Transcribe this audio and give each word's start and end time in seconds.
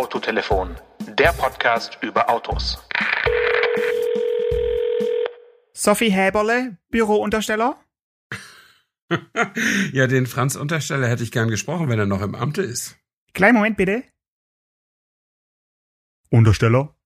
Autotelefon, 0.00 0.76
der 1.18 1.30
Podcast 1.34 1.98
über 2.00 2.30
Autos. 2.30 2.78
Sophie 5.74 6.10
Häberle, 6.10 6.78
Bürountersteller? 6.90 7.78
ja, 9.92 10.06
den 10.06 10.24
Franz 10.24 10.56
Untersteller 10.56 11.06
hätte 11.06 11.22
ich 11.22 11.32
gern 11.32 11.50
gesprochen, 11.50 11.90
wenn 11.90 11.98
er 11.98 12.06
noch 12.06 12.22
im 12.22 12.34
Amte 12.34 12.62
ist. 12.62 12.96
Kleinen 13.34 13.56
Moment 13.56 13.76
bitte. 13.76 14.02
Untersteller? 16.30 16.96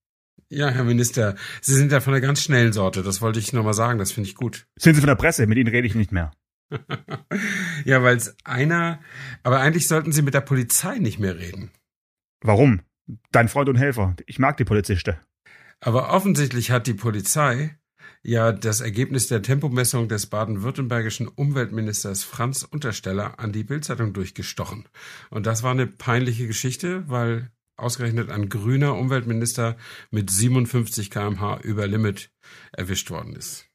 Ja, 0.47 0.69
Herr 0.69 0.85
Minister, 0.85 1.35
Sie 1.59 1.73
sind 1.73 1.91
ja 1.91 1.99
von 1.99 2.13
der 2.13 2.21
ganz 2.21 2.41
schnellen 2.43 2.71
Sorte. 2.71 3.03
Das 3.03 3.19
wollte 3.19 3.39
ich 3.39 3.51
nochmal 3.51 3.73
sagen. 3.73 3.99
Das 3.99 4.13
finde 4.13 4.29
ich 4.29 4.35
gut. 4.35 4.67
Sind 4.77 4.95
Sie 4.95 5.01
von 5.01 5.09
der 5.09 5.15
Presse? 5.15 5.47
Mit 5.47 5.57
Ihnen 5.57 5.67
rede 5.67 5.85
ich 5.85 5.95
nicht 5.95 6.13
mehr. 6.13 6.31
ja, 7.83 8.01
weil 8.03 8.15
es 8.15 8.37
einer. 8.45 9.01
Aber 9.43 9.59
eigentlich 9.59 9.89
sollten 9.89 10.13
Sie 10.13 10.21
mit 10.21 10.33
der 10.33 10.39
Polizei 10.39 10.97
nicht 10.99 11.19
mehr 11.19 11.37
reden. 11.37 11.73
Warum? 12.45 12.81
Dein 13.31 13.49
Freund 13.49 13.69
und 13.69 13.75
Helfer. 13.75 14.15
Ich 14.25 14.39
mag 14.39 14.57
die 14.57 14.65
Polizisten. 14.65 15.15
Aber 15.79 16.11
offensichtlich 16.11 16.71
hat 16.71 16.87
die 16.87 16.93
Polizei 16.93 17.77
ja 18.23 18.51
das 18.51 18.81
Ergebnis 18.81 19.27
der 19.27 19.41
Tempomessung 19.41 20.07
des 20.07 20.25
baden-württembergischen 20.27 21.27
Umweltministers 21.27 22.23
Franz 22.23 22.63
Untersteller 22.63 23.39
an 23.39 23.51
die 23.51 23.63
Bildzeitung 23.63 24.13
durchgestochen. 24.13 24.87
Und 25.29 25.45
das 25.45 25.61
war 25.61 25.71
eine 25.71 25.85
peinliche 25.85 26.47
Geschichte, 26.47 27.07
weil 27.07 27.51
ausgerechnet 27.77 28.29
ein 28.31 28.49
grüner 28.49 28.95
Umweltminister 28.95 29.77
mit 30.09 30.31
57 30.31 31.11
kmh 31.11 31.59
über 31.61 31.87
Limit 31.87 32.31
erwischt 32.71 33.11
worden 33.11 33.35
ist. 33.35 33.67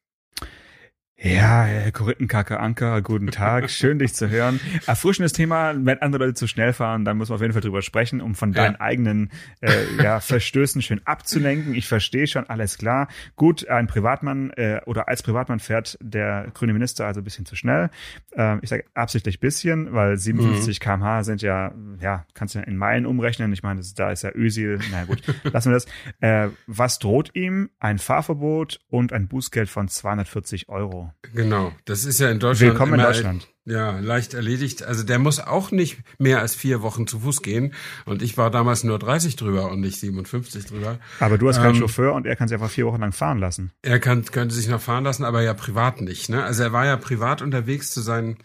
Ja, 1.23 1.65
Herr 1.65 1.93
Korinthenkacke 1.93 2.59
Anker, 2.59 3.03
guten 3.03 3.27
Tag, 3.27 3.69
schön 3.71 3.99
dich 3.99 4.15
zu 4.15 4.31
hören. 4.31 4.59
Erfrischendes 4.87 5.35
Thema, 5.35 5.75
wenn 5.77 6.01
andere 6.01 6.25
Leute 6.25 6.35
zu 6.35 6.47
schnell 6.47 6.73
fahren, 6.73 7.05
dann 7.05 7.19
muss 7.19 7.29
man 7.29 7.37
auf 7.37 7.43
jeden 7.43 7.53
Fall 7.53 7.61
drüber 7.61 7.83
sprechen, 7.83 8.23
um 8.23 8.35
von 8.35 8.55
deinen 8.55 8.73
ja. 8.73 8.81
eigenen 8.81 9.31
äh, 9.61 9.71
ja, 10.03 10.21
Verstößen 10.21 10.81
schön 10.81 11.03
abzulenken. 11.07 11.75
Ich 11.75 11.87
verstehe 11.89 12.27
schon, 12.27 12.49
alles 12.49 12.79
klar. 12.79 13.07
Gut, 13.37 13.69
ein 13.69 13.87
Privatmann 13.87 14.49
äh, 14.53 14.81
oder 14.87 15.09
als 15.09 15.23
Privatmann 15.23 15.61
fährt 15.61 15.99
der 16.01 16.47
grüne 16.55 16.73
Minister 16.73 17.05
also 17.05 17.21
ein 17.21 17.25
bisschen 17.25 17.45
zu 17.45 17.55
schnell. 17.55 17.91
Äh, 18.35 18.57
ich 18.63 18.71
sage 18.71 18.85
absichtlich 18.95 19.41
bisschen, 19.41 19.93
weil 19.93 20.17
57 20.17 20.81
mhm. 20.81 20.83
kmh 20.83 21.25
sind 21.25 21.43
ja, 21.43 21.75
ja, 22.01 22.25
kannst 22.33 22.55
du 22.55 22.61
ja 22.61 22.65
in 22.65 22.79
Meilen 22.79 23.05
umrechnen. 23.05 23.53
Ich 23.53 23.63
meine, 23.63 23.83
da 23.95 24.11
ist 24.11 24.23
ja 24.23 24.31
Ösil. 24.35 24.79
Na 24.91 25.05
gut, 25.05 25.23
lassen 25.53 25.71
wir 25.71 25.75
das. 25.75 25.87
Äh, 26.21 26.49
was 26.67 26.99
droht 26.99 27.33
ihm? 27.35 27.69
Ein 27.79 27.99
Fahrverbot 27.99 28.81
und 28.89 29.13
ein 29.13 29.29
Bußgeld 29.29 29.69
von 29.69 29.87
240 29.87 30.71
Euro. 30.71 31.10
Genau, 31.35 31.73
das 31.85 32.05
ist 32.05 32.21
ja 32.21 32.31
in 32.31 32.39
Deutschland. 32.39 32.73
Willkommen 32.73 32.95
in 32.95 33.01
Deutschland. 33.01 33.49
Ja, 33.67 33.99
leicht 34.01 34.35
erledigt. 34.35 34.83
Also 34.83 35.05
der 35.05 35.19
muss 35.19 35.39
auch 35.39 35.71
nicht 35.71 35.99
mehr 36.19 36.41
als 36.41 36.55
vier 36.55 36.83
Wochen 36.83 37.07
zu 37.07 37.21
Fuß 37.21 37.43
gehen. 37.43 37.75
Und 38.05 38.23
ich 38.23 38.37
war 38.37 38.51
damals 38.51 38.85
nur 38.85 38.99
30 38.99 39.37
drüber 39.37 39.71
und 39.71 39.81
nicht 39.81 40.01
57 40.01 40.67
drüber. 40.67 40.99
Aber 41.21 41.39
du 41.39 41.49
hast 41.49 41.59
keinen 41.59 41.75
ähm, 41.75 41.81
Chauffeur 41.81 42.15
und 42.15 42.27
er 42.27 42.37
kann 42.37 42.49
sich 42.49 42.55
einfach 42.55 42.71
vier 42.71 42.87
Wochen 42.87 43.01
lang 43.01 43.13
fahren 43.13 43.39
lassen. 43.39 43.71
Er 43.83 44.01
kann, 44.01 44.25
könnte 44.25 44.55
sich 44.55 44.69
noch 44.69 44.81
fahren 44.81 45.05
lassen, 45.05 45.25
aber 45.25 45.43
ja 45.43 45.55
privat 45.55 46.01
nicht. 46.01 46.31
Ne? 46.31 46.43
Also 46.43 46.63
er 46.63 46.73
war 46.73 46.87
ja 46.87 46.97
privat 46.97 47.43
unterwegs 47.43 47.93
zu 47.93 48.01
seinen 48.01 48.39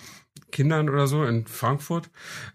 Kindern 0.51 0.89
oder 0.89 1.07
so 1.07 1.23
in 1.23 1.47
Frankfurt. 1.47 2.09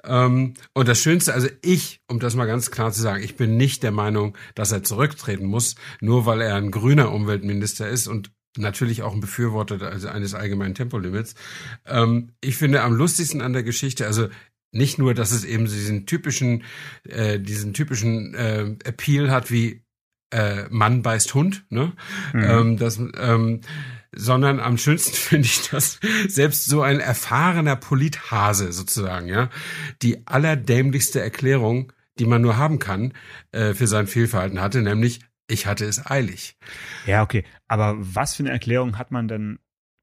Ähm, 0.05 0.55
und 0.75 0.89
das 0.89 1.01
Schönste, 1.01 1.35
also 1.35 1.49
ich, 1.63 2.01
um 2.09 2.21
das 2.21 2.35
mal 2.35 2.47
ganz 2.47 2.71
klar 2.71 2.93
zu 2.93 3.01
sagen, 3.01 3.23
ich 3.23 3.37
bin 3.37 3.57
nicht 3.57 3.83
der 3.83 3.93
Meinung, 3.93 4.37
dass 4.55 4.73
er 4.73 4.83
zurücktreten 4.83 5.47
muss, 5.47 5.75
nur 6.01 6.25
weil 6.25 6.41
er 6.41 6.57
ein 6.57 6.71
grüner 6.71 7.13
Umweltminister 7.13 7.89
ist 7.89 8.07
und 8.07 8.33
natürlich 8.57 9.03
auch 9.03 9.15
ein 9.15 9.21
Befürworter 9.21 9.81
also 9.83 10.09
eines 10.09 10.35
allgemeinen 10.35 10.75
Tempolimits. 10.75 11.35
Ähm, 11.87 12.33
ich 12.41 12.57
finde 12.57 12.83
am 12.83 12.95
lustigsten 12.95 13.41
an 13.41 13.53
der 13.53 13.63
Geschichte, 13.63 14.07
also 14.07 14.29
nicht 14.73 14.99
nur, 14.99 15.15
dass 15.15 15.33
es 15.33 15.45
eben 15.45 15.65
diesen 15.65 16.07
typischen, 16.07 16.65
äh, 17.05 17.41
diesen 17.41 17.75
typischen 17.75 18.35
äh, 18.35 18.77
Appeal 18.85 19.31
hat 19.31 19.51
wie 19.51 19.83
äh, 20.33 20.65
Mann 20.71 21.03
beißt 21.03 21.35
Hund, 21.35 21.65
ne? 21.71 21.93
Mhm. 22.33 22.45
Ähm, 22.45 22.77
das, 22.77 22.99
ähm, 23.19 23.61
sondern 24.13 24.61
am 24.61 24.79
schönsten 24.79 25.13
finde 25.15 25.47
ich, 25.47 25.69
dass 25.71 25.99
selbst 26.29 26.67
so 26.67 26.83
ein 26.83 27.01
erfahrener 27.01 27.77
Polithase 27.77 28.73
sozusagen, 28.73 29.29
ja, 29.29 29.51
die 30.03 30.27
allerdämlichste 30.27 31.21
Erklärung, 31.21 31.93
die 32.19 32.27
man 32.27 32.43
nur 32.43 32.57
haben 32.57 32.79
kann, 32.79 33.13
äh, 33.53 33.75
für 33.75 33.87
sein 33.87 34.07
Fehlverhalten 34.07 34.61
hatte, 34.61 34.83
nämlich 34.83 35.21
ich 35.51 35.67
hatte 35.67 35.85
es 35.85 36.05
eilig. 36.07 36.57
Ja, 37.07 37.23
okay. 37.23 37.45
Aber 37.69 37.97
was 37.99 38.37
für 38.37 38.43
eine 38.43 38.51
Erklärung 38.53 38.99
hat 38.99 39.11
man 39.11 39.29
denn, 39.29 39.59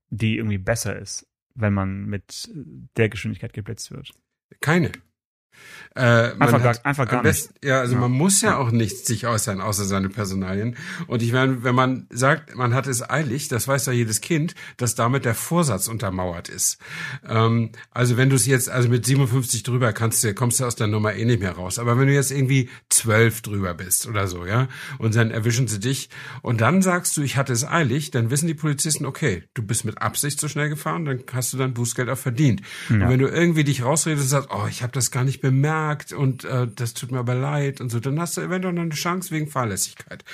die 0.10 0.38
irgendwie 0.38 0.58
besser 0.58 0.98
ist, 0.98 1.28
wenn 1.56 1.74
man 1.74 2.06
mit 2.06 2.50
der 2.96 3.10
Geschwindigkeit 3.10 3.54
geblitzt 3.54 3.92
wird? 3.92 4.12
Keine. 4.62 4.92
Äh, 5.98 6.34
einfach, 6.40 6.62
gar, 6.62 6.76
einfach 6.84 7.08
gar 7.08 7.24
besten, 7.24 7.54
nicht. 7.56 7.66
Ja, 7.66 7.80
also 7.80 7.96
ja. 7.96 8.02
man 8.02 8.12
muss 8.12 8.42
ja 8.42 8.58
auch 8.58 8.70
nichts 8.70 9.08
sich 9.08 9.26
äußern, 9.26 9.62
außer 9.62 9.86
seine 9.86 10.10
Personalien. 10.10 10.76
Und 11.08 11.24
ich 11.24 11.34
meine, 11.34 11.64
wenn 11.64 11.74
man 11.74 12.06
sagt, 12.12 12.56
man 12.56 12.76
hat 12.76 12.86
es 12.86 13.08
eilig, 13.08 13.48
das 13.48 13.68
weiß 13.68 13.88
ja 13.88 13.94
jedes 13.94 14.22
Kind, 14.22 14.54
dass 14.78 14.94
damit 14.94 15.26
der 15.26 15.34
Vorsatz 15.34 15.88
untermauert 15.88 16.50
ist. 16.50 16.78
Ähm, 17.28 17.72
also 17.92 18.16
wenn 18.16 18.30
du 18.30 18.36
es 18.36 18.46
jetzt, 18.46 18.70
also 18.70 18.90
mit 18.90 19.08
57 19.08 19.64
drüber 19.64 19.92
kannst 19.92 20.24
du, 20.24 20.36
kommst 20.36 20.60
du 20.60 20.66
aus 20.66 20.76
der 20.76 20.86
Nummer 20.86 21.16
eh 21.16 21.26
nicht 21.26 21.40
mehr 21.40 21.54
raus. 21.54 21.80
Aber 21.80 21.98
wenn 21.98 22.08
du 22.08 22.14
jetzt 22.14 22.32
irgendwie 22.32 22.70
12 22.90 23.42
drüber 23.42 23.74
bist 23.74 24.08
oder 24.08 24.28
so, 24.28 24.46
ja, 24.46 24.68
und 25.00 25.16
dann 25.16 25.32
erwischen 25.32 25.68
sie 25.68 25.80
dich 25.80 26.10
und 26.44 26.62
dann 26.62 26.84
sagst 26.84 27.18
du, 27.18 27.24
ich 27.24 27.38
hatte 27.38 27.54
es 27.54 27.68
eilig, 27.68 28.12
dann 28.12 28.30
wissen 28.30 28.46
die 28.46 28.54
Polizisten, 28.54 29.06
okay, 29.06 29.46
du 29.56 29.64
bist 29.64 29.84
mit 29.84 30.00
Absicht 30.00 30.40
so 30.40 30.48
schnell 30.48 30.70
gefahren, 30.70 31.06
dann 31.06 31.24
hast 31.34 31.54
du 31.54 31.58
dein 31.58 31.74
Bußgeld 31.74 32.10
auch 32.10 32.18
verdient. 32.20 32.62
Ja. 32.90 32.96
Und 32.96 33.10
wenn 33.10 33.20
du 33.20 33.28
irgendwie 33.28 33.64
dich 33.64 33.84
rausredest 33.84 34.26
und 34.26 34.30
sagst, 34.30 34.50
oh, 34.52 34.68
ich 34.70 34.84
habe 34.84 34.94
das 34.94 35.10
gar 35.10 35.24
nicht 35.24 35.42
bemerkt, 35.48 36.12
und 36.12 36.44
äh, 36.44 36.68
das 36.76 36.94
tut 36.94 37.12
mir 37.12 37.20
aber 37.20 37.34
leid 37.34 37.80
und 37.80 37.90
so, 37.90 38.02
dann 38.02 38.20
hast 38.20 38.36
du 38.36 38.42
eventuell 38.42 38.74
noch 38.74 38.82
eine 38.82 38.92
Chance 38.92 39.32
wegen 39.32 39.48
Fahrlässigkeit. 39.48 40.26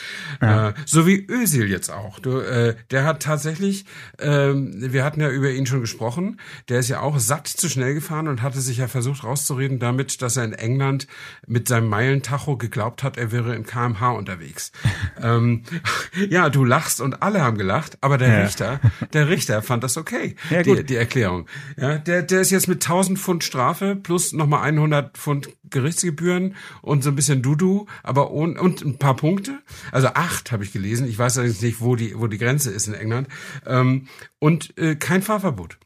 Ja. 0.41 0.69
Äh, 0.69 0.74
so 0.88 1.06
wie 1.06 1.24
Özil 1.29 1.69
jetzt 1.69 1.91
auch. 1.91 2.18
Du, 2.18 2.40
äh, 2.40 2.75
der 2.90 3.03
hat 3.06 3.22
tatsächlich, 3.22 3.85
ähm, 4.19 4.73
wir 4.75 5.03
hatten 5.03 5.22
ja 5.22 5.29
über 5.29 5.52
ihn 5.52 5.68
schon 5.68 5.81
gesprochen, 5.81 6.40
der 6.68 6.79
ist 6.79 6.90
ja 6.90 7.02
auch 7.02 7.19
satt 7.19 7.47
zu 7.47 7.69
schnell 7.69 7.94
gefahren 7.94 8.28
und 8.28 8.41
hatte 8.41 8.59
sich 8.59 8.78
ja 8.78 8.88
versucht 8.88 9.23
rauszureden 9.23 9.78
damit, 9.78 10.23
dass 10.23 10.35
er 10.35 10.46
in 10.46 10.53
England 10.53 11.06
mit 11.46 11.68
seinem 11.68 11.90
Meilentacho 11.90 12.57
geglaubt 12.57 13.03
hat, 13.03 13.18
er 13.18 13.31
wäre 13.31 13.56
in 13.56 13.68
kmh 13.68 14.12
unterwegs. 14.13 14.72
ähm, 15.22 15.62
ja, 16.28 16.50
du 16.50 16.66
lachst 16.66 17.02
und 17.02 17.22
alle 17.22 17.41
haben 17.41 17.59
gelacht, 17.59 18.00
aber 18.02 18.18
der 18.18 18.29
ja. 18.29 18.44
Richter, 18.46 18.79
der 19.13 19.29
Richter 19.29 19.62
fand 19.62 19.84
das 19.84 19.96
okay, 19.96 20.35
ja, 20.50 20.63
die, 20.63 20.84
die 20.84 20.96
Erklärung. 20.96 21.46
Ja, 21.78 22.00
der, 22.00 22.23
der 22.23 22.41
ist 22.41 22.50
jetzt 22.50 22.68
mit 22.68 22.84
1000 22.84 23.19
Pfund 23.19 23.44
Strafe 23.44 23.96
plus 23.96 24.34
nochmal 24.34 24.63
100 24.63 25.03
Pfund 25.03 25.50
Gerichtsgebühren 25.69 26.56
und 26.81 27.03
so 27.03 27.09
ein 27.09 27.16
bisschen 27.16 27.41
Dudu, 27.41 27.86
aber 28.03 28.31
ohne, 28.31 28.59
und 28.59 28.81
ein 28.84 28.97
paar 28.97 29.16
Punkte. 29.16 29.59
Also 29.91 30.08
acht 30.08 30.52
habe 30.52 30.64
ich 30.64 30.74
gelesen. 30.74 31.08
Ich 31.08 31.18
weiß 31.18 31.38
allerdings 31.38 31.62
nicht, 31.62 31.81
wo 31.81 31.96
die, 31.96 32.19
wo 32.19 32.28
die 32.28 32.38
Grenze 32.38 32.72
ist 32.72 32.88
in 32.88 32.94
England. 32.94 33.28
Ähm, 33.66 34.08
und 34.40 34.78
äh, 34.78 34.96
kein 34.96 35.22
Fahrverbot. 35.22 35.80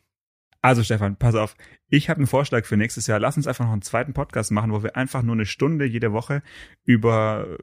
Also 0.62 0.84
Stefan, 0.84 1.16
pass 1.16 1.36
auf. 1.36 1.56
Ich 1.90 2.10
habe 2.10 2.18
einen 2.18 2.28
Vorschlag 2.28 2.66
für 2.66 2.76
nächstes 2.78 3.08
Jahr. 3.08 3.20
Lass 3.20 3.38
uns 3.38 3.48
einfach 3.48 3.66
noch 3.66 3.72
einen 3.72 3.82
zweiten 3.82 4.14
Podcast 4.14 4.52
machen, 4.52 4.72
wo 4.72 4.84
wir 4.84 4.98
einfach 4.98 5.22
nur 5.22 5.36
eine 5.36 5.46
Stunde 5.46 5.86
jede 5.86 6.12
Woche 6.12 6.44
über 6.84 7.58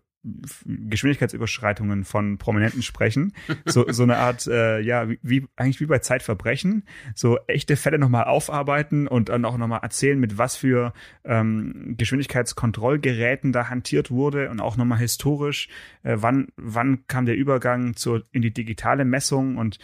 Geschwindigkeitsüberschreitungen 0.64 2.04
von 2.04 2.38
Prominenten 2.38 2.82
sprechen. 2.82 3.32
So, 3.66 3.84
so 3.90 4.02
eine 4.02 4.18
Art, 4.18 4.46
äh, 4.46 4.80
ja, 4.80 5.08
wie, 5.22 5.46
eigentlich 5.56 5.80
wie 5.80 5.86
bei 5.86 5.98
Zeitverbrechen, 5.98 6.84
so 7.14 7.38
echte 7.46 7.76
Fälle 7.76 7.98
nochmal 7.98 8.24
aufarbeiten 8.24 9.06
und 9.06 9.28
dann 9.28 9.44
auch 9.44 9.56
nochmal 9.56 9.80
erzählen, 9.82 10.18
mit 10.18 10.38
was 10.38 10.56
für 10.56 10.92
ähm, 11.24 11.94
Geschwindigkeitskontrollgeräten 11.96 13.52
da 13.52 13.68
hantiert 13.68 14.10
wurde 14.10 14.50
und 14.50 14.60
auch 14.60 14.76
nochmal 14.76 14.98
historisch, 14.98 15.68
äh, 16.02 16.16
wann, 16.18 16.48
wann 16.56 17.06
kam 17.06 17.26
der 17.26 17.36
Übergang 17.36 17.96
zur, 17.96 18.24
in 18.32 18.42
die 18.42 18.52
digitale 18.52 19.04
Messung 19.04 19.56
und 19.56 19.78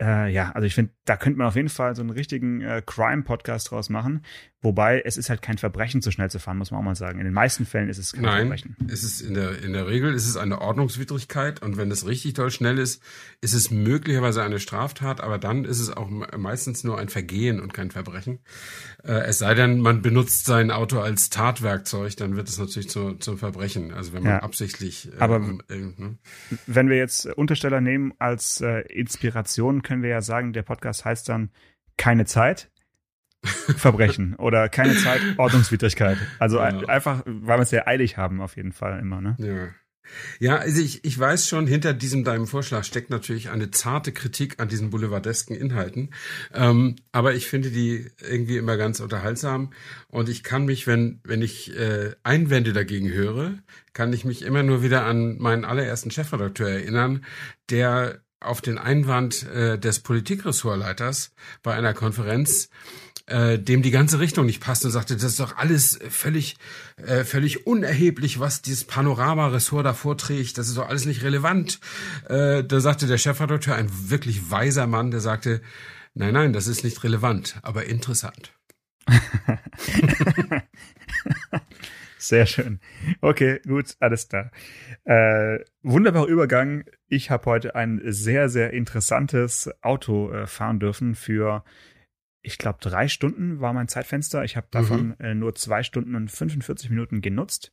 äh, 0.00 0.32
ja, 0.32 0.50
also 0.52 0.66
ich 0.66 0.74
finde, 0.74 0.92
da 1.04 1.16
könnte 1.16 1.38
man 1.38 1.46
auf 1.46 1.56
jeden 1.56 1.68
Fall 1.68 1.94
so 1.94 2.02
einen 2.02 2.10
richtigen 2.10 2.60
äh, 2.62 2.82
Crime-Podcast 2.84 3.70
draus 3.70 3.90
machen. 3.90 4.22
Wobei 4.64 5.02
es 5.04 5.18
ist 5.18 5.28
halt 5.28 5.42
kein 5.42 5.58
Verbrechen, 5.58 6.00
zu 6.00 6.10
schnell 6.10 6.30
zu 6.30 6.38
fahren, 6.38 6.56
muss 6.56 6.70
man 6.70 6.80
auch 6.80 6.84
mal 6.84 6.96
sagen. 6.96 7.18
In 7.18 7.26
den 7.26 7.34
meisten 7.34 7.66
Fällen 7.66 7.90
ist 7.90 7.98
es 7.98 8.14
kein 8.14 8.22
Nein, 8.22 8.38
Verbrechen. 8.46 8.76
Nein, 8.78 8.88
ist 8.88 9.20
in 9.20 9.34
der 9.34 9.62
in 9.62 9.74
der 9.74 9.86
Regel 9.86 10.14
ist 10.14 10.26
es 10.26 10.38
eine 10.38 10.62
Ordnungswidrigkeit 10.62 11.60
und 11.60 11.76
wenn 11.76 11.90
es 11.90 12.06
richtig 12.06 12.32
toll 12.32 12.50
schnell 12.50 12.78
ist, 12.78 13.02
ist 13.42 13.52
es 13.52 13.70
möglicherweise 13.70 14.42
eine 14.42 14.58
Straftat, 14.58 15.20
aber 15.20 15.36
dann 15.36 15.66
ist 15.66 15.80
es 15.80 15.94
auch 15.94 16.08
meistens 16.08 16.82
nur 16.82 16.98
ein 16.98 17.10
Vergehen 17.10 17.60
und 17.60 17.74
kein 17.74 17.90
Verbrechen. 17.90 18.38
Äh, 19.04 19.12
es 19.26 19.40
sei 19.40 19.52
denn, 19.52 19.80
man 19.80 20.00
benutzt 20.00 20.46
sein 20.46 20.70
Auto 20.70 20.98
als 20.98 21.28
Tatwerkzeug, 21.28 22.16
dann 22.16 22.36
wird 22.36 22.48
es 22.48 22.58
natürlich 22.58 22.88
zu, 22.88 23.16
zum 23.16 23.36
Verbrechen. 23.36 23.92
Also 23.92 24.14
wenn 24.14 24.22
man 24.22 24.32
ja, 24.32 24.38
absichtlich. 24.38 25.12
Äh, 25.12 25.18
aber 25.18 25.36
äh, 25.68 25.76
ne? 25.76 26.16
wenn 26.66 26.88
wir 26.88 26.96
jetzt 26.96 27.26
Untersteller 27.26 27.82
nehmen 27.82 28.14
als 28.18 28.62
äh, 28.62 28.80
Inspiration, 28.88 29.82
können 29.82 30.02
wir 30.02 30.08
ja 30.08 30.22
sagen, 30.22 30.54
der 30.54 30.62
Podcast 30.62 31.04
heißt 31.04 31.28
dann 31.28 31.50
keine 31.98 32.24
Zeit. 32.24 32.70
Verbrechen 33.44 34.34
oder 34.38 34.68
keine 34.68 34.96
Zeit, 34.96 35.20
Ordnungswidrigkeit. 35.36 36.18
Also 36.38 36.58
ja. 36.58 36.64
einfach, 36.64 37.22
weil 37.26 37.58
wir 37.58 37.62
es 37.62 37.70
sehr 37.70 37.88
eilig 37.88 38.16
haben, 38.16 38.40
auf 38.40 38.56
jeden 38.56 38.72
Fall 38.72 38.98
immer, 39.00 39.20
ne? 39.20 39.36
Ja. 39.38 39.74
Ja, 40.38 40.56
also 40.58 40.82
ich, 40.82 41.04
ich 41.04 41.18
weiß 41.18 41.48
schon, 41.48 41.66
hinter 41.66 41.94
diesem 41.94 42.24
deinem 42.24 42.46
Vorschlag 42.46 42.84
steckt 42.84 43.10
natürlich 43.10 43.50
eine 43.50 43.70
zarte 43.70 44.12
Kritik 44.12 44.60
an 44.60 44.68
diesen 44.68 44.90
boulevardesken 44.90 45.56
Inhalten. 45.56 46.10
Ähm, 46.52 46.96
aber 47.12 47.34
ich 47.34 47.46
finde 47.46 47.70
die 47.70 48.10
irgendwie 48.20 48.58
immer 48.58 48.76
ganz 48.76 49.00
unterhaltsam. 49.00 49.72
Und 50.08 50.28
ich 50.28 50.42
kann 50.42 50.66
mich, 50.66 50.86
wenn, 50.86 51.20
wenn 51.24 51.42
ich 51.42 51.74
äh, 51.76 52.12
Einwände 52.22 52.72
dagegen 52.72 53.10
höre, 53.10 53.54
kann 53.92 54.12
ich 54.12 54.24
mich 54.24 54.42
immer 54.42 54.62
nur 54.62 54.82
wieder 54.82 55.04
an 55.06 55.38
meinen 55.38 55.64
allerersten 55.64 56.10
Chefredakteur 56.10 56.68
erinnern, 56.68 57.24
der 57.70 58.20
auf 58.40 58.60
den 58.60 58.78
Einwand 58.78 59.44
äh, 59.44 59.78
des 59.78 60.00
Politikressortleiters 60.00 61.32
bei 61.62 61.74
einer 61.74 61.94
Konferenz 61.94 62.68
äh, 63.26 63.58
dem 63.58 63.82
die 63.82 63.90
ganze 63.90 64.20
Richtung 64.20 64.46
nicht 64.46 64.60
passte 64.60 64.88
und 64.88 64.92
sagte, 64.92 65.14
das 65.14 65.24
ist 65.24 65.40
doch 65.40 65.56
alles 65.56 65.98
völlig, 66.08 66.56
äh, 66.96 67.24
völlig 67.24 67.66
unerheblich, 67.66 68.40
was 68.40 68.62
dieses 68.62 68.84
Panorama-Ressort 68.84 69.86
da 69.86 69.94
vorträgt, 69.94 70.58
das 70.58 70.68
ist 70.68 70.76
doch 70.76 70.88
alles 70.88 71.06
nicht 71.06 71.22
relevant. 71.22 71.80
Äh, 72.28 72.64
da 72.64 72.80
sagte 72.80 73.06
der 73.06 73.18
Chefredakteur, 73.18 73.74
ein 73.76 73.90
wirklich 74.10 74.50
weiser 74.50 74.86
Mann, 74.86 75.10
der 75.10 75.20
sagte, 75.20 75.62
nein, 76.14 76.34
nein, 76.34 76.52
das 76.52 76.66
ist 76.66 76.84
nicht 76.84 77.02
relevant, 77.02 77.58
aber 77.62 77.86
interessant. 77.86 78.52
Sehr 82.18 82.46
schön. 82.46 82.80
Okay, 83.20 83.60
gut, 83.66 83.96
alles 84.00 84.28
klar. 84.28 84.50
Äh, 85.04 85.58
wunderbarer 85.82 86.26
Übergang. 86.26 86.84
Ich 87.08 87.30
habe 87.30 87.44
heute 87.44 87.74
ein 87.74 88.00
sehr, 88.04 88.48
sehr 88.48 88.72
interessantes 88.72 89.70
Auto 89.82 90.32
äh, 90.32 90.46
fahren 90.46 90.80
dürfen 90.80 91.14
für 91.14 91.64
ich 92.44 92.58
glaube, 92.58 92.78
drei 92.80 93.08
Stunden 93.08 93.60
war 93.60 93.72
mein 93.72 93.88
Zeitfenster. 93.88 94.44
Ich 94.44 94.56
habe 94.56 94.68
davon 94.70 95.08
mhm. 95.08 95.14
äh, 95.18 95.34
nur 95.34 95.54
zwei 95.54 95.82
Stunden 95.82 96.14
und 96.14 96.30
45 96.30 96.90
Minuten 96.90 97.22
genutzt. 97.22 97.72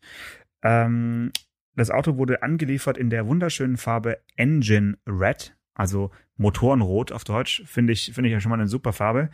Ähm, 0.64 1.32
das 1.76 1.92
Auto 1.92 2.18
wurde 2.18 2.42
angeliefert 2.42 2.98
in 2.98 3.10
der 3.10 3.28
wunderschönen 3.28 3.78
Farbe 3.78 4.20
Engine 4.38 4.98
Red, 5.06 5.56
also 5.74 6.12
Motorenrot 6.38 7.12
auf 7.12 7.26
Deutsch. 7.26 7.64
Finde 7.66 7.94
ich, 7.94 8.12
finde 8.14 8.30
ich 8.30 8.34
ja 8.34 8.40
schon 8.40 8.50
mal 8.50 8.60
eine 8.60 8.68
super 8.68 8.94
Farbe. 8.94 9.30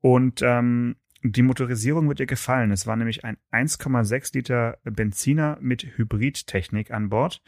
Und 0.00 0.40
ähm, 0.42 0.96
die 1.22 1.42
Motorisierung 1.42 2.08
wird 2.08 2.20
ihr 2.20 2.26
gefallen. 2.26 2.70
Es 2.70 2.86
war 2.86 2.94
nämlich 2.96 3.24
ein 3.24 3.36
1,6 3.52 4.34
Liter 4.34 4.78
Benziner 4.84 5.58
mit 5.60 5.82
Hybridtechnik 5.82 6.92
an 6.92 7.08
Bord 7.08 7.42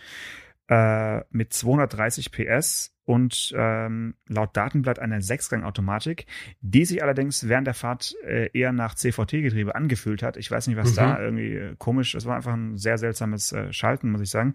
äh, 0.69 1.20
mit 1.31 1.52
230 1.52 2.32
PS 2.32 2.93
und 3.08 3.55
ähm, 3.56 4.16
laut 4.26 4.55
Datenblatt 4.55 4.99
eine 4.99 5.22
Sechsgang-Automatik, 5.22 6.26
die 6.60 6.84
sich 6.84 7.02
allerdings 7.02 7.49
während 7.49 7.66
der 7.66 7.72
Fahrt 7.72 8.14
äh, 8.22 8.50
eher 8.52 8.72
nach 8.72 8.94
CVT-Getriebe 8.94 9.75
angefühlt 9.75 10.22
hat. 10.22 10.37
Ich 10.37 10.50
weiß 10.50 10.66
nicht, 10.66 10.76
was 10.76 10.90
mhm. 10.90 10.96
da 10.96 11.19
irgendwie 11.19 11.55
äh, 11.55 11.75
komisch, 11.78 12.14
es 12.14 12.26
war 12.26 12.37
einfach 12.37 12.52
ein 12.52 12.76
sehr 12.76 12.99
seltsames 12.99 13.52
äh, 13.52 13.72
Schalten, 13.72 14.10
muss 14.10 14.20
ich 14.20 14.28
sagen. 14.28 14.52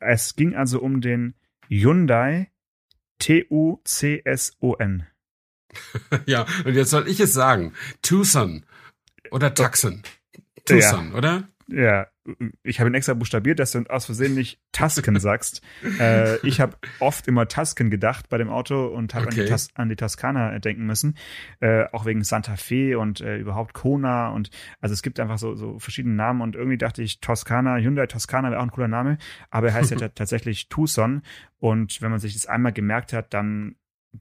Es 0.00 0.36
ging 0.36 0.56
also 0.56 0.80
um 0.80 1.02
den 1.02 1.34
Hyundai 1.68 2.50
T-U-C-S-O-N. 3.18 5.06
ja, 6.26 6.46
und 6.64 6.74
jetzt 6.74 6.90
soll 6.90 7.06
ich 7.08 7.20
es 7.20 7.34
sagen. 7.34 7.74
Tucson 8.00 8.64
oder 9.30 9.52
Tucson. 9.52 10.02
Tucson, 10.64 11.10
ja. 11.10 11.18
oder? 11.18 11.48
Ja, 11.68 12.06
ich 12.62 12.78
habe 12.78 12.90
ihn 12.90 12.94
extra 12.94 13.14
buchstabiert, 13.14 13.58
dass 13.58 13.72
du 13.72 13.82
aus 13.88 14.06
Versehen 14.06 14.34
nicht 14.34 14.60
Tusken 14.72 15.18
sagst. 15.20 15.62
äh, 15.98 16.36
ich 16.46 16.60
habe 16.60 16.76
oft 17.00 17.26
immer 17.26 17.48
Tusken 17.48 17.90
gedacht 17.90 18.28
bei 18.28 18.38
dem 18.38 18.48
Auto 18.48 18.86
und 18.86 19.14
habe 19.14 19.26
okay. 19.26 19.50
an, 19.50 19.58
die 19.58 19.74
an 19.74 19.88
die 19.88 19.96
Toskana 19.96 20.58
denken 20.58 20.86
müssen. 20.86 21.16
Äh, 21.60 21.86
auch 21.92 22.06
wegen 22.06 22.22
Santa 22.22 22.56
Fe 22.56 22.98
und 22.98 23.20
äh, 23.20 23.38
überhaupt 23.38 23.74
Kona 23.74 24.30
und 24.30 24.50
also 24.80 24.92
es 24.92 25.02
gibt 25.02 25.18
einfach 25.18 25.38
so, 25.38 25.54
so 25.54 25.78
verschiedene 25.78 26.14
Namen 26.14 26.40
und 26.40 26.54
irgendwie 26.54 26.78
dachte 26.78 27.02
ich 27.02 27.20
Toskana, 27.20 27.76
Hyundai 27.76 28.06
Toskana 28.06 28.50
wäre 28.50 28.60
auch 28.60 28.64
ein 28.64 28.70
cooler 28.70 28.88
Name, 28.88 29.18
aber 29.50 29.68
er 29.68 29.74
heißt 29.74 29.90
ja 29.90 30.08
tatsächlich 30.14 30.68
Tucson 30.68 31.22
und 31.58 32.02
wenn 32.02 32.10
man 32.10 32.20
sich 32.20 32.34
das 32.34 32.46
einmal 32.46 32.72
gemerkt 32.72 33.12
hat, 33.12 33.34
dann 33.34 33.76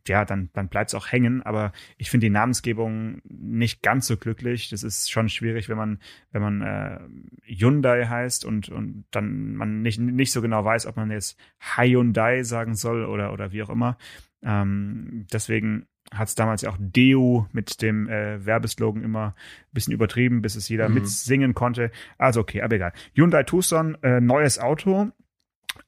ja, 0.07 0.25
dann, 0.25 0.49
dann 0.53 0.67
bleibt 0.67 0.89
es 0.89 0.95
auch 0.95 1.11
hängen. 1.11 1.43
Aber 1.43 1.71
ich 1.97 2.09
finde 2.09 2.25
die 2.25 2.31
Namensgebung 2.31 3.21
nicht 3.23 3.81
ganz 3.81 4.07
so 4.07 4.17
glücklich. 4.17 4.69
Das 4.69 4.83
ist 4.83 5.11
schon 5.11 5.29
schwierig, 5.29 5.69
wenn 5.69 5.77
man, 5.77 5.99
wenn 6.31 6.41
man 6.41 6.61
äh, 6.61 6.99
Hyundai 7.43 8.05
heißt 8.05 8.45
und, 8.45 8.69
und 8.69 9.05
dann 9.11 9.55
man 9.55 9.81
nicht, 9.81 9.99
nicht 9.99 10.31
so 10.31 10.41
genau 10.41 10.63
weiß, 10.63 10.85
ob 10.85 10.97
man 10.97 11.11
jetzt 11.11 11.37
Hyundai 11.59 12.43
sagen 12.43 12.75
soll 12.75 13.05
oder, 13.05 13.33
oder 13.33 13.51
wie 13.51 13.63
auch 13.63 13.69
immer. 13.69 13.97
Ähm, 14.43 15.27
deswegen 15.31 15.85
hat 16.13 16.27
es 16.27 16.35
damals 16.35 16.61
ja 16.61 16.71
auch 16.71 16.77
Deo 16.79 17.47
mit 17.51 17.81
dem 17.81 18.09
äh, 18.09 18.45
Werbeslogan 18.45 19.03
immer 19.03 19.27
ein 19.27 19.73
bisschen 19.73 19.93
übertrieben, 19.93 20.41
bis 20.41 20.55
es 20.55 20.67
jeder 20.67 20.89
mhm. 20.89 20.95
mitsingen 20.95 21.53
konnte. 21.53 21.91
Also 22.17 22.41
okay, 22.41 22.61
aber 22.61 22.75
egal. 22.75 22.93
Hyundai 23.13 23.43
Tucson, 23.43 23.97
äh, 24.01 24.19
neues 24.19 24.59
Auto, 24.59 25.11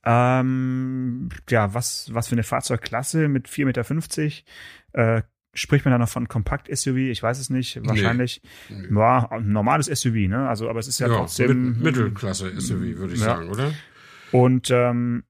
ähm, 0.05 1.29
ja, 1.49 1.73
was, 1.73 2.13
was 2.13 2.27
für 2.27 2.35
eine 2.35 2.43
Fahrzeugklasse 2.43 3.27
mit 3.27 3.47
4,50 3.47 3.63
Meter. 3.65 5.17
Äh, 5.17 5.23
spricht 5.53 5.85
man 5.85 5.91
da 5.91 5.97
noch 5.97 6.09
von 6.09 6.27
Kompakt-SUV? 6.27 6.95
Ich 6.95 7.21
weiß 7.21 7.39
es 7.39 7.49
nicht. 7.49 7.79
Wahrscheinlich. 7.85 8.41
Nee. 8.69 8.97
Ja, 8.97 9.29
ein 9.31 9.49
normales 9.49 9.85
SUV, 9.87 10.27
ne? 10.27 10.47
Also, 10.47 10.69
aber 10.69 10.79
es 10.79 10.87
ist 10.87 10.99
ja, 10.99 11.07
ja 11.07 11.17
trotzdem. 11.17 11.73
Mit, 11.73 11.83
Mittelklasse-SUV, 11.83 12.97
würde 12.97 13.13
ich 13.13 13.19
ja. 13.19 13.25
sagen, 13.25 13.49
oder? 13.49 13.73
Und 14.31 14.71
ähm, 14.71 15.23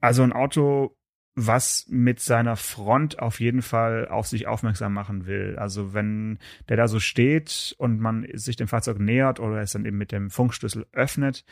also 0.00 0.22
ein 0.22 0.32
Auto, 0.32 0.96
was 1.36 1.86
mit 1.88 2.20
seiner 2.20 2.56
Front 2.56 3.20
auf 3.20 3.40
jeden 3.40 3.62
Fall 3.62 4.08
auf 4.08 4.26
sich 4.26 4.46
aufmerksam 4.46 4.92
machen 4.92 5.26
will. 5.26 5.56
Also 5.56 5.94
wenn 5.94 6.38
der 6.68 6.76
da 6.76 6.88
so 6.88 6.98
steht 6.98 7.74
und 7.78 8.00
man 8.00 8.26
sich 8.34 8.56
dem 8.56 8.68
Fahrzeug 8.68 8.98
nähert 8.98 9.40
oder 9.40 9.60
es 9.60 9.72
dann 9.72 9.86
eben 9.86 9.96
mit 9.96 10.12
dem 10.12 10.30
Funkschlüssel 10.30 10.86
öffnet, 10.92 11.44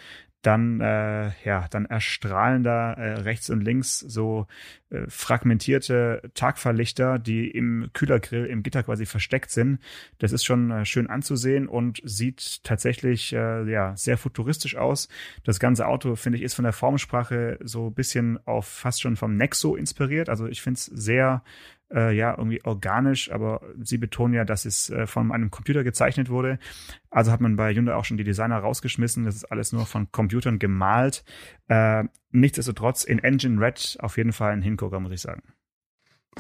dann 0.49 0.81
äh, 0.81 1.31
ja, 1.45 1.67
dann 1.69 1.85
erstrahlen 1.85 2.63
da 2.63 2.95
äh, 2.95 3.21
rechts 3.21 3.51
und 3.51 3.61
links 3.61 3.99
so 3.99 4.47
äh, 4.89 5.03
fragmentierte 5.07 6.23
Tagverlichter, 6.33 7.19
die 7.19 7.51
im 7.51 7.91
Kühlergrill 7.93 8.47
im 8.47 8.63
Gitter 8.63 8.83
quasi 8.83 9.05
versteckt 9.05 9.51
sind. 9.51 9.79
Das 10.17 10.33
ist 10.33 10.47
schon 10.47 10.71
äh, 10.71 10.87
schön 10.87 11.07
anzusehen 11.07 11.69
und 11.69 12.01
sieht 12.03 12.65
tatsächlich 12.65 13.35
äh, 13.35 13.71
ja 13.71 13.95
sehr 13.95 14.17
futuristisch 14.17 14.77
aus. 14.77 15.11
Das 15.45 15.61
ganze 15.61 15.87
Auto 15.87 16.17
finde 16.17 16.39
ich 16.39 16.45
ist 16.45 16.55
von 16.55 16.63
der 16.63 16.73
Formsprache 16.73 17.59
so 17.63 17.89
ein 17.89 17.95
bisschen 17.95 18.39
auf 18.47 18.67
fast 18.67 19.03
schon 19.03 19.17
vom 19.17 19.37
Nexo 19.37 19.77
inspiriert. 19.77 20.31
Also 20.31 20.47
ich 20.47 20.63
finde 20.63 20.79
es 20.79 20.87
sehr 20.87 21.43
äh, 21.93 22.15
ja 22.15 22.35
irgendwie 22.37 22.65
organisch, 22.65 23.31
aber 23.31 23.61
sie 23.81 23.99
betonen 23.99 24.35
ja, 24.35 24.45
dass 24.45 24.65
es 24.65 24.91
äh, 24.91 25.07
von 25.07 25.33
einem 25.33 25.51
Computer 25.51 25.85
gezeichnet 25.85 26.29
wurde. 26.29 26.59
Also 27.11 27.33
hat 27.33 27.41
man 27.41 27.57
bei 27.57 27.75
Hyundai 27.75 27.95
auch 27.95 28.05
schon 28.05 28.17
die 28.17 28.25
Designer 28.25 28.59
rausgeschmissen. 28.59 29.25
Das 29.25 29.37
ist 29.37 29.45
alles 29.45 29.73
nur 29.73 29.87
von 29.87 30.11
Computern 30.13 30.59
gemalt. 30.59 31.25
Äh, 31.69 32.05
nichtsdestotrotz 32.31 33.05
in 33.05 33.19
Engine 33.19 33.61
Red 33.61 33.99
auf 34.01 34.17
jeden 34.17 34.33
Fall 34.33 34.53
ein 34.53 34.63
Hingucker, 34.63 35.01
muss 35.01 35.13
ich 35.13 35.21
sagen. 35.21 35.43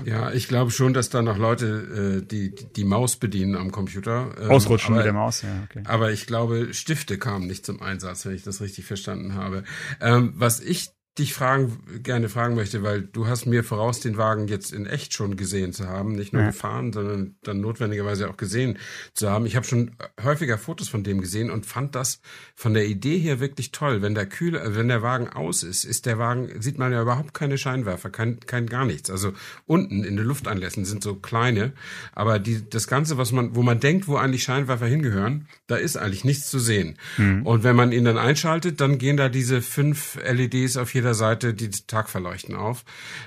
Ja, 0.05 0.31
ich 0.31 0.49
glaube 0.49 0.71
schon, 0.71 0.95
dass 0.95 1.11
da 1.11 1.23
noch 1.23 1.39
Leute 1.39 2.21
äh, 2.23 2.27
die 2.27 2.55
die 2.55 2.85
Maus 2.85 3.17
bedienen 3.17 3.57
am 3.57 3.73
Computer. 3.73 4.33
Ähm, 4.41 4.51
Ausrutschen 4.51 4.95
aber, 4.95 4.99
mit 4.99 5.07
der 5.07 5.13
Maus, 5.13 5.43
ja. 5.43 5.49
Okay. 5.69 5.83
Aber 5.87 6.13
ich 6.13 6.27
glaube, 6.27 6.73
Stifte 6.73 7.19
kamen 7.19 7.47
nicht 7.47 7.67
zum 7.67 7.83
Einsatz, 7.83 8.25
wenn 8.25 8.35
ich 8.35 8.45
das 8.45 8.61
richtig 8.61 8.85
verstanden 8.85 9.35
habe. 9.35 9.65
Ähm, 10.01 10.35
was 10.37 10.61
ich 10.61 10.91
dich 11.19 11.35
fragen, 11.35 11.79
gerne 12.03 12.29
fragen 12.29 12.55
möchte, 12.55 12.83
weil 12.83 13.03
du 13.03 13.27
hast 13.27 13.47
mir 13.47 13.65
voraus, 13.65 14.01
den 14.01 14.17
Wagen 14.17 14.49
jetzt 14.49 14.73
in 14.73 14.87
echt 14.87 15.13
schon 15.13 15.37
gesehen 15.37 15.73
zu 15.73 15.89
haben, 15.89 16.15
nicht 16.15 16.33
nur 16.33 16.43
ja. 16.43 16.49
gefahren, 16.49 16.93
sondern 16.93 17.37
dann 17.43 17.61
notwendigerweise 17.61 18.31
auch 18.31 18.37
gesehen 18.37 18.79
zu 19.15 19.31
haben. 19.31 19.47
Ich 19.47 19.57
habe 19.57 19.67
schon 19.67 19.93
häufiger 20.23 20.59
Fotos 20.59 20.89
von 20.89 21.05
dem 21.05 21.21
gesehen 21.21 21.51
und 21.51 21.67
fand 21.67 21.95
das 21.95 22.21
von 22.55 22.75
der 22.75 22.87
Idee 22.87 23.19
her 23.19 23.41
wirklich 23.41 23.73
toll. 23.73 24.03
Wenn 24.03 24.15
der 24.15 24.27
Kühler, 24.27 24.77
wenn 24.77 24.89
der 24.89 25.03
Wagen 25.03 25.29
aus 25.29 25.63
ist, 25.63 25.85
ist 25.85 26.07
der 26.07 26.19
Wagen, 26.19 26.61
sieht 26.61 26.79
man 26.79 26.93
ja 26.93 27.03
überhaupt 27.03 27.35
keine 27.35 27.59
Scheinwerfer, 27.59 28.11
kein, 28.11 28.41
kein 28.41 28.67
gar 28.67 28.85
nichts. 28.85 29.11
Also 29.11 29.33
unten 29.67 30.05
in 30.05 30.17
den 30.17 30.27
Lufteinlässen 30.27 30.85
sind 30.85 31.03
so 31.03 31.17
kleine, 31.17 31.73
aber 32.13 32.39
die, 32.39 32.69
das 32.69 32.87
Ganze, 32.87 33.19
was 33.19 33.33
man, 33.33 33.55
wo 33.55 33.63
man 33.63 33.81
denkt, 33.81 34.09
wo 34.09 34.17
eigentlich 34.17 34.45
Scheinwerfer 34.45 34.87
hingehören, 34.87 35.49
da 35.67 35.77
ist 35.77 35.97
eigentlich 35.97 36.25
nichts 36.25 36.49
zu 36.49 36.59
sehen. 36.59 36.97
Mhm. 37.17 37.45
Und 37.45 37.65
wenn 37.65 37.77
man 37.77 37.93
ihn 37.93 38.05
dann 38.05 38.19
einschaltet, 38.19 38.81
dann 38.81 38.99
gehen 38.99 39.17
da 39.17 39.29
diese 39.29 39.63
fünf 39.63 40.19
LEDs 40.25 40.77
auf 40.77 40.95
jeder 40.95 41.08
jeder 41.09 41.15
Seite 41.15 41.55
die 41.55 41.71
Tagverleuchten 41.71 42.55
auf 42.55 42.85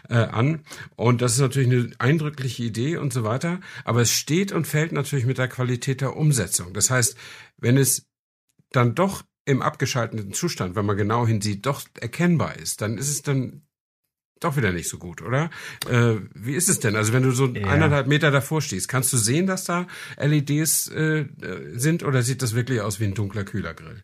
äh, 0.08 0.16
an. 0.16 0.62
Und 0.96 1.22
das 1.22 1.34
ist 1.34 1.40
natürlich 1.40 1.70
eine 1.70 1.90
eindrückliche 1.98 2.64
Idee 2.64 2.98
und 2.98 3.12
so 3.12 3.24
weiter. 3.24 3.60
Aber 3.86 4.02
es 4.02 4.12
steht 4.12 4.52
und 4.52 4.68
fällt 4.68 4.92
natürlich 4.92 5.26
mit 5.26 5.40
der 5.40 5.48
Qualität 5.48 6.02
der 6.02 6.16
Umsetzung. 6.16 6.74
Das 6.74 6.92
heißt, 6.92 7.18
wenn 7.58 7.78
es 7.78 8.08
dann 8.72 8.94
doch 8.94 9.24
im 9.46 9.64
abgeschalteten 9.64 10.34
Zustand, 10.34 10.76
wenn 10.76 10.86
man 10.86 10.96
genau 10.96 11.26
hinsieht, 11.26 11.66
doch 11.66 11.82
erkennbar 12.00 12.58
ist, 12.58 12.82
dann 12.82 13.00
ist 13.00 13.10
es 13.10 13.24
dann 13.24 13.64
doch 14.40 14.56
wieder 14.58 14.72
nicht 14.72 14.90
so 14.90 14.98
gut, 14.98 15.22
oder? 15.22 15.50
Äh, 15.90 16.18
wie 16.36 16.54
ist 16.54 16.70
es 16.70 16.80
denn? 16.80 16.96
Also 16.96 17.14
wenn 17.14 17.24
du 17.24 17.32
so 17.32 17.48
ja. 17.48 17.68
eineinhalb 17.68 18.08
Meter 18.08 18.30
davor 18.30 18.62
stehst, 18.62 18.88
kannst 18.88 19.12
du 19.14 19.18
sehen, 19.18 19.48
dass 19.48 19.64
da 19.64 19.88
LEDs 20.18 20.88
äh, 20.90 21.26
sind 21.74 22.04
oder 22.04 22.22
sieht 22.22 22.42
das 22.44 22.54
wirklich 22.54 22.82
aus 22.82 23.00
wie 23.00 23.06
ein 23.06 23.16
dunkler 23.16 23.44
Kühlergrill? 23.44 24.04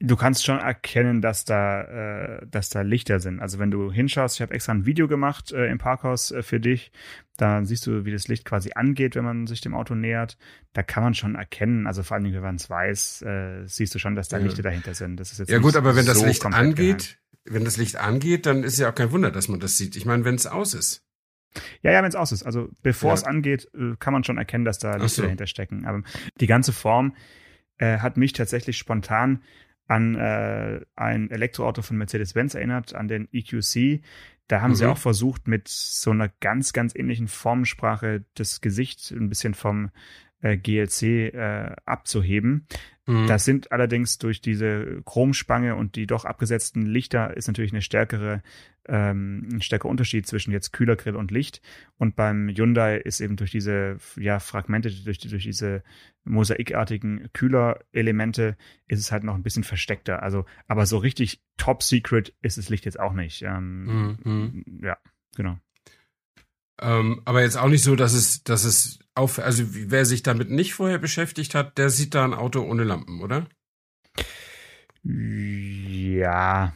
Du 0.00 0.16
kannst 0.16 0.44
schon 0.44 0.58
erkennen, 0.58 1.20
dass 1.20 1.44
da, 1.44 1.82
äh, 1.82 2.46
dass 2.46 2.70
da 2.70 2.80
Lichter 2.80 3.20
sind. 3.20 3.40
Also 3.40 3.58
wenn 3.58 3.70
du 3.70 3.92
hinschaust, 3.92 4.36
ich 4.36 4.42
habe 4.42 4.54
extra 4.54 4.72
ein 4.72 4.86
Video 4.86 5.06
gemacht 5.08 5.52
äh, 5.52 5.66
im 5.66 5.78
Parkhaus 5.78 6.30
äh, 6.30 6.42
für 6.42 6.58
dich, 6.58 6.90
da 7.36 7.64
siehst 7.64 7.86
du, 7.86 8.04
wie 8.04 8.12
das 8.12 8.26
Licht 8.26 8.44
quasi 8.44 8.72
angeht, 8.74 9.14
wenn 9.14 9.24
man 9.24 9.46
sich 9.46 9.60
dem 9.60 9.74
Auto 9.74 9.94
nähert. 9.94 10.38
Da 10.72 10.82
kann 10.82 11.02
man 11.02 11.14
schon 11.14 11.34
erkennen, 11.34 11.86
also 11.86 12.02
vor 12.02 12.16
allem, 12.16 12.32
wenn 12.32 12.42
man 12.42 12.56
es 12.56 12.68
weiß, 12.68 13.22
äh, 13.22 13.66
siehst 13.66 13.94
du 13.94 13.98
schon, 13.98 14.14
dass 14.14 14.28
da 14.28 14.38
ja. 14.38 14.44
Lichter 14.44 14.62
dahinter 14.62 14.94
sind. 14.94 15.18
Das 15.20 15.32
ist 15.32 15.38
jetzt 15.38 15.50
ja 15.50 15.58
gut, 15.58 15.76
aber 15.76 15.94
wenn 15.94 16.06
das 16.06 16.24
Licht 16.24 16.44
angeht, 16.44 17.18
wenn 17.44 17.64
das 17.64 17.76
Licht 17.76 17.96
angeht, 17.96 18.46
dann 18.46 18.64
ist 18.64 18.78
ja 18.78 18.90
auch 18.90 18.94
kein 18.94 19.12
Wunder, 19.12 19.30
dass 19.30 19.48
man 19.48 19.60
das 19.60 19.76
sieht. 19.76 19.96
Ich 19.96 20.06
meine, 20.06 20.24
wenn 20.24 20.34
es 20.34 20.46
aus 20.46 20.74
ist. 20.74 21.04
Ja, 21.82 21.90
ja, 21.90 22.02
wenn 22.02 22.08
es 22.08 22.14
aus 22.14 22.32
ist. 22.32 22.44
Also 22.44 22.68
bevor 22.82 23.10
ja. 23.10 23.14
es 23.14 23.24
angeht, 23.24 23.68
äh, 23.74 23.96
kann 23.98 24.12
man 24.12 24.24
schon 24.24 24.38
erkennen, 24.38 24.64
dass 24.64 24.78
da 24.78 24.96
Lichter 24.96 25.08
so. 25.08 25.22
dahinter 25.22 25.46
stecken. 25.46 25.84
Aber 25.84 26.02
die 26.40 26.46
ganze 26.46 26.72
Form 26.72 27.14
äh, 27.78 27.98
hat 27.98 28.16
mich 28.16 28.32
tatsächlich 28.32 28.78
spontan 28.78 29.42
an 29.90 30.14
äh, 30.14 30.80
ein 30.94 31.30
Elektroauto 31.30 31.82
von 31.82 31.96
Mercedes-Benz 31.96 32.54
erinnert, 32.54 32.94
an 32.94 33.08
den 33.08 33.28
EQC. 33.32 34.00
Da 34.46 34.60
haben 34.60 34.70
mhm. 34.70 34.74
sie 34.76 34.86
auch 34.86 34.98
versucht, 34.98 35.48
mit 35.48 35.66
so 35.66 36.12
einer 36.12 36.28
ganz, 36.40 36.72
ganz 36.72 36.94
ähnlichen 36.94 37.26
Formensprache 37.26 38.24
das 38.34 38.60
Gesicht 38.60 39.10
ein 39.10 39.28
bisschen 39.28 39.54
vom 39.54 39.90
äh, 40.42 40.56
GLC 40.56 41.02
äh, 41.34 41.76
abzuheben. 41.84 42.66
Mhm. 43.06 43.26
Das 43.26 43.44
sind 43.44 43.72
allerdings 43.72 44.18
durch 44.18 44.40
diese 44.40 45.02
Chromspange 45.04 45.74
und 45.74 45.96
die 45.96 46.06
doch 46.06 46.24
abgesetzten 46.24 46.86
Lichter 46.86 47.36
ist 47.36 47.48
natürlich 47.48 47.72
eine 47.72 47.82
stärkere, 47.82 48.42
ähm, 48.86 49.48
ein 49.52 49.62
stärkerer 49.62 49.90
Unterschied 49.90 50.26
zwischen 50.26 50.52
jetzt 50.52 50.72
Kühlergrill 50.72 51.16
und 51.16 51.30
Licht. 51.30 51.60
Und 51.96 52.14
beim 52.14 52.48
Hyundai 52.48 52.98
ist 52.98 53.20
eben 53.20 53.36
durch 53.36 53.50
diese 53.50 53.96
ja, 54.16 54.38
Fragmente, 54.38 54.90
durch, 54.90 55.18
durch 55.18 55.44
diese 55.44 55.82
mosaikartigen 56.24 57.30
Kühlerelemente 57.32 58.56
ist 58.86 59.00
es 59.00 59.10
halt 59.10 59.24
noch 59.24 59.34
ein 59.34 59.42
bisschen 59.42 59.64
versteckter. 59.64 60.22
Also, 60.22 60.44
aber 60.68 60.86
so 60.86 60.98
richtig 60.98 61.42
top 61.56 61.82
secret 61.82 62.34
ist 62.42 62.58
das 62.58 62.68
Licht 62.68 62.84
jetzt 62.84 63.00
auch 63.00 63.12
nicht. 63.12 63.42
Ähm, 63.42 64.18
mhm. 64.22 64.80
Ja, 64.82 64.98
genau. 65.36 65.58
Ähm, 66.80 67.20
aber 67.24 67.42
jetzt 67.42 67.56
auch 67.56 67.68
nicht 67.68 67.84
so, 67.84 67.94
dass 67.96 68.14
es, 68.14 68.42
dass 68.42 68.64
es 68.64 69.00
auf, 69.20 69.38
also 69.38 69.64
wer 69.68 70.04
sich 70.04 70.22
damit 70.22 70.50
nicht 70.50 70.74
vorher 70.74 70.98
beschäftigt 70.98 71.54
hat, 71.54 71.78
der 71.78 71.90
sieht 71.90 72.14
da 72.14 72.24
ein 72.24 72.34
Auto 72.34 72.62
ohne 72.62 72.84
Lampen, 72.84 73.20
oder? 73.20 73.46
Ja, 75.02 76.72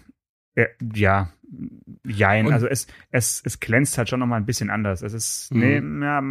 äh, 0.55 0.67
ja, 0.95 1.33
jein. 2.05 2.47
Und 2.47 2.53
also 2.53 2.67
es, 2.67 2.87
es, 3.11 3.43
es 3.45 3.61
glänzt 3.61 3.99
halt 3.99 4.09
schon 4.09 4.21
nochmal 4.21 4.41
ein 4.41 4.47
bisschen 4.47 4.71
anders. 4.71 5.03
Es 5.03 5.15
ist, 5.15 5.53
mhm. 5.53 5.99
nee, 5.99 6.05
ja, 6.05 6.23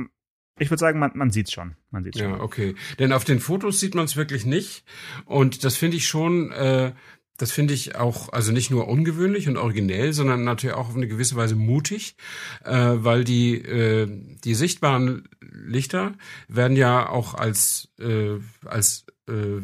ich 0.59 0.69
würde 0.69 0.79
sagen, 0.79 0.99
man, 0.99 1.11
man 1.15 1.31
sieht 1.31 1.51
schon. 1.51 1.75
Man 1.89 2.03
sieht's 2.03 2.19
schon. 2.19 2.29
Ja, 2.29 2.39
okay. 2.39 2.75
Denn 2.99 3.11
auf 3.11 3.25
den 3.25 3.39
Fotos 3.39 3.79
sieht 3.79 3.95
man 3.95 4.05
es 4.05 4.15
wirklich 4.15 4.45
nicht. 4.45 4.85
Und 5.25 5.63
das 5.63 5.75
finde 5.75 5.97
ich 5.97 6.07
schon, 6.07 6.51
äh, 6.51 6.93
das 7.37 7.51
finde 7.51 7.73
ich 7.73 7.95
auch, 7.95 8.31
also 8.31 8.51
nicht 8.51 8.69
nur 8.69 8.87
ungewöhnlich 8.87 9.47
und 9.47 9.57
originell, 9.57 10.13
sondern 10.13 10.43
natürlich 10.43 10.75
auch 10.75 10.89
auf 10.89 10.95
eine 10.95 11.07
gewisse 11.07 11.35
Weise 11.35 11.55
mutig, 11.55 12.15
äh, 12.63 12.73
weil 12.73 13.23
die, 13.23 13.55
äh, 13.55 14.07
die 14.43 14.53
sichtbaren 14.53 15.27
Lichter 15.41 16.13
werden 16.47 16.77
ja 16.77 17.09
auch 17.09 17.33
als, 17.33 17.89
äh, 17.99 18.37
als 18.65 19.05
äh, 19.27 19.61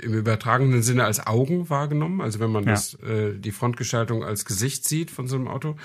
im 0.00 0.14
übertragenen 0.14 0.82
Sinne 0.82 1.04
als 1.04 1.26
Augen 1.26 1.68
wahrgenommen, 1.70 2.20
also 2.20 2.38
wenn 2.40 2.52
man 2.52 2.64
ja. 2.64 2.70
das, 2.70 2.94
äh, 2.94 3.38
die 3.38 3.52
Frontgestaltung 3.52 4.24
als 4.24 4.44
Gesicht 4.44 4.88
sieht 4.88 5.10
von 5.10 5.26
so 5.26 5.36
einem 5.36 5.48
Auto. 5.48 5.76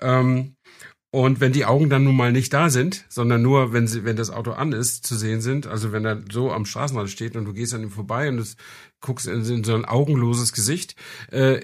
Ähm, 0.00 0.55
und 1.10 1.40
wenn 1.40 1.52
die 1.52 1.64
Augen 1.64 1.88
dann 1.88 2.04
nun 2.04 2.16
mal 2.16 2.32
nicht 2.32 2.52
da 2.52 2.68
sind, 2.68 3.06
sondern 3.08 3.40
nur, 3.40 3.72
wenn 3.72 3.86
sie, 3.86 4.04
wenn 4.04 4.16
das 4.16 4.30
Auto 4.30 4.52
an 4.52 4.72
ist, 4.72 5.06
zu 5.06 5.14
sehen 5.14 5.40
sind, 5.40 5.66
also 5.66 5.92
wenn 5.92 6.04
er 6.04 6.22
so 6.30 6.52
am 6.52 6.66
Straßenrand 6.66 7.08
steht 7.10 7.36
und 7.36 7.44
du 7.44 7.52
gehst 7.52 7.74
an 7.74 7.82
ihm 7.82 7.90
vorbei 7.90 8.28
und 8.28 8.38
du 8.38 8.44
guckst 9.00 9.26
in, 9.26 9.44
in 9.44 9.64
so 9.64 9.74
ein 9.74 9.84
augenloses 9.84 10.52
Gesicht, 10.52 10.96
äh, 11.30 11.60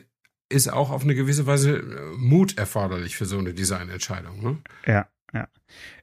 ist 0.49 0.73
auch 0.73 0.91
auf 0.91 1.03
eine 1.03 1.15
gewisse 1.15 1.47
Weise 1.47 1.79
äh, 1.79 2.17
Mut 2.17 2.57
erforderlich 2.57 3.17
für 3.17 3.25
so 3.25 3.39
eine 3.39 3.53
Designentscheidung. 3.55 4.43
Ne? 4.43 4.59
Ja, 4.87 5.09
ja. 5.33 5.49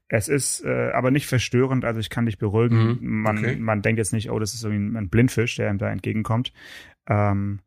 Es 0.09 0.27
ist 0.27 0.65
äh, 0.65 0.91
aber 0.91 1.11
nicht 1.11 1.27
verstörend, 1.27 1.85
also 1.85 1.99
ich 1.99 2.09
kann 2.09 2.25
dich 2.25 2.39
beruhigen. 2.39 2.99
Mhm, 2.99 3.21
man, 3.21 3.37
okay. 3.37 3.55
man 3.55 3.81
denkt 3.81 3.99
jetzt 3.99 4.11
nicht, 4.11 4.31
oh, 4.31 4.39
das 4.39 4.53
ist 4.53 4.63
irgendwie 4.63 4.97
ein 4.97 5.09
Blindfisch, 5.09 5.55
der 5.55 5.69
ihm 5.69 5.77
da 5.77 5.89
entgegenkommt. 5.89 6.51
Ähm, 7.07 7.61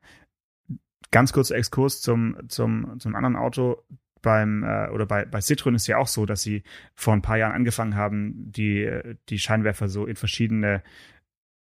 ganz 1.13 1.33
kurzer 1.33 1.57
Exkurs 1.57 2.01
zum, 2.01 2.37
zum, 2.49 2.99
zum 2.99 3.15
anderen 3.15 3.37
Auto 3.37 3.83
beim 4.23 4.63
äh, 4.63 4.89
oder 4.89 5.07
bei, 5.07 5.25
bei 5.25 5.41
Citroën 5.41 5.75
ist 5.75 5.87
ja 5.87 5.99
auch 5.99 6.07
so, 6.07 6.27
dass 6.27 6.43
sie 6.43 6.63
vor 6.95 7.13
ein 7.13 7.23
paar 7.23 7.37
Jahren 7.37 7.53
angefangen 7.53 7.97
haben, 7.97 8.51
die, 8.53 8.91
die 9.29 9.39
Scheinwerfer 9.39 9.89
so 9.89 10.07
in 10.07 10.17
verschiedene 10.17 10.83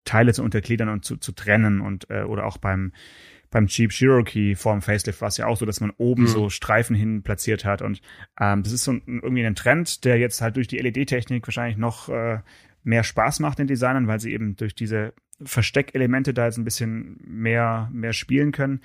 Teile 0.05 0.33
zu 0.33 0.43
untergliedern 0.43 0.89
und 0.89 1.05
zu, 1.05 1.17
zu 1.17 1.31
trennen 1.31 1.81
und 1.81 2.09
äh, 2.09 2.23
oder 2.23 2.45
auch 2.45 2.57
beim 2.57 2.91
beim 3.51 3.67
Jeep 3.67 3.91
Cherokee 3.91 4.55
vorm 4.55 4.81
Facelift 4.81 5.19
war 5.19 5.27
es 5.27 5.35
ja 5.35 5.45
auch 5.45 5.57
so, 5.57 5.65
dass 5.65 5.81
man 5.81 5.91
oben 5.97 6.23
mhm. 6.23 6.27
so 6.27 6.49
Streifen 6.49 6.95
hin 6.95 7.21
platziert 7.21 7.65
hat 7.65 7.81
und 7.81 8.01
ähm, 8.39 8.63
das 8.63 8.71
ist 8.71 8.85
so 8.85 8.93
ein, 8.93 9.01
irgendwie 9.05 9.45
ein 9.45 9.55
Trend, 9.55 10.05
der 10.05 10.17
jetzt 10.17 10.41
halt 10.41 10.55
durch 10.55 10.69
die 10.69 10.77
LED-Technik 10.77 11.45
wahrscheinlich 11.45 11.77
noch 11.77 12.07
äh, 12.07 12.39
mehr 12.83 13.03
Spaß 13.03 13.41
macht 13.41 13.59
den 13.59 13.67
Designern, 13.67 14.07
weil 14.07 14.21
sie 14.21 14.33
eben 14.33 14.55
durch 14.55 14.73
diese 14.73 15.13
Versteckelemente 15.43 16.33
da 16.33 16.45
jetzt 16.45 16.57
ein 16.57 16.63
bisschen 16.63 17.19
mehr 17.23 17.89
mehr 17.91 18.13
spielen 18.13 18.51
können. 18.53 18.81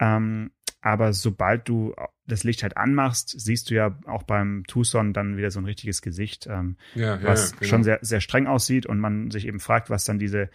Ähm, 0.00 0.50
aber 0.80 1.12
sobald 1.12 1.68
du 1.68 1.94
das 2.26 2.44
Licht 2.44 2.62
halt 2.62 2.76
anmachst, 2.76 3.34
siehst 3.38 3.70
du 3.70 3.74
ja 3.74 3.98
auch 4.06 4.22
beim 4.22 4.64
Tucson 4.66 5.12
dann 5.12 5.36
wieder 5.36 5.50
so 5.50 5.60
ein 5.60 5.64
richtiges 5.66 6.00
Gesicht, 6.00 6.46
ähm, 6.50 6.76
ja, 6.94 7.22
was 7.22 7.50
ja, 7.50 7.56
genau. 7.58 7.68
schon 7.68 7.84
sehr, 7.84 7.98
sehr 8.02 8.20
streng 8.20 8.46
aussieht 8.46 8.86
und 8.86 8.98
man 8.98 9.30
sich 9.30 9.46
eben 9.46 9.60
fragt, 9.60 9.90
was 9.90 10.04
dann 10.04 10.18
diese, 10.18 10.48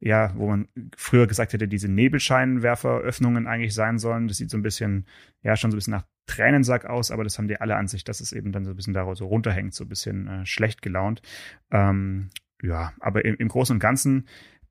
ja, 0.00 0.32
wo 0.36 0.48
man 0.48 0.68
früher 0.96 1.26
gesagt 1.26 1.52
hätte, 1.52 1.68
diese 1.68 1.88
Nebelscheinwerferöffnungen 1.88 3.46
eigentlich 3.46 3.74
sein 3.74 3.98
sollen. 3.98 4.26
Das 4.26 4.38
sieht 4.38 4.50
so 4.50 4.58
ein 4.58 4.62
bisschen, 4.62 5.06
ja, 5.42 5.56
schon 5.56 5.70
so 5.70 5.76
ein 5.76 5.78
bisschen 5.78 5.92
nach 5.92 6.06
Tränensack 6.26 6.86
aus, 6.86 7.10
aber 7.10 7.22
das 7.22 7.38
haben 7.38 7.48
die 7.48 7.60
alle 7.60 7.76
an 7.76 7.86
sich, 7.86 8.02
dass 8.02 8.20
es 8.20 8.32
eben 8.32 8.50
dann 8.50 8.64
so 8.64 8.70
ein 8.70 8.76
bisschen 8.76 8.94
daraus 8.94 9.18
so 9.18 9.26
runterhängt, 9.26 9.74
so 9.74 9.84
ein 9.84 9.88
bisschen 9.88 10.26
äh, 10.26 10.46
schlecht 10.46 10.82
gelaunt. 10.82 11.22
Ähm, 11.70 12.30
ja, 12.62 12.92
aber 13.00 13.24
im, 13.24 13.36
im 13.36 13.48
Großen 13.48 13.76
und 13.76 13.80
Ganzen 13.80 14.26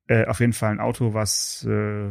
äh, 0.07 0.25
auf 0.25 0.39
jeden 0.41 0.53
Fall 0.53 0.71
ein 0.71 0.79
Auto, 0.79 1.13
was 1.13 1.63
äh, 1.65 2.09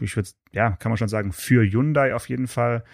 ich 0.00 0.16
würde, 0.16 0.30
ja, 0.52 0.70
kann 0.72 0.90
man 0.90 0.96
schon 0.96 1.08
sagen, 1.08 1.32
für 1.32 1.62
Hyundai 1.62 2.14
auf 2.14 2.28
jeden 2.28 2.46
Fall 2.46 2.84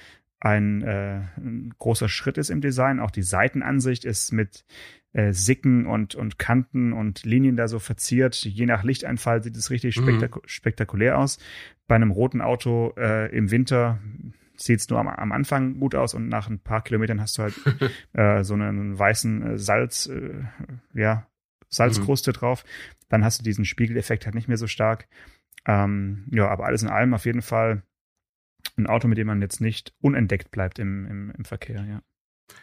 ein, 0.41 0.83
äh, 0.83 1.21
ein 1.37 1.75
großer 1.79 2.09
Schritt 2.09 2.39
ist 2.39 2.51
im 2.51 2.61
Design. 2.61 2.99
Auch 2.99 3.11
die 3.11 3.23
Seitenansicht 3.23 4.05
ist 4.05 4.33
mit 4.33 4.65
äh, 5.13 5.33
Sicken 5.33 5.87
und, 5.87 6.15
und 6.15 6.39
Kanten 6.39 6.93
und 6.93 7.25
Linien 7.25 7.57
da 7.57 7.69
so 7.69 7.79
verziert. 7.79 8.37
Je 8.37 8.67
nach 8.67 8.85
Lichteinfall 8.85 9.43
sieht 9.43 9.57
es 9.57 9.71
richtig 9.71 9.97
mhm. 9.97 10.03
spektak 10.03 10.41
spektakulär 10.47 11.19
aus. 11.19 11.39
Bei 11.87 11.97
einem 11.97 12.11
roten 12.11 12.41
Auto 12.41 12.95
äh, 12.97 13.35
im 13.37 13.51
Winter 13.51 13.99
sieht 14.57 14.81
es 14.81 14.89
nur 14.89 14.99
am, 14.99 15.09
am 15.09 15.33
Anfang 15.33 15.79
gut 15.81 15.95
aus 15.95 16.15
und 16.15 16.29
nach 16.29 16.49
ein 16.49 16.61
paar 16.61 16.83
Kilometern 16.83 17.21
hast 17.21 17.39
du 17.39 17.43
halt 17.43 17.55
äh, 18.13 18.45
so 18.45 18.55
einen 18.55 18.99
weißen 18.99 19.43
äh, 19.43 19.59
Salz, 19.59 20.07
äh, 20.07 20.45
ja, 20.95 21.27
Salzkruste 21.69 22.31
mhm. 22.31 22.35
drauf. 22.35 22.65
Dann 23.09 23.25
hast 23.25 23.41
du 23.41 23.43
diesen 23.45 23.65
Spiegeleffekt 23.65 24.25
halt 24.25 24.35
nicht 24.35 24.49
mehr 24.49 24.57
so 24.57 24.67
stark. 24.67 25.09
Ähm, 25.67 26.27
ja, 26.31 26.49
aber 26.49 26.67
alles 26.67 26.83
in 26.83 26.89
allem 26.89 27.15
auf 27.15 27.27
jeden 27.27 27.43
Fall 27.43 27.83
ein 28.77 28.87
Auto, 28.87 29.09
mit 29.09 29.19
dem 29.19 29.27
man 29.27 29.43
jetzt 29.43 29.61
nicht 29.61 29.95
unentdeckt 30.01 30.51
bleibt 30.51 30.79
im, 30.79 31.07
im, 31.07 31.31
im 31.37 31.45
Verkehr, 31.45 31.85
ja. 31.85 32.03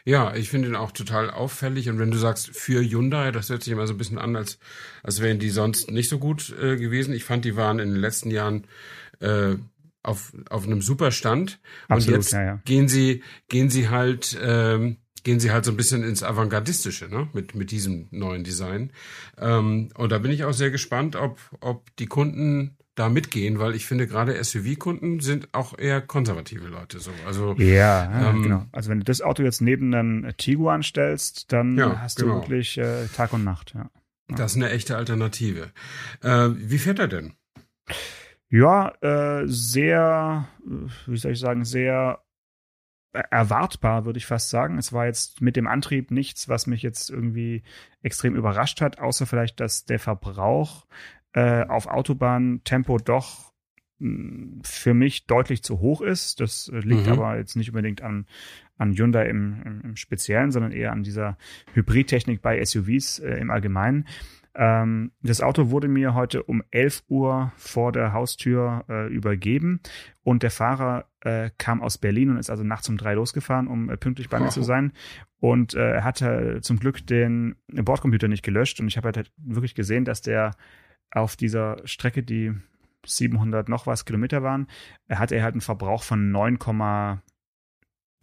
Ja, 0.03 0.36
ich 0.36 0.50
finde 0.50 0.70
ihn 0.70 0.75
auch 0.75 0.91
total 0.91 1.29
auffällig. 1.29 1.89
Und 1.89 2.00
wenn 2.00 2.12
du 2.12 2.17
sagst, 2.17 2.50
für 2.50 2.82
Hyundai, 2.82 3.32
das 3.32 3.50
hört 3.50 3.63
sich 3.63 3.72
immer 3.72 3.88
so 3.88 3.94
ein 3.94 3.98
bisschen 3.98 4.17
an, 4.17 4.36
als, 4.36 4.60
als 5.03 5.22
wären 5.22 5.39
die 5.39 5.50
sonst 5.50 5.91
nicht 5.91 6.10
so 6.10 6.20
gut 6.20 6.53
äh, 6.62 6.75
gewesen. 6.77 7.13
Ich 7.13 7.24
fand, 7.24 7.46
die 7.46 7.56
waren 7.56 7.79
in 7.79 7.91
den 7.91 8.00
letzten 8.00 8.29
Jahren 8.29 8.67
äh, 9.20 9.56
auf, 10.03 10.34
auf 10.50 10.65
einem 10.65 10.82
super 10.82 11.12
Stand. 11.12 11.60
Absolut, 11.88 12.17
und 12.17 12.24
jetzt 12.24 12.34
ja, 12.34 12.44
ja. 12.44 12.62
gehen 12.65 12.88
sie, 12.88 13.24
gehen 13.50 13.70
sie 13.70 13.89
halt, 13.89 14.38
ähm, 14.41 14.98
gehen 15.28 15.42
sie 15.42 15.52
halt 15.52 15.66
so 15.66 15.72
ein 15.72 15.78
bisschen 15.78 16.04
ins 16.04 16.24
Avantgardistische, 16.24 17.10
ne? 17.10 17.28
Mit, 17.34 17.54
mit 17.54 17.72
diesem 17.72 18.08
neuen 18.12 18.46
Design. 18.46 18.94
Ähm, 19.38 19.90
und 19.98 20.10
da 20.14 20.20
bin 20.20 20.32
ich 20.32 20.46
auch 20.46 20.54
sehr 20.54 20.72
gespannt, 20.72 21.18
ob, 21.18 21.38
ob 21.60 21.94
die 21.98 22.06
Kunden 22.06 22.78
da 22.96 23.10
mitgehen, 23.10 23.60
weil 23.60 23.76
ich 23.76 23.86
finde, 23.86 24.08
gerade 24.08 24.42
SUV-Kunden 24.42 25.20
sind 25.20 25.50
auch 25.52 25.78
eher 25.78 26.00
konservative 26.00 26.70
Leute. 26.70 27.00
So. 27.00 27.12
Also, 27.26 27.56
ja, 27.58 28.30
ähm, 28.30 28.44
genau. 28.44 28.66
Also 28.72 28.90
wenn 28.90 29.00
du 29.00 29.04
das 29.04 29.22
Auto 29.22 29.44
jetzt 29.44 29.60
neben 29.60 29.94
einen 29.94 30.34
Tiguan 30.38 30.82
stellst, 30.82 31.52
dann 31.52 31.78
ja, 31.78 32.00
hast 32.00 32.22
du 32.22 32.28
genau. 32.28 32.38
wirklich 32.38 32.78
äh, 32.78 33.08
Tag 33.08 33.34
und 33.34 33.44
Nacht. 33.44 33.74
Ja. 33.76 33.90
ja. 34.30 34.36
Das 34.38 34.52
ist 34.52 34.56
eine 34.56 34.70
echte 34.70 34.96
Alternative. 34.96 35.74
Äh, 36.24 36.52
wie 36.56 36.78
fährt 36.78 37.00
er 37.00 37.10
denn? 37.10 37.34
Ja, 38.50 38.94
äh, 39.02 39.44
sehr, 39.46 40.48
wie 41.06 41.18
soll 41.18 41.34
ich 41.34 41.40
sagen, 41.40 41.66
sehr 41.66 42.24
erwartbar, 43.14 44.06
würde 44.06 44.18
ich 44.18 44.26
fast 44.26 44.50
sagen. 44.50 44.78
Es 44.78 44.94
war 44.94 45.06
jetzt 45.06 45.42
mit 45.42 45.56
dem 45.56 45.68
Antrieb 45.68 46.12
nichts, 46.12 46.50
was 46.50 46.68
mich 46.68 46.82
jetzt 46.82 47.10
irgendwie 47.10 47.64
extrem 48.02 48.36
überrascht 48.36 48.82
hat, 48.82 49.00
außer 49.00 49.26
vielleicht, 49.26 49.60
dass 49.60 49.86
der 49.86 50.00
Verbrauch 50.00 50.86
äh, 51.34 51.66
auf 51.66 51.88
Autobahntempo 51.88 52.98
doch 52.98 53.54
mh, 54.00 54.10
hm, 54.10 54.62
für 54.64 54.94
mich 54.94 55.26
deutlich 55.26 55.64
zu 55.64 55.80
hoch 55.80 56.02
ist. 56.02 56.40
Das 56.40 56.70
äh, 56.70 56.80
liegt 56.80 57.08
mhm. 57.08 57.14
aber 57.14 57.38
jetzt 57.38 57.56
nicht 57.56 57.70
unbedingt 57.70 58.02
an, 58.02 58.28
an 58.78 58.94
Hyundai 58.94 59.28
im, 59.28 59.62
im, 59.66 59.82
im 59.82 59.96
Speziellen, 59.96 60.52
sondern 60.52 60.72
eher 60.72 60.92
an 60.92 61.04
dieser 61.04 61.38
Hybridtechnik 61.74 62.42
bei 62.42 62.64
SUVs 62.64 63.20
äh, 63.20 63.38
im 63.38 63.52
Allgemeinen. 63.52 64.06
Ähm, 64.58 65.12
das 65.22 65.42
Auto 65.42 65.70
wurde 65.70 65.88
mir 65.88 66.16
heute 66.16 66.42
um 66.42 66.64
11 66.72 67.04
Uhr 67.10 67.52
vor 67.58 67.92
der 67.92 68.12
Haustür 68.12 68.86
äh, 68.90 69.08
übergeben 69.08 69.82
und 70.24 70.42
der 70.42 70.50
Fahrer 70.50 71.06
äh, 71.22 71.52
kam 71.60 71.84
aus 71.84 72.00
Berlin 72.00 72.32
und 72.32 72.38
ist 72.38 72.50
also 72.50 72.64
nachts 72.64 72.90
um 72.90 72.98
drei 72.98 73.14
losgefahren, 73.14 73.68
um 73.68 73.92
äh, 73.92 73.98
pünktlich 73.98 74.30
bei 74.30 74.40
mir 74.40 74.48
oh. 74.48 74.50
zu 74.52 74.64
sein. 74.64 74.94
Und 75.40 75.76
äh, 75.76 75.92
er 75.98 76.04
hatte 76.04 76.60
zum 76.62 76.80
Glück 76.80 77.06
den 77.06 77.56
Bordcomputer 77.68 78.28
nicht 78.28 78.44
gelöscht 78.44 78.80
und 78.80 78.88
ich 78.88 78.98
habe 78.98 79.12
halt 79.16 79.32
wirklich 79.38 79.76
gesehen, 79.76 80.06
dass 80.06 80.22
der 80.22 80.56
auf 81.12 81.36
dieser 81.36 81.78
Strecke, 81.86 82.24
die 82.24 82.54
700 83.06 83.70
noch 83.70 83.86
was 83.86 84.06
Kilometer 84.06 84.42
waren, 84.42 84.68
hatte 85.08 85.36
er 85.36 85.44
halt 85.44 85.54
einen 85.54 85.62
Verbrauch 85.62 86.02
von 86.02 86.32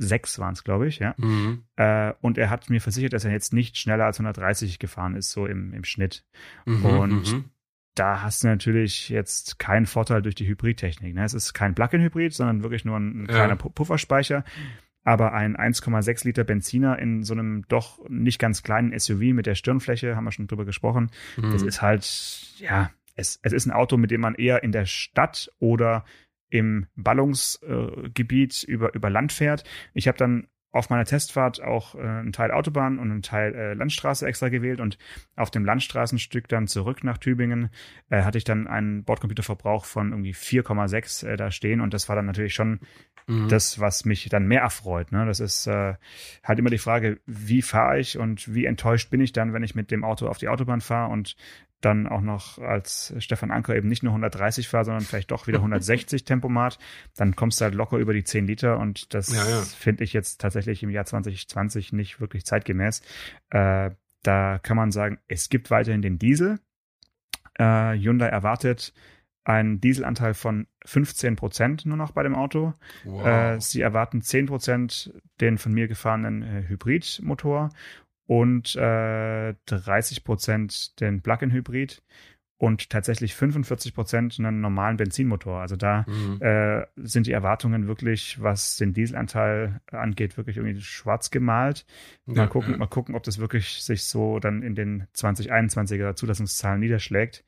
9,6 0.01 0.39
waren 0.41 0.53
es, 0.55 0.65
glaube 0.65 0.87
ich, 0.89 0.99
ja. 0.99 1.15
Mhm. 1.19 1.65
Äh, 1.77 2.13
und 2.21 2.39
er 2.39 2.51
hat 2.51 2.71
mir 2.71 2.81
versichert, 2.81 3.13
dass 3.13 3.25
er 3.25 3.33
jetzt 3.33 3.53
nicht 3.53 3.77
schneller 3.79 4.05
als 4.07 4.19
130 4.19 4.79
gefahren 4.79 5.15
ist, 5.17 5.31
so 5.31 5.47
im, 5.47 5.73
im 5.73 5.85
Schnitt. 5.85 6.25
Mhm. 6.67 6.85
Und 6.85 7.33
mhm. 7.33 7.45
da 7.95 8.23
hast 8.23 8.43
du 8.43 8.49
natürlich 8.49 9.09
jetzt 9.09 9.59
keinen 9.59 9.87
Vorteil 9.87 10.23
durch 10.23 10.35
die 10.35 10.47
Hybridtechnik. 10.49 11.15
Ne? 11.15 11.25
Es 11.25 11.35
ist 11.35 11.53
kein 11.55 11.75
Plug-in-Hybrid, 11.75 12.33
sondern 12.35 12.63
wirklich 12.63 12.85
nur 12.85 12.97
ein, 12.99 13.23
ein 13.23 13.27
Ja. 13.29 13.35
kleiner 13.35 13.55
Pu- 13.57 13.71
Pufferspeicher. 13.73 14.45
Aber 15.07 15.35
ein 15.35 15.55
1,6 15.55 16.25
Liter 16.25 16.45
Benziner 16.45 16.99
in 16.99 17.25
so 17.25 17.35
einem 17.35 17.67
doch 17.69 18.01
nicht 18.09 18.39
ganz 18.39 18.63
kleinen 18.63 18.99
SUV 18.99 19.21
mit 19.35 19.45
der 19.45 19.55
Stirnfläche, 19.55 20.17
haben 20.17 20.25
wir 20.25 20.33
schon 20.33 20.47
drüber 20.47 20.65
gesprochen, 20.65 21.11
das 21.37 21.61
Mhm. 21.63 21.69
ist 21.69 21.83
halt, 21.83 22.55
ja, 22.59 22.91
es, 23.15 23.39
es 23.43 23.53
ist 23.53 23.67
ein 23.67 23.71
Auto, 23.71 23.99
mit 23.99 24.11
dem 24.11 24.23
man 24.23 24.35
eher 24.35 24.63
in 24.63 24.73
der 24.73 24.87
Stadt 24.87 25.51
oder 25.59 26.07
im 26.55 26.87
Ballungsgebiet 26.95 28.15
Gebiet 28.15 28.63
über, 28.63 28.95
über 28.95 29.11
Land 29.11 29.33
fährt. 29.33 29.65
Ich 29.93 30.07
habe 30.07 30.17
dann 30.17 30.47
auf 30.71 30.89
meiner 30.89 31.05
Testfahrt 31.05 31.63
auch 31.63 31.95
äh, 31.95 31.99
einen 31.99 32.33
Teil 32.33 32.53
Autobahn 32.53 32.99
und 32.99 33.11
einen 33.11 33.23
Teil 33.23 33.55
äh, 33.55 33.75
Landstraße 33.75 34.27
extra 34.27 34.49
gewählt 34.49 34.81
und 34.81 34.99
auf 35.37 35.51
dem 35.51 35.65
Landstraßenstück 35.65 36.49
dann 36.49 36.67
zurück 36.67 37.05
nach 37.05 37.19
Tübingen 37.19 37.71
äh, 38.09 38.23
hatte 38.23 38.39
ich 38.39 38.45
dann 38.45 38.67
einen 38.67 39.05
Bordcomputerverbrauch 39.05 39.85
von 39.85 40.11
irgendwie 40.11 40.35
4,6 40.35 41.27
äh, 41.27 41.37
da 41.37 41.51
stehen 41.51 41.81
und 41.81 41.95
das 41.95 42.09
war 42.09 42.17
dann 42.17 42.27
natürlich 42.27 42.55
schon 42.55 42.81
Mhm. 43.27 43.49
das, 43.49 43.81
was 43.81 44.05
mich 44.05 44.29
dann 44.29 44.47
mehr 44.47 44.61
erfreut. 44.61 45.11
Ne? 45.11 45.25
Das 45.25 45.41
ist 45.41 45.67
äh, 45.67 45.95
halt 46.43 46.59
immer 46.59 46.71
die 46.71 46.79
Frage, 46.79 47.21
wie 47.27 47.63
fahre 47.63 47.99
ich 47.99 48.19
und 48.19 48.55
wie 48.55 48.67
enttäuscht 48.67 49.11
bin 49.11 49.21
ich 49.21 49.33
dann, 49.33 49.53
wenn 49.53 49.63
ich 49.63 49.75
mit 49.75 49.91
dem 49.91 50.05
Auto 50.05 50.29
auf 50.29 50.39
die 50.39 50.49
Autobahn 50.49 50.83
fahre 50.83 51.11
und 51.11 51.37
dann 51.85 52.07
auch 52.07 52.21
noch 52.21 52.59
als 52.59 53.15
Stefan 53.19 53.51
Anker 53.51 53.77
eben 53.77 53.89
nicht 53.89 54.03
nur 54.03 54.13
130 54.13 54.69
fahre, 54.69 54.85
sondern 54.85 55.05
vielleicht 55.05 55.31
doch 55.31 55.47
wieder 55.47 55.59
160 55.59 56.25
Tempomat, 56.25 56.79
dann 57.17 57.37
kommst 57.37 57.61
du 57.61 57.65
halt 57.65 57.75
locker 57.75 57.99
über 57.99 58.13
die 58.13 58.25
10 58.25 58.47
Liter 58.47 58.79
und 58.79 59.15
das 59.15 59.35
Ja, 59.35 59.49
ja. 59.49 59.63
finde 59.63 60.05
ich 60.05 60.13
jetzt 60.13 60.41
tatsächlich 60.41 60.83
im 60.83 60.91
Jahr 60.91 61.05
2020 61.05 61.93
nicht 61.93 62.21
wirklich 62.21 62.45
zeitgemäß. 62.45 63.03
Äh, 63.51 63.91
da 64.23 64.59
kann 64.59 64.77
man 64.77 64.91
sagen, 64.91 65.19
es 65.29 65.49
gibt 65.49 65.71
weiterhin 65.71 66.03
den 66.03 66.19
Diesel. 66.19 66.59
Äh, 67.55 67.93
Hyundai 67.93 68.29
erwartet 68.29 68.95
einen 69.45 69.81
Dieselanteil 69.81 70.33
von 70.33 70.67
15 70.87 71.37
Prozent 71.37 71.85
nur 71.87 71.99
noch 71.99 72.13
bei 72.13 72.23
dem 72.23 72.35
Auto. 72.35 72.73
wow. 73.05 73.27
Äh, 73.27 73.61
sie 73.61 73.83
erwarten 73.83 74.21
10% 74.21 75.13
den 75.41 75.59
von 75.59 75.73
mir 75.73 75.87
gefahrenen 75.87 76.43
äh, 76.43 76.65
Hybridmotor 76.67 77.71
und 78.27 78.75
äh, 78.77 79.55
30% 79.69 80.99
den 81.01 81.23
Plug-in-Hybrid 81.23 82.03
und 82.57 82.89
tatsächlich 82.89 83.35
45% 83.35 84.39
einen 84.39 84.61
normalen 84.61 84.97
Benzinmotor. 84.97 85.61
Also 85.61 85.77
da 85.77 86.07
Mhm. 86.09 86.41
äh, 86.41 86.87
sind 86.97 87.27
die 87.27 87.33
Erwartungen 87.33 87.89
wirklich, 87.89 88.41
was 88.41 88.77
den 88.77 88.95
Dieselanteil 88.95 89.81
angeht, 89.91 90.37
wirklich 90.37 90.57
irgendwie 90.57 90.81
schwarz 90.81 91.31
gemalt. 91.31 91.85
Mal 92.27 92.37
Ja, 92.37 92.47
gucken, 92.47 92.73
ja. 92.73 92.77
mal 92.79 92.87
gucken, 92.87 93.15
ob 93.17 93.25
das 93.25 93.39
wirklich 93.39 93.83
sich 93.83 94.05
so 94.05 94.39
dann 94.39 94.63
in 94.63 94.75
den 94.75 95.07
2021er 95.15 96.15
Zulassungszahlen 96.15 96.81
niederschlägt. 96.81 97.45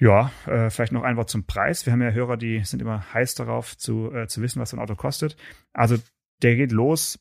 Ja, 0.00 0.30
äh, 0.46 0.70
vielleicht 0.70 0.92
noch 0.92 1.02
ein 1.02 1.16
Wort 1.16 1.28
zum 1.28 1.44
Preis. 1.44 1.84
Wir 1.84 1.92
haben 1.92 2.00
ja 2.02 2.12
Hörer, 2.12 2.36
die 2.36 2.60
sind 2.64 2.80
immer 2.80 3.12
heiß 3.12 3.34
darauf 3.34 3.76
zu, 3.76 4.12
äh, 4.14 4.28
zu 4.28 4.40
wissen, 4.42 4.60
was 4.60 4.70
so 4.70 4.76
ein 4.76 4.80
Auto 4.80 4.94
kostet. 4.94 5.36
Also 5.72 5.96
der 6.40 6.54
geht 6.54 6.70
los, 6.70 7.18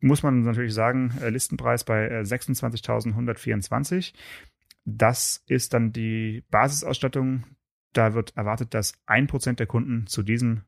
muss 0.00 0.22
man 0.22 0.42
natürlich 0.42 0.74
sagen, 0.74 1.12
äh, 1.20 1.30
Listenpreis 1.30 1.84
bei 1.84 2.08
äh, 2.08 2.20
26.124. 2.22 4.12
Das 4.84 5.44
ist 5.46 5.74
dann 5.74 5.92
die 5.92 6.44
Basisausstattung. 6.50 7.44
Da 7.92 8.14
wird 8.14 8.36
erwartet, 8.36 8.74
dass 8.74 8.94
ein 9.06 9.26
Prozent 9.26 9.58
der 9.58 9.66
Kunden 9.66 10.06
zu 10.06 10.22
diesem 10.22 10.62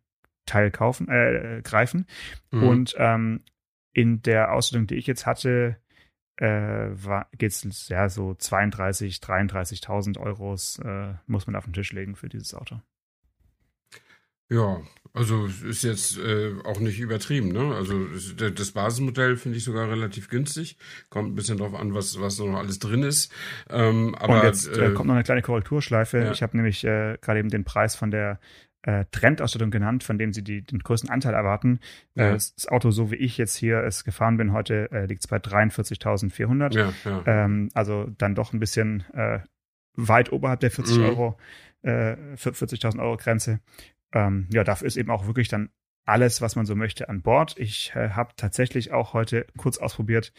Teil 0.47 0.71
kaufen, 0.71 1.09
äh, 1.09 1.59
äh, 1.59 1.63
greifen. 1.63 2.07
Mhm. 2.51 2.63
Und 2.63 2.95
ähm, 2.99 3.45
in 3.93 4.23
der 4.23 4.53
Ausstattung, 4.53 4.87
die 4.87 4.97
ich 4.97 5.07
jetzt 5.07 5.27
hatte, 5.27 5.77
äh, 6.37 6.91
geht 7.37 7.53
es 7.53 7.89
ja 7.89 8.09
so 8.09 8.35
32, 8.35 9.17
33.000 9.17 10.19
Euros 10.19 10.79
äh, 10.79 11.15
muss 11.27 11.47
man 11.47 11.57
auf 11.57 11.65
den 11.65 11.73
Tisch 11.75 11.93
legen 11.93 12.17
für 12.17 12.29
dieses 12.29 12.55
Auto. 12.55 12.81
Ja, 14.53 14.81
also 15.15 15.45
es 15.47 15.63
ist 15.63 15.83
jetzt 15.85 16.19
äh, 16.19 16.53
auch 16.65 16.81
nicht 16.81 16.99
übertrieben, 17.01 17.49
ne? 17.49 17.75
Also 17.75 18.07
das 18.51 18.71
Basismodell 18.73 19.37
finde 19.37 19.59
ich 19.59 19.65
sogar 19.65 19.89
relativ 19.91 20.29
günstig. 20.29 20.77
Kommt 21.11 21.33
ein 21.33 21.35
bisschen 21.35 21.59
drauf 21.59 21.75
an, 21.75 21.95
was 21.95 22.19
was 22.21 22.39
noch 22.39 22.57
alles 22.59 22.79
drin 22.79 23.03
ist. 23.03 23.33
Ähm, 23.71 24.15
aber 24.15 24.39
Und 24.41 24.45
jetzt 24.45 24.69
äh, 24.69 24.87
äh, 24.87 24.95
kommt 24.95 25.09
noch 25.09 25.15
eine 25.15 25.25
kleine 25.25 25.43
Korrekturschleife. 25.43 26.19
ja. 26.19 26.33
Ich 26.33 26.43
habe 26.43 26.57
nämlich 26.57 26.83
äh, 26.85 27.19
gerade 27.21 27.41
eben 27.41 27.51
den 27.51 27.65
Preis 27.65 27.95
von 27.95 28.11
der 28.11 28.41
äh, 28.83 29.05
Trendausstattung 29.13 29.71
genannt, 29.71 30.03
von 30.03 30.19
dem 30.19 30.33
sie 30.33 30.43
die, 30.43 30.63
den 30.65 30.79
größten 30.81 31.11
Anteil 31.11 31.35
erwarten. 31.35 31.79
Ja. 32.15 32.31
Äh, 32.31 32.33
das 32.33 32.67
Auto, 32.69 32.91
so 32.91 33.11
wie 33.11 33.17
ich 33.17 33.37
jetzt 33.39 33.55
hier 33.57 33.85
es 33.85 34.05
gefahren 34.05 34.39
bin 34.39 34.53
heute, 34.53 34.89
liegt 35.09 35.23
es 35.25 35.29
bei 35.29 35.37
43.400. 35.37 36.75
ja, 36.75 36.93
ja. 37.05 37.23
Ähm, 37.27 37.69
also 37.75 38.09
dann 38.19 38.35
doch 38.35 38.53
ein 38.53 38.61
bisschen 38.61 39.05
weit 39.95 40.33
oberhalb 40.33 40.61
der 40.61 40.71
40 40.71 40.99
Mhm. 40.99 41.05
Euro, 41.05 41.37
äh, 41.83 42.17
40.000 42.37 42.99
Euro 43.01 43.17
Grenze. 43.19 43.61
Ähm, 44.13 44.49
ja, 44.53 44.65
dafür 44.65 44.87
ist 44.87 44.97
eben 44.97 45.11
auch 45.11 45.27
wirklich 45.27 45.49
dann 45.49 45.71
alles, 46.05 46.41
was 46.41 46.57
man 46.57 46.67
so 46.67 46.75
möchte, 46.75 47.09
an 47.09 47.23
Bord. 47.23 47.55
Ich 47.59 47.93
äh, 47.95 48.11
habe 48.11 48.33
tatsächlich 48.37 48.93
auch 48.93 49.13
heute 49.13 49.47
kurz 49.57 49.79
ausprobiert, 49.79 50.33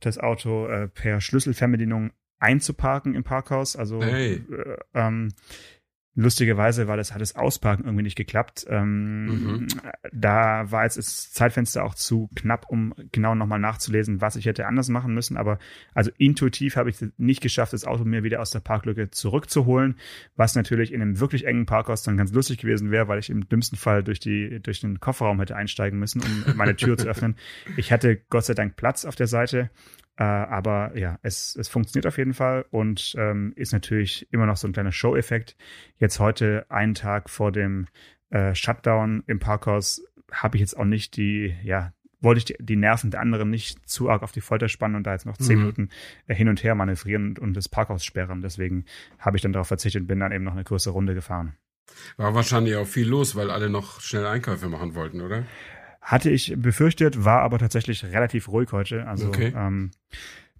das 0.00 0.18
Auto 0.18 0.66
äh, 0.66 0.88
per 0.88 1.20
Schlüsselfernbedienung 1.20 2.12
einzuparken 2.38 3.14
im 3.14 3.24
Parkhaus. 3.24 3.76
Also 3.76 4.02
Hey. 4.02 4.44
äh, 4.50 4.76
ähm, 4.94 5.32
lustigerweise, 6.14 6.88
weil 6.88 6.98
das 6.98 7.14
hat 7.14 7.20
das 7.20 7.36
Ausparken 7.36 7.84
irgendwie 7.84 8.02
nicht 8.02 8.16
geklappt. 8.16 8.66
Ähm, 8.68 9.22
Mhm. 9.22 9.68
Da 10.12 10.70
war 10.70 10.84
jetzt 10.84 10.98
das 10.98 11.32
Zeitfenster 11.32 11.84
auch 11.84 11.94
zu 11.94 12.28
knapp, 12.34 12.66
um 12.68 12.94
genau 13.12 13.34
nochmal 13.34 13.58
nachzulesen, 13.58 14.20
was 14.20 14.36
ich 14.36 14.46
hätte 14.46 14.66
anders 14.66 14.88
machen 14.88 15.14
müssen. 15.14 15.36
Aber 15.36 15.58
also 15.94 16.10
intuitiv 16.18 16.76
habe 16.76 16.90
ich 16.90 17.00
es 17.00 17.10
nicht 17.16 17.40
geschafft, 17.40 17.72
das 17.72 17.84
Auto 17.84 18.04
mir 18.04 18.22
wieder 18.24 18.40
aus 18.40 18.50
der 18.50 18.60
Parklücke 18.60 19.10
zurückzuholen, 19.10 19.96
was 20.36 20.54
natürlich 20.54 20.92
in 20.92 21.00
einem 21.00 21.18
wirklich 21.20 21.46
engen 21.46 21.66
Parkhaus 21.66 22.02
dann 22.02 22.16
ganz 22.16 22.32
lustig 22.32 22.58
gewesen 22.58 22.90
wäre, 22.90 23.08
weil 23.08 23.18
ich 23.18 23.30
im 23.30 23.48
dümmsten 23.48 23.78
Fall 23.78 24.02
durch 24.02 24.20
die 24.20 24.60
durch 24.62 24.80
den 24.80 25.00
Kofferraum 25.00 25.40
hätte 25.40 25.56
einsteigen 25.56 25.98
müssen, 25.98 26.20
um 26.22 26.56
meine 26.56 26.76
Tür 26.76 26.96
zu 26.98 27.08
öffnen. 27.08 27.36
Ich 27.76 27.90
hatte 27.92 28.16
Gott 28.28 28.44
sei 28.44 28.54
Dank 28.54 28.76
Platz 28.76 29.04
auf 29.04 29.16
der 29.16 29.26
Seite. 29.26 29.70
Äh, 30.16 30.24
aber 30.24 30.96
ja, 30.96 31.18
es, 31.22 31.56
es 31.56 31.68
funktioniert 31.68 32.06
auf 32.06 32.18
jeden 32.18 32.34
Fall 32.34 32.66
und 32.70 33.14
ähm, 33.16 33.52
ist 33.56 33.72
natürlich 33.72 34.28
immer 34.30 34.46
noch 34.46 34.56
so 34.56 34.68
ein 34.68 34.72
kleiner 34.72 34.92
Show-Effekt. 34.92 35.56
Jetzt 35.96 36.20
heute, 36.20 36.66
einen 36.68 36.94
Tag 36.94 37.30
vor 37.30 37.50
dem 37.50 37.86
äh, 38.30 38.54
Shutdown 38.54 39.24
im 39.26 39.38
Parkhaus, 39.38 40.04
habe 40.30 40.56
ich 40.56 40.60
jetzt 40.60 40.76
auch 40.76 40.84
nicht 40.84 41.16
die, 41.16 41.54
ja, 41.62 41.92
wollte 42.20 42.38
ich 42.38 42.44
die, 42.44 42.56
die 42.60 42.76
Nerven 42.76 43.10
der 43.10 43.20
anderen 43.20 43.50
nicht 43.50 43.88
zu 43.88 44.08
arg 44.08 44.22
auf 44.22 44.32
die 44.32 44.40
Folter 44.40 44.68
spannen 44.68 44.96
und 44.96 45.04
da 45.04 45.12
jetzt 45.12 45.26
noch 45.26 45.36
zehn 45.36 45.56
Mhm. 45.56 45.62
Minuten 45.62 45.88
äh, 46.26 46.34
hin 46.34 46.48
und 46.48 46.62
her 46.62 46.74
manövrieren 46.74 47.30
und, 47.30 47.38
und 47.38 47.54
das 47.54 47.68
Parkhaus 47.68 48.04
sperren. 48.04 48.42
Deswegen 48.42 48.84
habe 49.18 49.36
ich 49.36 49.42
dann 49.42 49.52
darauf 49.52 49.68
verzichtet 49.68 50.02
und 50.02 50.06
bin 50.08 50.20
dann 50.20 50.32
eben 50.32 50.44
noch 50.44 50.52
eine 50.52 50.64
größere 50.64 50.92
Runde 50.94 51.14
gefahren. 51.14 51.56
War 52.16 52.34
wahrscheinlich 52.34 52.76
auch 52.76 52.86
viel 52.86 53.08
los, 53.08 53.34
weil 53.34 53.50
alle 53.50 53.68
noch 53.68 54.00
schnell 54.00 54.24
Einkäufe 54.26 54.68
machen 54.68 54.94
wollten, 54.94 55.20
oder? 55.20 55.44
Hatte 56.02 56.30
ich 56.30 56.54
befürchtet, 56.56 57.24
war 57.24 57.42
aber 57.42 57.58
tatsächlich 57.58 58.04
relativ 58.04 58.48
ruhig 58.48 58.72
heute. 58.72 59.06
Also 59.06 59.28
Okay. 59.28 59.52
ähm, 59.56 59.92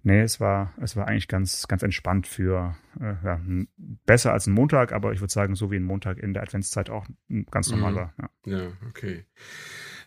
nee, 0.01 0.21
es 0.21 0.39
war, 0.39 0.73
es 0.81 0.95
war 0.95 1.07
eigentlich 1.07 1.27
ganz, 1.27 1.67
ganz 1.67 1.83
entspannt 1.83 2.27
für 2.27 2.75
äh, 2.99 3.13
ja, 3.25 3.41
besser 4.05 4.31
als 4.31 4.47
ein 4.47 4.53
Montag, 4.53 4.93
aber 4.93 5.11
ich 5.11 5.19
würde 5.19 5.33
sagen, 5.33 5.55
so 5.55 5.69
wie 5.69 5.75
ein 5.75 5.83
Montag 5.83 6.17
in 6.17 6.33
der 6.33 6.43
Adventszeit 6.43 6.89
auch 6.89 7.05
ganz 7.51 7.69
normal 7.69 7.91
Mhm. 7.91 7.95
war. 7.95 8.13
Ja. 8.21 8.29
Ja, 8.57 8.67
okay. 8.87 9.25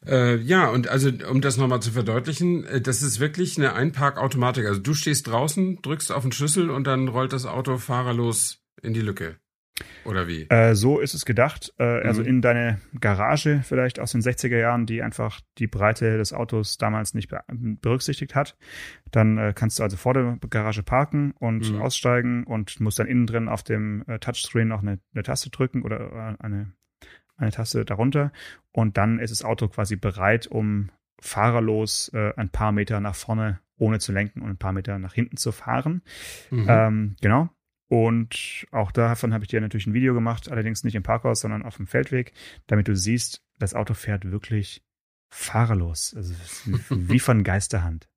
Äh, 0.07 0.37
ja, 0.37 0.69
und 0.69 0.89
also 0.89 1.11
um 1.31 1.41
das 1.41 1.57
nochmal 1.59 1.81
zu 1.83 1.91
verdeutlichen, 1.93 2.65
äh, 2.65 2.81
das 2.81 3.03
ist 3.03 3.21
wirklich 3.21 3.59
eine 3.59 3.75
Einparkautomatik. 3.75 4.67
Also 4.67 4.81
du 4.81 4.95
stehst 4.95 5.27
draußen, 5.27 5.83
drückst 5.83 6.13
auf 6.13 6.23
den 6.23 6.33
Schlüssel 6.33 6.71
und 6.71 6.87
dann 6.87 7.09
rollt 7.09 7.33
das 7.33 7.45
Auto 7.45 7.77
fahrerlos 7.79 8.63
in 8.83 8.95
die 8.95 9.01
Lücke. 9.03 9.37
Oder 10.05 10.27
wie? 10.29 10.49
Äh, 10.49 10.75
so 10.75 11.01
ist 11.01 11.15
es 11.15 11.25
gedacht. 11.25 11.73
Äh, 11.79 11.85
Also 12.07 12.23
Mhm. 12.23 12.29
in 12.29 12.43
deine 12.43 12.81
Garage 13.01 13.61
vielleicht 13.63 13.99
aus 14.01 14.13
den 14.13 14.23
60er 14.23 14.57
Jahren, 14.59 14.87
die 14.87 15.03
einfach 15.03 15.41
die 15.59 15.67
Breite 15.67 16.17
des 16.17 16.33
Autos 16.33 16.79
damals 16.79 17.13
nicht 17.15 17.29
be 17.29 17.41
berücksichtigt 17.49 18.35
hat. 18.35 18.57
Dann 19.11 19.37
äh, 19.39 19.53
kannst 19.55 19.79
du 19.79 19.83
also 19.83 19.97
vor 19.97 20.15
der 20.15 20.39
Garage 20.49 20.83
parken 20.83 21.33
und 21.39 21.73
Mhm. 21.73 21.83
aussteigen 21.83 22.45
und 22.45 22.81
musst 22.81 22.99
dann 22.99 23.07
innen 23.07 23.27
drin 23.27 23.49
auf 23.49 23.63
dem 23.63 24.05
äh, 24.07 24.19
Touchscreen 24.19 24.69
noch 24.69 24.83
eine, 24.83 24.99
eine 25.15 25.23
Taste 25.23 25.51
drücken 25.51 25.83
oder 25.83 26.01
äh, 26.41 26.43
eine, 26.43 26.73
eine 27.37 27.51
Taste 27.51 27.85
darunter. 27.85 28.33
Und 28.73 28.97
dann 28.97 29.19
ist 29.19 29.31
das 29.31 29.45
Auto 29.45 29.69
quasi 29.69 29.97
bereit, 29.97 30.47
um 30.47 30.91
fahrerlos 31.21 32.11
äh, 32.15 32.33
ein 32.37 32.49
paar 32.51 32.73
Meter 32.73 33.01
nach 33.01 33.15
vorne 33.15 33.61
ohne 33.79 33.99
zu 33.99 34.11
lenken 34.13 34.41
und 34.41 34.49
ein 34.49 34.57
paar 34.57 34.73
Meter 34.73 34.99
nach 34.99 35.13
hinten 35.13 35.37
zu 35.37 35.53
fahren. 35.53 36.01
Mhm. 36.51 36.67
Ähm, 36.67 37.17
genau. 37.21 37.51
Und 37.89 38.67
auch 38.73 38.91
davon 38.91 39.33
habe 39.33 39.45
ich 39.45 39.49
dir 39.49 39.61
natürlich 39.61 39.87
ein 39.87 39.95
Video 39.95 40.13
gemacht, 40.13 40.51
allerdings 40.51 40.83
nicht 40.83 40.97
im 40.97 41.03
Parkhaus, 41.03 41.41
sondern 41.41 41.63
auf 41.63 41.77
dem 41.77 41.87
Feldweg, 41.87 42.33
damit 42.67 42.89
du 42.89 42.97
siehst, 42.97 43.43
das 43.59 43.75
Auto 43.75 43.95
fährt 43.95 44.31
wirklich 44.31 44.83
fahrerlos. 45.31 46.15
Also 46.17 46.35
wie 46.91 47.21
von 47.21 47.45
Geisterhand. 47.45 48.09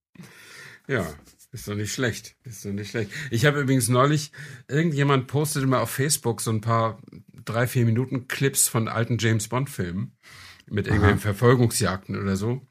Ja, 0.88 1.06
ist 1.52 1.68
doch 1.68 1.76
nicht 1.76 1.94
schlecht. 1.94 2.36
Ist 2.44 2.66
doch 2.66 2.72
nicht 2.72 2.92
schlecht. 2.92 3.12
Ich 3.32 3.46
habe 3.46 3.62
übrigens 3.62 3.90
neulich, 3.90 4.32
irgendjemand 4.68 5.28
postete 5.28 5.66
mal 5.66 5.82
auf 5.82 5.92
Facebook 5.92 6.42
so 6.42 6.52
ein 6.52 6.62
paar 6.62 7.00
drei, 7.46 7.68
vier 7.68 7.86
Minuten 7.86 8.28
Clips 8.28 8.68
von 8.68 8.88
alten 8.88 9.18
James 9.20 9.48
Bond 9.48 9.70
Filmen 9.70 10.16
mit 10.68 10.88
irgendwelchen 10.88 11.20
Verfolgungsjagden 11.20 12.16
oder 12.16 12.36
so. 12.36 12.68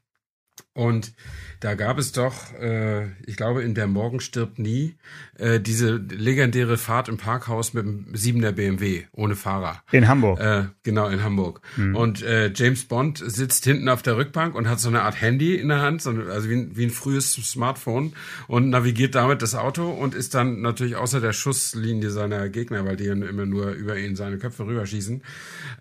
Und 0.79 1.11
da 1.59 1.75
gab 1.75 1.97
es 1.99 2.13
doch, 2.13 2.53
äh, 2.53 3.07
ich 3.25 3.35
glaube, 3.35 3.63
in 3.63 3.75
der 3.75 3.87
Morgen 3.87 4.21
stirbt 4.21 4.59
nie, 4.59 4.95
äh, 5.37 5.59
diese 5.59 5.97
legendäre 5.97 6.77
Fahrt 6.77 7.09
im 7.09 7.17
Parkhaus 7.17 7.73
mit 7.73 7.85
dem 7.85 8.13
7er 8.13 8.53
BMW 8.53 9.03
ohne 9.11 9.35
Fahrer. 9.35 9.83
In 9.91 10.07
Hamburg. 10.07 10.39
Äh, 10.39 10.67
genau, 10.83 11.09
in 11.09 11.21
Hamburg. 11.21 11.59
Mhm. 11.75 11.97
Und 11.97 12.23
äh, 12.23 12.53
James 12.55 12.85
Bond 12.85 13.21
sitzt 13.25 13.65
hinten 13.65 13.89
auf 13.89 14.01
der 14.01 14.15
Rückbank 14.15 14.55
und 14.55 14.69
hat 14.69 14.79
so 14.79 14.87
eine 14.87 15.01
Art 15.01 15.19
Handy 15.19 15.57
in 15.57 15.67
der 15.67 15.81
Hand, 15.81 16.01
so, 16.01 16.11
also 16.11 16.49
wie 16.49 16.55
ein, 16.55 16.77
wie 16.77 16.85
ein 16.85 16.91
frühes 16.91 17.33
Smartphone 17.33 18.13
und 18.47 18.69
navigiert 18.69 19.15
damit 19.15 19.41
das 19.41 19.55
Auto 19.55 19.89
und 19.89 20.15
ist 20.15 20.35
dann 20.35 20.61
natürlich 20.61 20.95
außer 20.95 21.19
der 21.19 21.33
Schusslinie 21.33 22.09
seiner 22.09 22.47
Gegner, 22.47 22.85
weil 22.85 22.95
die 22.95 23.07
dann 23.07 23.21
immer 23.21 23.45
nur 23.45 23.71
über 23.71 23.97
ihn 23.97 24.15
seine 24.15 24.37
Köpfe 24.37 24.65
rüberschießen, 24.65 25.23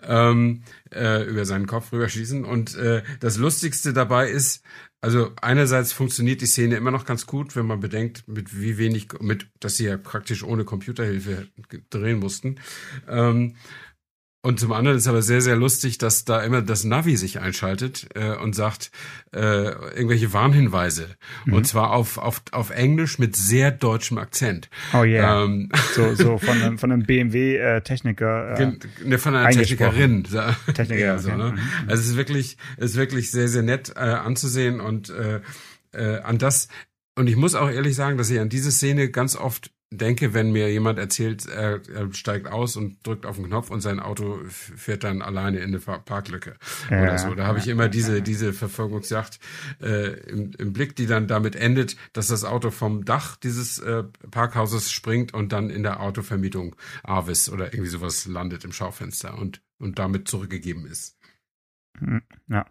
ähm, 0.02 0.62
äh, 0.92 1.22
über 1.22 1.44
seinen 1.44 1.68
Kopf 1.68 1.92
rüberschießen. 1.92 2.44
Und 2.44 2.74
äh, 2.74 3.02
das 3.20 3.36
Lustigste 3.36 3.92
dabei 3.92 4.28
ist, 4.28 4.64
also 5.00 5.30
einerseits 5.40 5.92
funktioniert 5.92 6.40
die 6.40 6.46
Szene 6.46 6.76
immer 6.76 6.90
noch 6.90 7.04
ganz 7.04 7.26
gut, 7.26 7.54
wenn 7.54 7.66
man 7.66 7.78
bedenkt, 7.78 8.26
mit 8.26 8.60
wie 8.60 8.78
wenig, 8.78 9.08
mit, 9.20 9.46
dass 9.60 9.76
sie 9.76 9.84
ja 9.84 9.96
praktisch 9.96 10.42
ohne 10.42 10.64
Computerhilfe 10.64 11.46
drehen 11.90 12.18
mussten. 12.18 12.56
Ähm, 13.06 13.54
und 14.40 14.60
zum 14.60 14.72
anderen 14.72 14.96
ist 14.96 15.08
aber 15.08 15.20
sehr, 15.20 15.40
sehr 15.40 15.56
lustig, 15.56 15.98
dass 15.98 16.24
da 16.24 16.40
immer 16.42 16.62
das 16.62 16.84
Navi 16.84 17.16
sich 17.16 17.40
einschaltet 17.40 18.08
äh, 18.14 18.36
und 18.36 18.54
sagt 18.54 18.92
äh, 19.34 19.38
irgendwelche 19.38 20.32
Warnhinweise. 20.32 21.08
Mhm. 21.44 21.54
Und 21.54 21.66
zwar 21.66 21.90
auf, 21.90 22.18
auf, 22.18 22.42
auf 22.52 22.70
Englisch 22.70 23.18
mit 23.18 23.34
sehr 23.34 23.72
deutschem 23.72 24.16
Akzent. 24.16 24.70
Oh 24.94 25.02
yeah. 25.02 25.44
Ähm, 25.44 25.70
so, 25.92 26.14
so 26.14 26.38
von 26.38 26.62
einem, 26.62 26.78
von 26.78 26.92
einem 26.92 27.02
BMW-Techniker. 27.02 28.58
Äh, 28.58 28.72
ne, 29.04 29.18
von 29.18 29.34
einer 29.34 29.50
Technikerin. 29.50 30.22
Techniker, 30.72 30.98
ja, 30.98 31.18
so, 31.18 31.30
ne? 31.30 31.52
Mhm. 31.52 31.88
Also 31.88 32.02
es 32.02 32.08
ist 32.10 32.16
wirklich, 32.16 32.56
es 32.76 32.92
ist 32.92 32.96
wirklich 32.96 33.32
sehr, 33.32 33.48
sehr 33.48 33.62
nett 33.62 33.92
äh, 33.96 34.00
anzusehen 34.00 34.80
und 34.80 35.10
äh, 35.10 35.40
äh, 35.92 36.20
an 36.20 36.38
das, 36.38 36.68
und 37.16 37.26
ich 37.26 37.34
muss 37.34 37.56
auch 37.56 37.70
ehrlich 37.70 37.96
sagen, 37.96 38.16
dass 38.16 38.30
ich 38.30 38.38
an 38.38 38.48
diese 38.48 38.70
Szene 38.70 39.10
ganz 39.10 39.34
oft 39.34 39.72
denke, 39.90 40.34
wenn 40.34 40.52
mir 40.52 40.70
jemand 40.70 40.98
erzählt, 40.98 41.46
er, 41.46 41.80
er, 41.88 42.12
steigt 42.12 42.46
aus 42.46 42.76
und 42.76 43.06
drückt 43.06 43.24
auf 43.24 43.36
den 43.36 43.46
Knopf 43.46 43.70
und 43.70 43.80
sein 43.80 44.00
Auto 44.00 44.38
fährt 44.48 45.04
dann 45.04 45.22
alleine 45.22 45.58
in 45.58 45.74
eine 45.74 45.78
Parklücke 45.78 46.56
ja, 46.90 47.02
oder 47.02 47.18
so. 47.18 47.34
Da 47.34 47.46
habe 47.46 47.58
ich 47.58 47.68
immer 47.68 47.88
diese 47.88 48.20
diese 48.20 48.52
Verfolgungsjacht 48.52 49.38
äh, 49.80 50.12
im, 50.28 50.52
im 50.58 50.72
Blick, 50.72 50.94
die 50.96 51.06
dann 51.06 51.26
damit 51.26 51.56
endet, 51.56 51.96
dass 52.12 52.28
das 52.28 52.44
Auto 52.44 52.70
vom 52.70 53.04
Dach 53.04 53.36
dieses 53.36 53.78
äh, 53.78 54.04
Parkhauses 54.30 54.92
springt 54.92 55.32
und 55.32 55.52
dann 55.52 55.70
in 55.70 55.82
der 55.82 56.00
Autovermietung 56.00 56.76
Avis 57.02 57.48
oder 57.48 57.72
irgendwie 57.72 57.90
sowas 57.90 58.26
landet 58.26 58.64
im 58.64 58.72
Schaufenster 58.72 59.38
und 59.38 59.62
und 59.78 59.98
damit 59.98 60.28
zurückgegeben 60.28 60.86
ist. 60.86 61.18
Hm, 61.98 62.22
ja, 62.48 62.66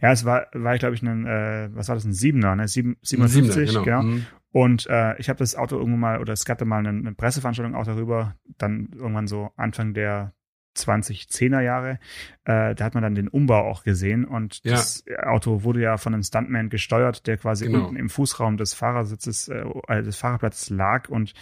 ja, 0.00 0.12
es 0.12 0.24
war, 0.24 0.46
war 0.52 0.78
glaube 0.78 0.94
ich, 0.94 1.02
ein, 1.02 1.26
äh, 1.26 1.68
was 1.72 1.88
war 1.88 1.96
das, 1.96 2.04
ein 2.04 2.12
Siebener, 2.12 2.56
ne? 2.56 2.68
Sieben, 2.68 2.96
57, 3.02 3.68
Siebener, 3.68 3.84
genau. 3.84 4.02
genau. 4.02 4.02
Mhm. 4.02 4.26
Und 4.52 4.86
äh, 4.88 5.16
ich 5.18 5.28
habe 5.28 5.38
das 5.38 5.54
Auto 5.54 5.76
irgendwann 5.76 6.00
mal, 6.00 6.20
oder 6.20 6.32
es 6.32 6.44
gab 6.44 6.58
da 6.58 6.64
mal 6.64 6.78
eine, 6.78 6.88
eine 6.88 7.14
Presseveranstaltung 7.14 7.74
auch 7.74 7.84
darüber, 7.84 8.34
dann 8.58 8.88
irgendwann 8.94 9.28
so 9.28 9.50
Anfang 9.56 9.94
der 9.94 10.32
2010er 10.76 11.60
Jahre. 11.60 11.98
Äh, 12.44 12.74
da 12.74 12.84
hat 12.84 12.94
man 12.94 13.02
dann 13.02 13.14
den 13.14 13.28
Umbau 13.28 13.60
auch 13.68 13.82
gesehen 13.82 14.24
und 14.24 14.60
ja. 14.64 14.72
das 14.72 15.04
Auto 15.22 15.62
wurde 15.62 15.80
ja 15.80 15.96
von 15.96 16.14
einem 16.14 16.22
Stuntman 16.22 16.68
gesteuert, 16.68 17.26
der 17.26 17.36
quasi 17.36 17.66
genau. 17.66 17.84
unten 17.84 17.96
im 17.96 18.08
Fußraum 18.08 18.56
des 18.56 18.74
Fahrersitzes, 18.74 19.48
äh, 19.48 19.64
äh, 19.88 20.02
des 20.02 20.16
Fahrerplatzes 20.16 20.70
lag 20.70 21.08
und 21.08 21.34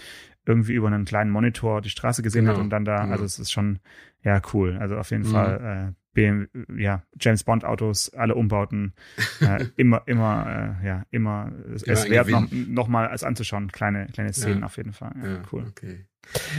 irgendwie 0.46 0.72
über 0.72 0.86
einen 0.86 1.04
kleinen 1.04 1.30
Monitor 1.30 1.82
die 1.82 1.90
Straße 1.90 2.22
gesehen 2.22 2.46
genau. 2.46 2.56
hat 2.56 2.62
und 2.62 2.70
dann 2.70 2.84
da, 2.84 3.02
genau. 3.02 3.12
also 3.12 3.24
es 3.24 3.38
ist 3.38 3.52
schon, 3.52 3.80
ja, 4.22 4.40
cool. 4.52 4.78
Also 4.78 4.96
auf 4.96 5.10
jeden 5.10 5.24
mhm. 5.24 5.32
Fall 5.32 5.94
äh, 5.94 6.07
BMW, 6.18 6.48
ja, 6.76 7.04
James 7.20 7.44
Bond 7.44 7.64
Autos, 7.64 8.12
alle 8.12 8.34
Umbauten, 8.34 8.92
äh, 9.40 9.66
immer, 9.76 10.02
immer, 10.06 10.76
äh, 10.82 10.86
ja, 10.86 11.06
immer, 11.12 11.52
es, 11.72 11.84
es 11.84 12.10
wert 12.10 12.28
noch, 12.28 12.50
noch 12.50 12.88
mal 12.88 13.06
als 13.06 13.22
anzuschauen, 13.22 13.70
kleine, 13.70 14.08
kleine 14.12 14.32
Szenen 14.32 14.60
ja. 14.60 14.66
auf 14.66 14.76
jeden 14.76 14.92
Fall. 14.92 15.12
Ja, 15.22 15.30
ja, 15.30 15.42
cool. 15.52 15.66
Okay. 15.68 16.06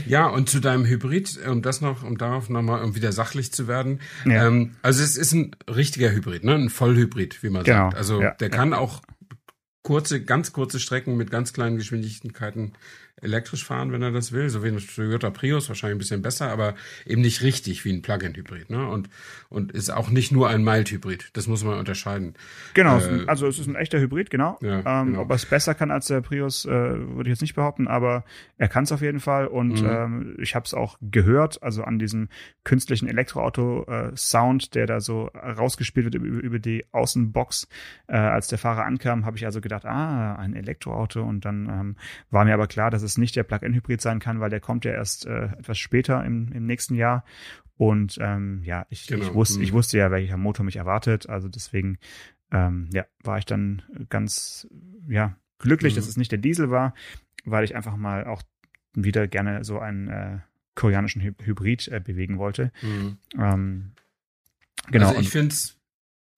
Ja, 0.08 0.28
und 0.28 0.50
zu 0.50 0.62
deinem 0.62 0.86
Hybrid, 0.86 1.45
um 1.45 1.62
das 1.62 1.82
noch, 1.82 2.04
um 2.04 2.17
darauf 2.17 2.50
nochmal 2.50 2.82
um 2.84 2.95
wieder 2.95 3.12
sachlich 3.12 3.52
zu 3.52 3.67
werden. 3.67 4.00
Ja. 4.26 4.48
Ähm, 4.48 4.78
also 4.82 5.04
es 5.04 5.17
ist 5.17 5.34
ein 5.34 5.52
richtiger 5.67 6.10
Hybrid, 6.12 6.45
ne? 6.45 6.56
Ein 6.56 6.69
Vollhybrid, 6.69 7.43
wie 7.43 7.50
man 7.50 7.65
genau. 7.65 7.89
sagt. 7.89 7.98
Also 7.98 8.24
der 8.39 8.50
kann 8.50 8.74
auch 8.74 9.02
kurze, 9.84 10.24
ganz 10.24 10.54
kurze 10.54 10.80
Strecken 10.80 11.17
mit 11.17 11.30
ganz 11.30 11.52
kleinen 11.52 11.76
Geschwindigkeiten 11.76 12.74
elektrisch 13.21 13.65
fahren, 13.65 13.91
wenn 13.91 14.01
er 14.01 14.12
das 14.12 14.32
will, 14.32 14.49
so 14.49 14.63
wie 14.63 14.69
ein 14.69 14.77
Toyota 14.77 15.29
Prius, 15.29 15.69
wahrscheinlich 15.69 15.95
ein 15.95 15.99
bisschen 15.99 16.21
besser, 16.21 16.49
aber 16.49 16.75
eben 17.05 17.21
nicht 17.21 17.41
richtig 17.41 17.86
wie 17.86 17.93
ein 17.93 18.01
Plug-in-Hybrid. 18.01 18.69
Ne? 18.69 18.88
Und, 18.88 19.10
und 19.49 19.71
ist 19.71 19.89
auch 19.89 20.10
nicht 20.10 20.32
nur 20.32 20.49
ein 20.49 20.63
Mild-Hybrid. 20.63 21.29
Das 21.34 21.47
muss 21.47 21.63
man 21.63 21.77
unterscheiden. 21.79 22.36
Genau, 22.73 22.99
äh, 22.99 23.25
also 23.27 23.47
es 23.47 23.60
ist 23.60 23.67
ein 23.67 23.75
echter 23.75 23.99
Hybrid, 23.99 24.29
genau. 24.29 24.58
Ja, 24.62 25.01
ähm, 25.01 25.08
genau. 25.08 25.21
Ob 25.21 25.29
er 25.29 25.36
es 25.36 25.45
besser 25.45 25.73
kann 25.73 25.91
als 25.91 26.08
der 26.08 26.21
Prius, 26.21 26.65
äh, 26.65 26.69
würde 26.69 27.23
ich 27.23 27.34
jetzt 27.34 27.41
nicht 27.41 27.55
behaupten, 27.55 27.88
aber 27.88 28.23
er 28.58 28.67
kann 28.67 28.84
es 28.84 28.91
auf 28.91 29.01
jeden 29.01 29.19
Fall. 29.19 29.47
Und 29.47 29.82
mhm. 29.82 29.89
ähm, 29.89 30.38
ich 30.39 30.55
habe 30.55 30.65
es 30.65 30.73
auch 30.73 30.97
gehört, 31.01 31.62
also 31.63 31.84
an 31.84 31.99
diesem 31.99 32.29
künstlichen 32.63 33.08
Elektroauto-Sound, 33.08 34.65
äh, 34.65 34.69
der 34.71 34.88
da 34.88 34.99
so 34.99 35.25
rausgespielt 35.25 36.05
wird 36.05 36.15
über, 36.15 36.25
über 36.25 36.60
die 36.60 36.86
Außenbox. 36.91 37.67
Äh, 38.08 38.17
als 38.17 38.47
der 38.47 38.58
Fahrer 38.58 38.86
ankam, 38.86 39.25
habe 39.25 39.38
ich 39.38 39.45
also 39.45 39.62
gedacht, 39.62 39.86
ah, 39.86 40.36
ein 40.36 40.55
Elektroauto. 40.55 41.21
Und 41.23 41.45
dann 41.45 41.67
ähm, 41.69 41.95
war 42.29 42.45
mir 42.45 42.53
aber 42.53 42.67
klar, 42.67 42.91
dass 42.91 43.01
es 43.01 43.09
es 43.10 43.17
nicht 43.17 43.36
der 43.36 43.43
Plug-in-Hybrid 43.43 44.02
sein 44.02 44.19
kann, 44.19 44.39
weil 44.39 44.50
der 44.50 44.60
kommt 44.60 44.86
ja 44.86 44.91
erst 44.91 45.26
äh, 45.26 45.45
etwas 45.58 45.78
später 45.78 46.24
im, 46.26 46.52
im 46.52 46.65
nächsten 46.65 46.95
Jahr. 46.95 47.24
Und 47.78 48.17
ähm, 48.19 48.62
ja, 48.63 48.86
ich, 48.89 49.08
genau. 49.08 49.24
ich, 49.24 49.34
wusste, 49.34 49.62
ich 49.62 49.72
mhm. 49.72 49.76
wusste 49.76 49.98
ja, 49.98 50.12
welcher 50.12 50.38
Motor 50.38 50.65
mich 50.65 50.76
erwartet. 50.76 51.30
Also 51.30 51.48
deswegen 51.48 51.98
ähm, 52.52 52.89
ja, 52.91 53.06
war 53.24 53.38
ich 53.38 53.45
dann 53.45 53.82
ganz 54.10 54.67
ja, 55.08 55.36
glücklich, 55.60 55.93
mhm. 55.93 55.98
dass 55.98 56.08
es 56.08 56.17
nicht 56.17 56.32
der 56.32 56.39
Diesel 56.39 56.72
war, 56.72 56.93
weil 57.45 57.63
ich 57.63 57.76
einfach 57.76 57.95
mal 57.95 58.26
auch 58.26 58.43
wieder 58.93 59.28
gerne 59.28 59.63
so 59.63 59.80
einen 59.80 60.08
äh, 60.10 60.39
koreanischen 60.76 61.22
Hy 61.22 61.34
Hybrid 61.41 61.88
äh, 61.88 62.00
bewegen 62.00 62.38
wollte. 62.38 62.72
Mhm. 62.82 63.17
Ähm, 63.38 63.91
genau. 64.91 65.10
Also 65.10 65.22
ich 65.22 65.30
finde 65.30 65.54
es 65.54 65.79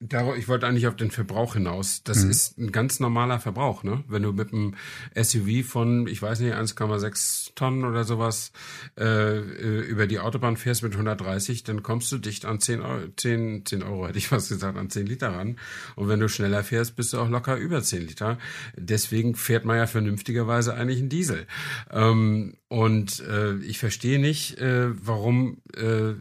ich 0.02 0.48
wollte 0.48 0.66
eigentlich 0.66 0.88
auf 0.88 0.96
den 0.96 1.12
Verbrauch 1.12 1.54
hinaus. 1.54 2.04
Das 2.04 2.24
mhm. 2.24 2.32
ist 2.32 2.58
ein 2.58 2.72
ganz 2.72 3.00
normaler 3.00 3.40
Verbrauch, 3.40 3.84
ne? 3.84 4.04
Wenn 4.08 4.24
du 4.24 4.34
mit 4.34 4.52
einem 4.52 4.74
SUV 5.16 5.64
von, 5.64 6.08
ich 6.08 6.22
weiß 6.22 6.40
nicht, 6.40 6.56
1,6 6.56 7.52
Tonnen 7.54 7.86
oder 7.86 8.04
sowas 8.04 8.52
äh, 8.98 9.04
äh, 9.04 9.82
über 9.82 10.08
die 10.08 10.20
Autobahn 10.20 10.58
fährst 10.58 10.82
mit 10.82 10.94
130, 10.94 11.64
dann 11.64 11.84
kommst 11.84 12.12
du 12.12 12.18
dicht 12.18 12.46
an 12.46 12.60
10 12.60 12.82
Euro, 12.82 13.08
10, 13.16 13.66
10 13.66 13.84
Euro 13.84 14.08
hätte 14.08 14.18
ich 14.18 14.28
fast 14.28 14.50
gesagt, 14.50 14.78
an 14.78 14.90
10 14.90 15.06
Liter 15.06 15.36
ran. 15.36 15.60
Und 15.96 16.08
wenn 16.08 16.20
du 16.20 16.30
schneller 16.30 16.64
fährst, 16.64 16.96
bist 16.96 17.14
du 17.14 17.20
auch 17.20 17.30
locker 17.30 17.58
über 17.58 17.84
10 17.84 18.08
Liter. 18.08 18.40
Deswegen 18.76 19.36
fährt 19.36 19.66
man 19.66 19.78
ja 19.78 19.86
vernünftigerweise 19.86 20.74
eigentlich 20.74 21.00
einen 21.00 21.10
Diesel. 21.10 21.46
Ähm, 21.92 22.56
und 22.70 23.20
äh, 23.20 23.58
ich 23.58 23.78
verstehe 23.78 24.20
nicht, 24.20 24.58
äh, 24.58 24.90
warum 25.06 25.62
äh, 25.76 26.14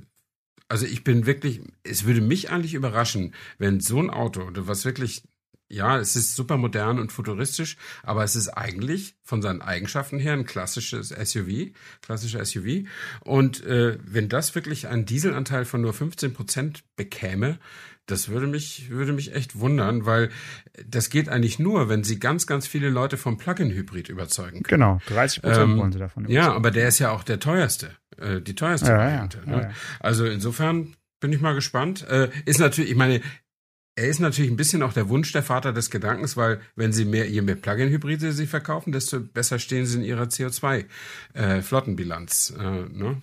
also 0.70 0.86
ich 0.86 1.02
bin 1.02 1.26
wirklich, 1.26 1.60
es 1.82 2.04
würde 2.04 2.20
mich 2.20 2.50
eigentlich 2.50 2.74
überraschen, 2.74 3.34
wenn 3.58 3.80
so 3.80 3.98
ein 3.98 4.08
Auto, 4.08 4.48
was 4.54 4.84
wirklich, 4.84 5.24
ja, 5.68 5.98
es 5.98 6.14
ist 6.14 6.36
super 6.36 6.56
modern 6.56 7.00
und 7.00 7.10
futuristisch, 7.10 7.76
aber 8.04 8.22
es 8.22 8.36
ist 8.36 8.50
eigentlich 8.50 9.16
von 9.24 9.42
seinen 9.42 9.62
Eigenschaften 9.62 10.20
her 10.20 10.34
ein 10.34 10.46
klassisches 10.46 11.08
SUV, 11.08 11.72
klassischer 12.02 12.44
SUV. 12.44 12.86
Und 13.24 13.64
äh, 13.64 13.98
wenn 14.04 14.28
das 14.28 14.54
wirklich 14.54 14.86
einen 14.86 15.06
Dieselanteil 15.06 15.64
von 15.64 15.80
nur 15.80 15.92
15 15.92 16.34
Prozent 16.34 16.84
bekäme, 16.94 17.58
das 18.10 18.28
würde 18.28 18.46
mich, 18.46 18.90
würde 18.90 19.12
mich 19.12 19.34
echt 19.34 19.58
wundern, 19.58 20.06
weil 20.06 20.30
das 20.86 21.10
geht 21.10 21.28
eigentlich 21.28 21.58
nur, 21.58 21.88
wenn 21.88 22.04
sie 22.04 22.18
ganz, 22.18 22.46
ganz 22.46 22.66
viele 22.66 22.90
Leute 22.90 23.16
vom 23.16 23.38
Plug-in-Hybrid 23.38 24.08
überzeugen 24.08 24.62
können. 24.62 24.80
Genau, 24.80 25.00
30 25.06 25.42
Prozent 25.42 25.62
ähm, 25.62 25.78
wollen 25.78 25.92
sie 25.92 25.98
davon 25.98 26.24
überzeugen. 26.24 26.44
Ja, 26.44 26.54
aber 26.54 26.70
der 26.70 26.88
ist 26.88 26.98
ja 26.98 27.10
auch 27.10 27.24
der 27.24 27.40
teuerste, 27.40 27.90
äh, 28.18 28.40
die 28.40 28.54
teuerste 28.54 28.90
ja, 28.90 28.98
Variante. 28.98 29.38
Ja, 29.46 29.56
ne? 29.56 29.62
ja, 29.62 29.70
also 30.00 30.26
insofern 30.26 30.94
bin 31.20 31.32
ich 31.32 31.40
mal 31.40 31.54
gespannt. 31.54 32.06
Äh, 32.08 32.30
ist 32.46 32.60
natürlich, 32.60 32.90
ich 32.90 32.96
meine, 32.96 33.20
er 34.00 34.08
ist 34.08 34.18
natürlich 34.18 34.50
ein 34.50 34.56
bisschen 34.56 34.82
auch 34.82 34.94
der 34.94 35.10
Wunsch 35.10 35.30
der 35.32 35.42
Vater 35.42 35.74
des 35.74 35.90
Gedankens, 35.90 36.34
weil 36.34 36.62
wenn 36.74 36.94
sie 36.94 37.04
mehr, 37.04 37.28
je 37.28 37.42
mehr 37.42 37.56
Plug-in-Hybride 37.56 38.32
sie 38.32 38.46
verkaufen, 38.46 38.92
desto 38.92 39.20
besser 39.20 39.58
stehen 39.58 39.84
sie 39.84 39.98
in 39.98 40.04
ihrer 40.04 40.24
CO2-Flottenbilanz. 40.24 42.54
Äh, 42.58 42.62
äh, 42.62 42.88
ne? 42.88 43.20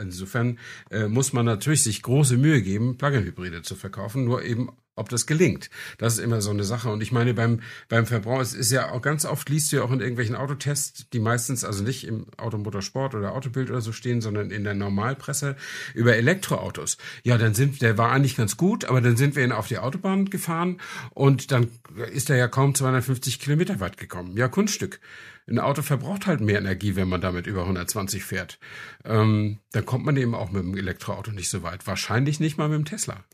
insofern 0.00 0.58
äh, 0.90 1.06
muss 1.06 1.32
man 1.32 1.46
natürlich 1.46 1.84
sich 1.84 2.02
große 2.02 2.38
Mühe 2.38 2.60
geben, 2.60 2.98
Plug-in-Hybride 2.98 3.62
zu 3.62 3.76
verkaufen, 3.76 4.24
nur 4.24 4.42
eben 4.42 4.70
ob 4.96 5.10
das 5.10 5.26
gelingt. 5.26 5.70
Das 5.98 6.14
ist 6.14 6.18
immer 6.18 6.40
so 6.40 6.50
eine 6.50 6.64
Sache. 6.64 6.90
Und 6.90 7.02
ich 7.02 7.12
meine, 7.12 7.34
beim, 7.34 7.60
beim 7.88 8.06
Verbrauch, 8.06 8.40
es 8.40 8.54
ist 8.54 8.72
ja 8.72 8.90
auch 8.90 9.02
ganz 9.02 9.24
oft, 9.24 9.48
liest 9.48 9.70
du 9.70 9.76
ja 9.76 9.82
auch 9.82 9.92
in 9.92 10.00
irgendwelchen 10.00 10.34
Autotests, 10.34 11.08
die 11.10 11.20
meistens 11.20 11.64
also 11.64 11.84
nicht 11.84 12.06
im 12.06 12.26
Automotorsport 12.38 13.14
oder 13.14 13.32
Autobild 13.32 13.70
oder 13.70 13.82
so 13.82 13.92
stehen, 13.92 14.20
sondern 14.20 14.50
in 14.50 14.64
der 14.64 14.74
Normalpresse 14.74 15.56
über 15.94 16.16
Elektroautos. 16.16 16.96
Ja, 17.22 17.38
dann 17.38 17.54
sind, 17.54 17.82
der 17.82 17.98
war 17.98 18.10
eigentlich 18.10 18.36
ganz 18.36 18.56
gut, 18.56 18.86
aber 18.86 19.00
dann 19.00 19.16
sind 19.16 19.36
wir 19.36 19.44
ihn 19.44 19.52
auf 19.52 19.68
die 19.68 19.78
Autobahn 19.78 20.30
gefahren 20.30 20.80
und 21.10 21.52
dann 21.52 21.68
ist 22.12 22.30
er 22.30 22.36
ja 22.36 22.48
kaum 22.48 22.74
250 22.74 23.38
Kilometer 23.38 23.80
weit 23.80 23.98
gekommen. 23.98 24.36
Ja, 24.36 24.48
Kunststück. 24.48 25.00
Ein 25.48 25.60
Auto 25.60 25.82
verbraucht 25.82 26.26
halt 26.26 26.40
mehr 26.40 26.58
Energie, 26.58 26.96
wenn 26.96 27.08
man 27.08 27.20
damit 27.20 27.46
über 27.46 27.62
120 27.62 28.24
fährt. 28.24 28.58
Ähm, 29.04 29.60
dann 29.70 29.86
kommt 29.86 30.04
man 30.04 30.16
eben 30.16 30.34
auch 30.34 30.50
mit 30.50 30.62
dem 30.64 30.76
Elektroauto 30.76 31.30
nicht 31.30 31.50
so 31.50 31.62
weit. 31.62 31.86
Wahrscheinlich 31.86 32.40
nicht 32.40 32.58
mal 32.58 32.68
mit 32.68 32.78
dem 32.78 32.84
Tesla. 32.84 33.24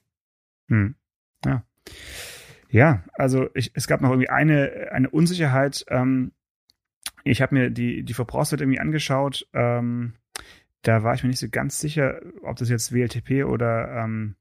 Hm. 0.69 0.95
Ja. 1.45 1.65
Ja, 2.69 3.05
also 3.13 3.51
ich, 3.55 3.71
es 3.75 3.87
gab 3.87 4.01
noch 4.01 4.11
irgendwie 4.11 4.31
eine, 4.31 4.89
eine 4.93 5.11
Unsicherheit. 5.11 5.85
Ähm, 5.89 6.33
ich 7.23 7.43
habe 7.43 7.55
mir 7.55 7.71
die, 7.71 8.03
die 8.03 8.15
Verbrauchswerte 8.15 8.65
irgendwie 8.65 8.81
angeschaut. 8.81 9.47
Ähm, 9.53 10.15
da 10.81 11.03
war 11.03 11.15
ich 11.15 11.23
mir 11.23 11.29
nicht 11.29 11.39
so 11.39 11.49
ganz 11.51 11.79
sicher, 11.79 12.21
ob 12.43 12.57
das 12.57 12.71
jetzt 12.71 12.93
WLTP 12.93 13.45
oder 13.45 14.03
ähm, 14.03 14.37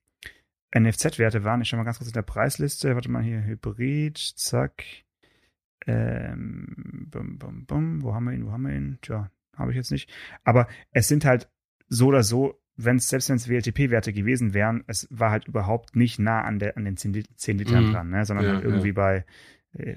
NFZ-Werte 0.73 1.43
waren. 1.43 1.61
Ich 1.61 1.67
schaue 1.67 1.79
mal 1.79 1.83
ganz 1.83 1.97
kurz 1.97 2.09
in 2.09 2.13
der 2.13 2.21
Preisliste. 2.21 2.95
Warte 2.95 3.11
mal 3.11 3.21
hier, 3.21 3.43
Hybrid, 3.43 4.17
zack. 4.17 4.83
Ähm, 5.85 7.07
bum, 7.09 7.37
bum, 7.37 7.65
bum. 7.65 8.01
Wo 8.01 8.13
haben 8.13 8.25
wir 8.25 8.33
ihn? 8.33 8.45
Wo 8.45 8.51
haben 8.51 8.63
wir 8.63 8.73
ihn? 8.73 8.97
Tja, 9.01 9.29
habe 9.57 9.71
ich 9.71 9.77
jetzt 9.77 9.91
nicht. 9.91 10.09
Aber 10.43 10.67
es 10.91 11.07
sind 11.07 11.25
halt 11.25 11.49
so 11.89 12.07
oder 12.07 12.23
so 12.23 12.60
wenn 12.83 12.97
es, 12.97 13.09
selbst 13.09 13.29
wenn 13.29 13.37
es 13.37 13.49
WLTP-Werte 13.49 14.13
gewesen 14.13 14.53
wären, 14.53 14.83
es 14.87 15.07
war 15.09 15.31
halt 15.31 15.47
überhaupt 15.47 15.95
nicht 15.95 16.19
nah 16.19 16.41
an, 16.41 16.59
der, 16.59 16.77
an 16.77 16.85
den 16.85 16.97
10, 16.97 17.25
10 17.35 17.57
Litern 17.57 17.87
mhm. 17.87 17.91
dran, 17.93 18.09
ne? 18.09 18.25
sondern 18.25 18.45
ja, 18.45 18.53
halt 18.53 18.63
irgendwie 18.65 18.89
ja. 18.89 18.93
bei 18.93 19.25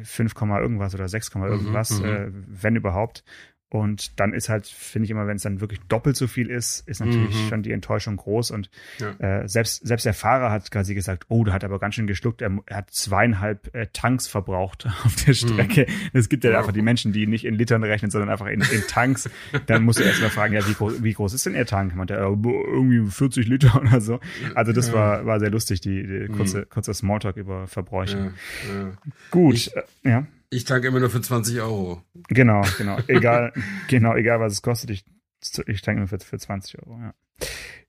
5, 0.03 0.35
äh, 0.41 0.61
irgendwas 0.61 0.95
oder 0.95 1.09
6, 1.09 1.35
mhm, 1.35 1.45
irgendwas, 1.45 2.01
mhm, 2.01 2.05
äh, 2.05 2.27
wenn 2.33 2.77
überhaupt. 2.77 3.25
Und 3.75 4.21
dann 4.21 4.33
ist 4.33 4.49
halt, 4.49 4.69
finde 4.69 5.07
ich 5.07 5.11
immer, 5.11 5.27
wenn 5.27 5.35
es 5.35 5.43
dann 5.43 5.61
wirklich 5.61 5.81
doppelt 5.89 6.17
so 6.17 6.29
viel 6.29 6.49
ist, 6.49 6.87
ist 6.87 7.01
natürlich 7.01 7.35
mhm. 7.35 7.49
schon 7.49 7.63
die 7.65 7.73
Enttäuschung 7.73 8.17
groß. 8.17 8.53
Und 8.53 8.71
ja. 9.01 9.41
äh, 9.41 9.49
selbst, 9.49 9.85
selbst 9.85 10.07
der 10.07 10.15
Fahrer 10.15 10.53
hat 10.53 10.71
quasi 10.71 10.95
gesagt, 10.95 11.25
oh, 11.29 11.43
der 11.43 11.55
hat 11.55 11.65
aber 11.65 11.81
ganz 11.81 11.97
schön 11.97 12.07
geschluckt. 12.07 12.41
Er, 12.41 12.57
er 12.67 12.77
hat 12.77 12.91
zweieinhalb 12.93 13.75
äh, 13.75 13.89
Tanks 13.93 14.29
verbraucht 14.29 14.87
auf 15.05 15.17
der 15.25 15.35
Strecke. 15.35 15.87
Mhm. 15.89 16.11
Es 16.13 16.29
gibt 16.29 16.45
ja 16.45 16.51
wow. 16.51 16.59
einfach 16.59 16.73
die 16.73 16.83
Menschen, 16.83 17.13
die 17.13 17.27
nicht 17.27 17.45
in 17.45 17.57
Litern 17.57 17.83
rechnen, 17.83 18.13
sondern 18.13 18.31
einfach 18.31 18.47
in, 18.47 18.61
in 18.61 18.83
Tanks. 18.87 19.29
dann 19.67 19.83
musst 19.83 19.99
du 19.99 20.05
erstmal 20.05 20.31
fragen, 20.31 20.55
ja, 20.55 20.65
wie 20.69 20.75
groß, 20.75 21.03
wie 21.03 21.13
groß 21.13 21.35
ist 21.35 21.45
denn 21.45 21.57
Ihr 21.57 21.67
Tank? 21.67 21.97
Meint 21.97 22.13
er, 22.13 22.19
äh, 22.19 22.31
irgendwie 22.31 23.11
40 23.11 23.49
Liter 23.49 23.81
oder 23.81 24.01
so. 24.01 24.21
Also 24.55 24.71
das 24.71 24.87
ja. 24.87 24.95
war, 24.95 25.27
war 25.27 25.41
sehr 25.41 25.51
lustig, 25.51 25.81
die, 25.81 26.07
die 26.07 26.29
kurze, 26.29 26.61
mhm. 26.61 26.69
kurzer 26.69 26.95
Smalltalk 26.95 27.37
über 27.37 27.67
Verbräuche. 27.67 28.35
Ja. 28.73 28.93
Gut, 29.33 29.55
ich, 29.55 29.77
äh, 29.77 29.83
ja. 30.05 30.27
Ich 30.55 30.65
tanke 30.65 30.87
immer 30.87 31.01
nur 31.01 31.11
für 31.11 31.21
20 31.21 31.61
Euro. 31.61 32.03
Genau, 32.29 32.63
genau. 32.79 32.99
Egal, 33.09 33.53
genau, 33.89 34.15
egal 34.15 34.39
was 34.39 34.53
es 34.53 34.63
kostet, 34.63 34.91
ich, 34.91 35.05
ich 35.67 35.83
tanke 35.83 36.01
nur 36.01 36.09
für, 36.09 36.21
für 36.21 36.39
20 36.39 36.79
Euro, 36.81 37.01
ja. 37.01 37.15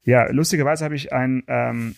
Ja, 0.01 0.31
lustigerweise 0.31 0.83
habe 0.83 0.95
ich 0.95 1.13
ein, 1.13 1.43
ähm, 1.47 1.95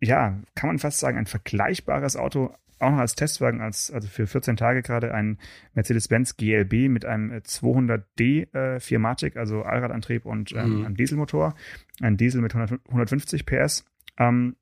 ja, 0.00 0.38
kann 0.54 0.68
man 0.68 0.78
fast 0.78 0.98
sagen, 0.98 1.18
ein 1.18 1.26
vergleichbares 1.26 2.16
Auto 2.16 2.54
auch 2.78 2.90
noch 2.90 2.98
als 2.98 3.14
Testwagen, 3.14 3.60
als, 3.60 3.90
also 3.90 4.08
für 4.08 4.26
14 4.26 4.56
Tage 4.56 4.82
gerade 4.82 5.14
ein 5.14 5.38
Mercedes-Benz 5.74 6.36
GLB 6.36 6.88
mit 6.88 7.04
einem 7.04 7.30
200D 7.30 8.54
äh, 8.54 8.80
4 8.80 9.16
also 9.36 9.62
Allradantrieb 9.62 10.24
und 10.24 10.52
ähm, 10.52 10.78
mhm. 10.78 10.86
einem 10.86 10.96
Dieselmotor. 10.96 11.54
Ein 12.00 12.16
Diesel 12.16 12.40
mit 12.40 12.54
100, 12.54 12.80
150 12.88 13.46
PS. 13.46 13.84
Ähm, 14.18 14.56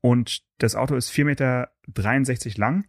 und 0.00 0.42
das 0.58 0.74
Auto 0.74 0.96
ist 0.96 1.10
4,63 1.10 1.24
Meter 1.24 1.70
lang, 2.56 2.84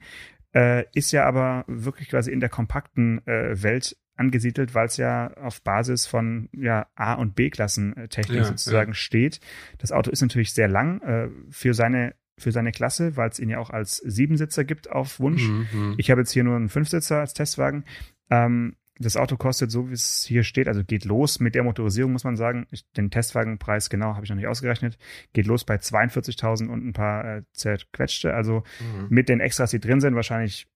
äh, 0.55 0.85
ist 0.93 1.11
ja 1.11 1.25
aber 1.25 1.65
wirklich 1.67 2.09
quasi 2.09 2.31
in 2.31 2.39
der 2.39 2.49
kompakten 2.49 3.25
äh, 3.27 3.61
Welt 3.61 3.97
angesiedelt, 4.15 4.73
weil 4.73 4.85
es 4.87 4.97
ja 4.97 5.33
auf 5.35 5.61
Basis 5.61 6.07
von 6.07 6.49
ja, 6.53 6.87
A- 6.95 7.15
und 7.15 7.35
B-Klassen-Technik 7.35 8.37
ja, 8.37 8.43
sozusagen 8.45 8.91
ja. 8.91 8.95
steht. 8.95 9.41
Das 9.77 9.91
Auto 9.91 10.09
ist 10.09 10.21
natürlich 10.21 10.53
sehr 10.53 10.69
lang 10.69 11.01
äh, 11.01 11.29
für 11.49 11.73
seine 11.73 12.15
für 12.37 12.51
seine 12.51 12.73
Klasse, 12.73 13.15
weil 13.15 13.29
es 13.29 13.39
ihn 13.39 13.49
ja 13.49 13.59
auch 13.59 13.69
als 13.69 13.97
Siebensitzer 13.97 14.65
gibt 14.65 14.91
auf 14.91 15.21
Wunsch. 15.21 15.47
Mhm. 15.47 15.67
mhm. 15.71 15.95
Ich 15.97 16.11
habe 16.11 16.21
jetzt 16.21 16.31
hier 16.31 16.43
nur 16.43 16.57
einen 16.57 16.67
Fünfsitzer 16.67 17.21
als 17.21 17.33
Testwagen. 17.33 17.85
Ähm, 18.29 18.75
das 18.97 19.17
Auto 19.17 19.36
kostet, 19.36 19.71
so 19.71 19.89
wie 19.89 19.93
es 19.93 20.23
hier 20.25 20.43
steht, 20.43 20.67
also 20.67 20.84
geht 20.84 21.03
los 21.05 21.39
mit 21.39 21.53
der 21.55 21.63
Motorisierung, 21.63 22.13
muss 22.13 22.23
man 22.23 22.38
sagen. 22.38 22.65
Ich, 22.71 22.89
den 22.93 23.12
Testwagenpreis 23.12 23.89
genau 23.89 24.15
habe 24.15 24.23
ich 24.23 24.29
noch 24.29 24.38
nicht 24.38 24.47
ausgerechnet. 24.47 24.97
Geht 25.34 25.47
los 25.47 25.65
bei 25.65 25.75
42.000 25.75 26.67
und 26.67 26.86
ein 26.86 26.93
paar 26.93 27.25
äh, 27.25 27.43
zerquetschte. 27.51 28.34
Also 28.34 28.63
mhm. 28.79 29.08
mit 29.10 29.27
den 29.27 29.41
Extras, 29.41 29.71
die 29.71 29.79
drin 29.79 29.99
sind, 29.99 30.15
wahrscheinlich, 30.15 30.67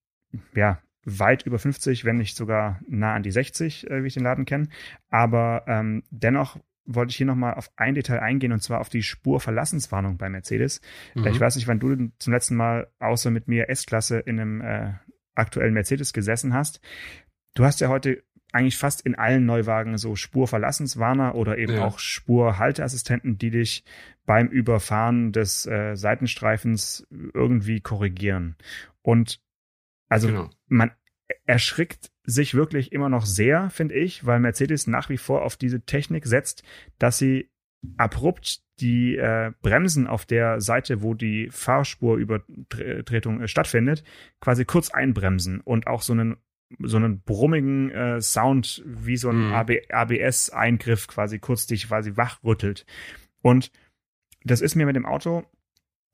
ja, 0.53 0.81
weit 1.05 1.45
über 1.45 1.59
50, 1.59 2.03
wenn 2.03 2.17
nicht 2.17 2.35
sogar 2.35 2.81
nah 2.87 3.13
an 3.13 3.23
die 3.23 3.31
60, 3.31 3.89
äh, 3.89 4.03
wie 4.03 4.07
ich 4.07 4.15
den 4.15 4.23
Laden 4.23 4.45
kenne. 4.45 4.67
Aber 5.09 5.63
ähm, 5.67 6.03
dennoch 6.09 6.57
wollte 6.85 7.11
ich 7.11 7.17
hier 7.17 7.25
nochmal 7.25 7.53
auf 7.53 7.71
ein 7.77 7.95
Detail 7.95 8.19
eingehen 8.19 8.51
und 8.51 8.61
zwar 8.61 8.81
auf 8.81 8.89
die 8.89 9.03
Spurverlassenswarnung 9.03 10.17
bei 10.17 10.27
Mercedes. 10.27 10.81
Mhm. 11.15 11.27
Ich 11.27 11.39
weiß 11.39 11.55
nicht, 11.55 11.67
wann 11.67 11.79
du 11.79 12.11
zum 12.17 12.33
letzten 12.33 12.55
Mal 12.55 12.87
außer 12.99 13.31
mit 13.31 13.47
mir 13.47 13.69
S-Klasse 13.69 14.19
in 14.19 14.39
einem 14.39 14.61
äh, 14.61 14.93
aktuellen 15.35 15.73
Mercedes 15.73 16.13
gesessen 16.13 16.53
hast. 16.53 16.81
Du 17.53 17.65
hast 17.65 17.81
ja 17.81 17.89
heute 17.89 18.23
eigentlich 18.51 18.77
fast 18.77 19.01
in 19.01 19.15
allen 19.15 19.45
Neuwagen 19.45 19.97
so 19.97 20.15
Spurverlassenswarner 20.15 21.35
oder 21.35 21.57
eben 21.57 21.73
ja. 21.73 21.85
auch 21.85 21.99
Spurhalteassistenten, 21.99 23.37
die 23.37 23.51
dich 23.51 23.83
beim 24.25 24.47
Überfahren 24.47 25.31
des 25.31 25.65
äh, 25.65 25.95
Seitenstreifens 25.95 27.07
irgendwie 27.11 27.79
korrigieren. 27.81 28.55
Und 29.01 29.39
also 30.07 30.27
genau. 30.27 30.49
man 30.67 30.91
erschrickt 31.45 32.11
sich 32.23 32.55
wirklich 32.55 32.91
immer 32.91 33.09
noch 33.09 33.25
sehr, 33.25 33.69
finde 33.69 33.95
ich, 33.95 34.25
weil 34.25 34.39
Mercedes 34.39 34.87
nach 34.87 35.09
wie 35.09 35.17
vor 35.17 35.43
auf 35.43 35.57
diese 35.57 35.81
Technik 35.81 36.25
setzt, 36.25 36.63
dass 36.97 37.17
sie 37.17 37.49
abrupt 37.97 38.61
die 38.79 39.15
äh, 39.15 39.51
Bremsen 39.61 40.07
auf 40.07 40.25
der 40.25 40.61
Seite, 40.61 41.01
wo 41.01 41.13
die 41.13 41.49
Fahrspurübertretung 41.51 43.41
äh, 43.41 43.47
stattfindet, 43.47 44.03
quasi 44.39 44.65
kurz 44.65 44.89
einbremsen 44.89 45.61
und 45.61 45.87
auch 45.87 46.01
so 46.01 46.13
einen 46.13 46.37
so 46.79 46.97
einen 46.97 47.21
brummigen 47.21 47.91
äh, 47.91 48.21
Sound 48.21 48.83
wie 48.85 49.17
so 49.17 49.29
ein 49.29 49.47
mhm. 49.47 49.53
ABS-Eingriff 49.89 51.07
quasi 51.07 51.39
kurz 51.39 51.65
dich 51.67 51.87
quasi 51.87 52.15
wachrüttelt. 52.15 52.85
Und 53.41 53.71
das 54.43 54.61
ist 54.61 54.75
mir 54.75 54.85
mit 54.85 54.95
dem 54.95 55.05
Auto 55.05 55.45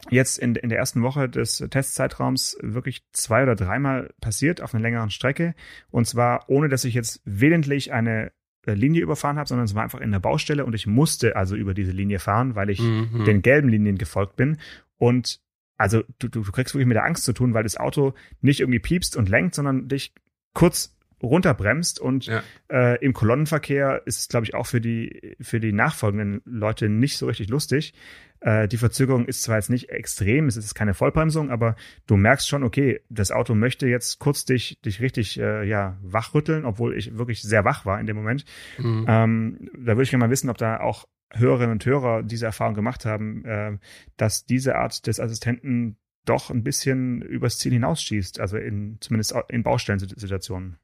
jetzt 0.10 0.38
in, 0.38 0.56
in 0.56 0.70
der 0.70 0.78
ersten 0.78 1.02
Woche 1.02 1.30
des 1.30 1.58
Testzeitraums 1.70 2.58
wirklich 2.62 3.04
zwei 3.12 3.44
oder 3.44 3.56
dreimal 3.56 4.13
passiert 4.22 4.62
auf 4.62 4.74
einer 4.74 4.82
längeren 4.82 5.10
Strecke. 5.10 5.56
Und 5.89 6.06
zwar 6.06 6.50
ohne, 6.50 6.70
dass 6.70 6.86
ich 6.86 6.94
jetzt 6.94 7.22
willentlich 7.26 7.91
eine 7.91 8.32
äh, 8.65 8.74
Linie 8.74 9.02
überfahren 9.02 9.38
habe, 9.38 9.48
sondern 9.48 9.65
es 9.65 9.76
war 9.76 9.84
einfach 9.84 10.02
in 10.02 10.12
der 10.12 10.20
Baustelle 10.20 10.65
und 10.65 10.76
ich 10.76 10.88
musste 10.88 11.36
also 11.36 11.56
über 11.56 11.74
diese 11.74 11.91
Linie 11.91 12.20
fahren, 12.20 12.56
weil 12.56 12.70
ich 12.70 12.82
mhm. 12.82 13.24
den 13.26 13.41
gelben 13.41 13.70
Linien 13.70 13.98
gefolgt 13.98 14.36
bin. 14.36 14.58
Und 14.98 15.41
also 15.78 16.04
du, 16.20 16.28
du, 16.30 16.41
du 16.41 16.52
kriegst 16.52 16.74
wirklich 16.74 16.88
mit 16.88 16.96
der 16.96 17.06
Angst 17.06 17.24
zu 17.24 17.34
tun, 17.34 17.54
weil 17.54 17.63
das 17.63 17.78
Auto 17.78 18.13
nicht 18.41 18.60
irgendwie 18.60 18.80
piepst 18.80 19.18
und 19.18 19.30
lenkt, 19.30 19.56
sondern 19.56 19.88
dich 19.88 20.13
kurz 20.56 20.96
runterbremst 21.22 22.00
und 22.00 22.26
ja. 22.26 22.44
äh, 22.72 23.04
im 23.04 23.13
Kolonnenverkehr 23.13 24.02
ist 24.06 24.20
es, 24.20 24.28
glaube 24.28 24.46
ich, 24.46 24.56
auch 24.56 24.65
für 24.65 24.82
die, 24.82 25.36
für 25.39 25.60
die 25.60 25.72
nachfolgenden 25.72 26.41
Leute 26.46 26.89
nicht 26.89 27.18
so 27.18 27.28
richtig 27.28 27.50
lustig. 27.50 27.94
Äh, 28.41 28.68
die 28.68 28.78
Verzögerung 28.78 29.26
ist 29.26 29.44
zwar 29.44 29.56
jetzt 29.56 29.70
nicht 29.70 29.89
extrem, 29.89 30.48
es 30.48 30.58
ist 30.58 30.76
keine 30.76 30.94
Vollbremsung, 30.94 31.50
aber 31.52 31.76
du 32.06 32.18
merkst 32.18 32.48
schon, 32.48 32.63
okay, 32.63 33.02
das 33.10 33.32
Auto 33.32 33.56
möchte 33.56 33.88
jetzt 33.88 34.20
kurz 34.20 34.46
dich, 34.46 34.80
dich 34.82 35.02
richtig 35.02 35.39
äh, 35.39 35.63
ja, 35.68 35.98
wachrütteln, 36.02 36.65
obwohl 36.65 36.98
ich 36.98 37.18
wirklich 37.18 37.41
sehr 37.41 37.65
wach 37.65 37.86
war 37.86 38.00
in 38.00 38.06
dem 38.06 38.18
Moment. 38.18 38.46
Mhm. 38.78 39.06
Ähm, 39.08 39.70
da 39.74 39.94
würde 39.94 40.04
ich 40.04 40.10
gerne 40.10 40.26
mal 40.26 40.32
wissen, 40.32 40.50
ob 40.50 40.58
da 40.58 40.80
auch 40.80 41.08
Hörerinnen 41.32 41.72
und 41.72 41.86
Hörer 41.86 42.24
diese 42.24 42.46
Erfahrung 42.46 42.76
gemacht 42.76 43.06
haben, 43.06 43.44
äh, 43.46 43.78
dass 44.18 44.46
diese 44.46 44.76
Art 44.76 45.08
des 45.08 45.20
Assistenten 45.20 45.98
doch 46.26 46.50
ein 46.50 46.64
bisschen 46.64 47.22
übers 47.22 47.58
Ziel 47.58 47.74
hinausschießt, 47.74 48.40
also 48.40 48.58
in, 48.58 48.98
zumindest 49.00 49.34
in 49.50 49.64
Baustellensituationen. 49.64 50.78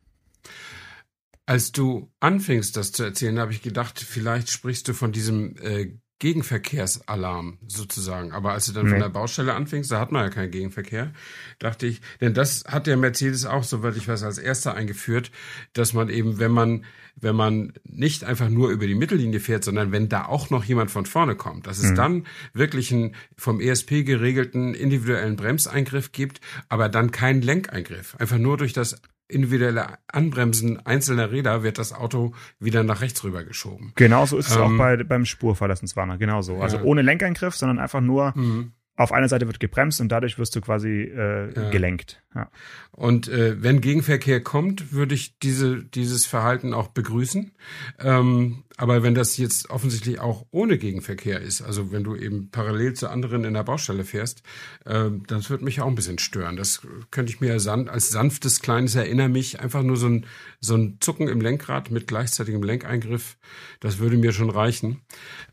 Als 1.46 1.72
du 1.72 2.12
anfingst, 2.20 2.78
das 2.78 2.92
zu 2.92 3.04
erzählen, 3.04 3.40
habe 3.40 3.52
ich 3.52 3.62
gedacht, 3.62 4.00
vielleicht 4.00 4.50
sprichst 4.50 4.88
du 4.88 4.94
von 4.94 5.12
diesem 5.12 5.58
äh, 5.58 5.98
Gegenverkehrsalarm 6.22 7.58
sozusagen. 7.68 8.32
Aber 8.32 8.52
als 8.52 8.68
du 8.68 8.74
dann 8.74 8.86
nee. 8.86 8.92
von 8.92 9.00
der 9.00 9.10
Baustelle 9.10 9.56
anfingst, 9.56 9.92
da 9.92 10.00
hat 10.00 10.12
man 10.12 10.24
ja 10.24 10.30
keinen 10.30 10.52
Gegenverkehr, 10.52 11.12
dachte 11.58 11.88
ich, 11.88 12.00
denn 12.22 12.36
das 12.36 12.64
hat 12.68 12.86
der 12.86 12.96
Mercedes 12.96 13.48
auch, 13.48 13.64
soweit 13.64 13.98
ich 13.98 14.08
weiß, 14.08 14.22
als 14.22 14.38
erster 14.38 14.76
eingeführt, 14.76 15.32
dass 15.74 15.94
man 15.94 16.10
eben, 16.10 16.38
wenn 16.38 16.52
man, 16.52 16.86
wenn 17.16 17.36
man 17.36 17.74
nicht 17.86 18.24
einfach 18.24 18.50
nur 18.50 18.70
über 18.70 18.86
die 18.86 18.94
Mittellinie 18.94 19.40
fährt, 19.40 19.64
sondern 19.64 19.92
wenn 19.92 20.10
da 20.10 20.26
auch 20.26 20.52
noch 20.52 20.64
jemand 20.64 20.92
von 20.92 21.08
vorne 21.08 21.36
kommt, 21.36 21.66
dass 21.66 21.80
es 21.80 21.90
mhm. 21.90 21.96
dann 21.96 22.28
wirklich 22.54 22.94
einen 22.94 23.16
vom 23.36 23.60
ESP 23.60 24.04
geregelten 24.04 24.76
individuellen 24.76 25.38
Bremseingriff 25.38 26.12
gibt, 26.12 26.40
aber 26.70 26.88
dann 26.88 27.10
keinen 27.10 27.42
Lenkeingriff. 27.42 28.16
Einfach 28.20 28.38
nur 28.38 28.58
durch 28.58 28.74
das 28.74 29.02
individuelle 29.32 29.98
Anbremsen 30.08 30.86
einzelner 30.86 31.32
Räder 31.32 31.64
wird 31.64 31.78
das 31.78 31.94
Auto 31.94 32.34
wieder 32.60 32.84
nach 32.84 33.02
rechts 33.02 33.24
rüber 33.24 33.44
geschoben. 33.44 33.94
Genauso 33.96 34.38
ist 34.38 34.50
es 34.50 34.56
ähm, 34.56 34.62
auch 34.62 34.78
bei, 34.78 35.04
beim 35.04 35.26
Spurverlassenswarner, 35.26 36.18
genauso. 36.18 36.58
Also 36.58 36.78
ja. 36.78 36.84
ohne 36.84 37.02
Lenkeingriff, 37.02 37.56
sondern 37.56 37.80
einfach 37.80 38.02
nur 38.02 38.34
mhm. 38.36 38.74
Auf 38.98 39.12
einer 39.12 39.30
Seite 39.30 39.48
wird 39.48 39.60
gebremst 39.60 40.02
und 40.02 40.10
dadurch 40.10 40.38
wirst 40.38 40.56
du 40.56 40.62
quasi 40.62 41.04
äh, 41.04 41.54
ja. 41.54 41.70
gelenkt. 41.70 42.22
Ja. 42.36 42.50
Und 42.92 43.28
äh, 43.28 43.62
wenn 43.62 43.82
Gegenverkehr 43.82 44.42
kommt, 44.42 44.94
würde 44.94 45.16
ich 45.16 45.38
diese, 45.40 45.84
dieses 45.84 46.26
Verhalten 46.26 46.74
auch 46.74 46.90
begrüßen. 46.90 47.52
Ähm, 48.00 48.64
aber 48.78 49.04
wenn 49.04 49.16
das 49.16 49.38
jetzt 49.38 49.70
offensichtlich 49.70 50.20
auch 50.20 50.46
ohne 50.52 50.78
Gegenverkehr 50.78 51.42
ist, 51.42 51.62
also 51.62 51.92
wenn 51.92 52.04
du 52.04 52.16
eben 52.16 52.50
parallel 52.52 52.94
zu 52.94 53.10
anderen 53.10 53.44
in 53.44 53.54
der 53.54 53.64
Baustelle 53.64 54.04
fährst, 54.04 54.44
äh, 54.86 55.10
das 55.28 55.50
würde 55.50 55.66
mich 55.66 55.82
auch 55.82 55.88
ein 55.88 55.96
bisschen 55.96 56.20
stören. 56.20 56.56
Das 56.56 56.82
könnte 57.12 57.32
ich 57.32 57.42
mir 57.42 57.54
als 57.54 58.10
sanftes 58.10 58.62
kleines 58.62 58.96
Erinner 58.96 59.30
mich 59.30 59.60
einfach 59.60 59.84
nur 59.84 59.98
so 59.98 60.08
ein, 60.08 60.26
so 60.60 60.76
ein 60.76 60.98
Zucken 61.00 61.28
im 61.28 61.42
Lenkrad 61.42 61.92
mit 61.92 62.08
gleichzeitigem 62.08 62.64
Lenkeingriff, 62.64 63.38
das 63.80 64.00
würde 64.00 64.18
mir 64.18 64.32
schon 64.32 64.50
reichen. 64.50 65.02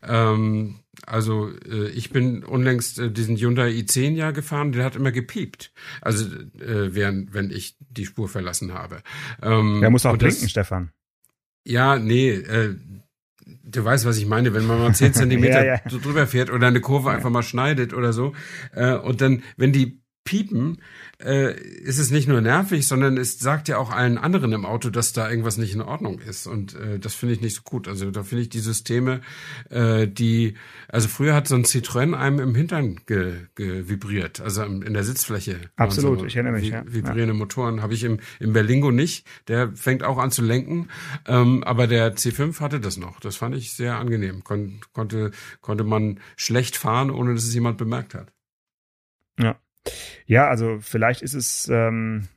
Ähm, 0.03 0.79
also 1.09 1.51
äh, 1.65 1.89
ich 1.89 2.11
bin 2.11 2.43
unlängst 2.43 2.99
äh, 2.99 3.11
diesen 3.11 3.35
Hyundai 3.35 3.69
i10 3.69 4.13
ja 4.13 4.31
gefahren, 4.31 4.71
der 4.71 4.85
hat 4.85 4.95
immer 4.95 5.11
gepiept. 5.11 5.73
Also 6.01 6.25
äh, 6.59 6.93
während, 6.93 7.33
wenn 7.33 7.49
ich 7.49 7.75
die 7.79 8.05
Spur 8.05 8.29
verlassen 8.29 8.73
habe. 8.73 9.01
Ähm, 9.41 9.79
der 9.81 9.89
muss 9.89 10.05
auch 10.05 10.17
blinken, 10.17 10.41
das, 10.41 10.51
Stefan. 10.51 10.91
Ja, 11.65 11.97
nee, 11.97 12.29
äh, 12.29 12.75
du 13.63 13.83
weißt, 13.83 14.05
was 14.05 14.17
ich 14.17 14.25
meine, 14.25 14.53
wenn 14.53 14.65
man 14.65 14.79
mal 14.79 14.93
zehn 14.93 15.13
Zentimeter 15.15 15.65
ja, 15.65 15.75
ja. 15.75 15.89
so 15.89 15.99
drüber 15.99 16.27
fährt 16.27 16.49
oder 16.51 16.67
eine 16.67 16.81
Kurve 16.81 17.11
einfach 17.11 17.29
mal 17.29 17.43
schneidet 17.43 17.93
oder 17.93 18.13
so. 18.13 18.33
Äh, 18.73 18.93
und 18.93 19.21
dann, 19.21 19.43
wenn 19.57 19.71
die 19.71 20.01
piepen, 20.29 20.77
äh, 21.23 21.59
ist 21.59 21.97
es 21.97 22.11
nicht 22.11 22.27
nur 22.27 22.39
nervig, 22.39 22.87
sondern 22.87 23.17
es 23.17 23.39
sagt 23.39 23.67
ja 23.67 23.79
auch 23.79 23.89
allen 23.89 24.19
anderen 24.19 24.53
im 24.53 24.63
Auto, 24.63 24.91
dass 24.91 25.11
da 25.11 25.27
irgendwas 25.27 25.57
nicht 25.57 25.73
in 25.73 25.81
Ordnung 25.81 26.19
ist. 26.19 26.45
Und 26.45 26.75
äh, 26.75 26.99
das 26.99 27.15
finde 27.15 27.33
ich 27.33 27.41
nicht 27.41 27.55
so 27.55 27.63
gut. 27.63 27.87
Also 27.87 28.11
da 28.11 28.21
finde 28.21 28.43
ich 28.43 28.49
die 28.49 28.59
Systeme, 28.59 29.21
äh, 29.71 30.07
die, 30.07 30.53
also 30.87 31.07
früher 31.07 31.33
hat 31.33 31.47
so 31.47 31.55
ein 31.55 31.63
Citroën 31.63 32.13
einem 32.13 32.37
im 32.37 32.53
Hintern 32.53 32.99
ge, 33.07 33.47
ge 33.55 33.89
vibriert, 33.89 34.39
also 34.39 34.61
in 34.61 34.93
der 34.93 35.03
Sitzfläche. 35.03 35.59
Absolut, 35.77 36.19
so 36.19 36.25
ich 36.27 36.35
erinnere 36.35 36.59
mich. 36.59 36.69
Ja. 36.69 36.83
Vibrierende 36.85 37.33
ja. 37.33 37.39
Motoren 37.39 37.81
habe 37.81 37.95
ich 37.95 38.03
im, 38.03 38.19
im 38.39 38.53
Berlingo 38.53 38.91
nicht. 38.91 39.25
Der 39.47 39.71
fängt 39.75 40.03
auch 40.03 40.19
an 40.19 40.29
zu 40.29 40.43
lenken, 40.43 40.89
ähm, 41.25 41.63
aber 41.63 41.87
der 41.87 42.15
C5 42.15 42.59
hatte 42.59 42.79
das 42.79 42.97
noch. 42.97 43.19
Das 43.19 43.35
fand 43.35 43.55
ich 43.55 43.73
sehr 43.73 43.97
angenehm. 43.97 44.43
Kon 44.43 44.81
konnte, 44.93 45.31
konnte 45.61 45.83
man 45.83 46.19
schlecht 46.35 46.77
fahren, 46.77 47.09
ohne 47.09 47.33
dass 47.33 47.45
es 47.45 47.53
jemand 47.55 47.79
bemerkt 47.79 48.13
hat. 48.13 48.31
Ja. 49.39 49.59
Ja, 50.25 50.47
also 50.47 50.77
vielleicht 50.79 51.21
ist 51.21 51.33
es, 51.33 51.67
ähm, 51.69 52.27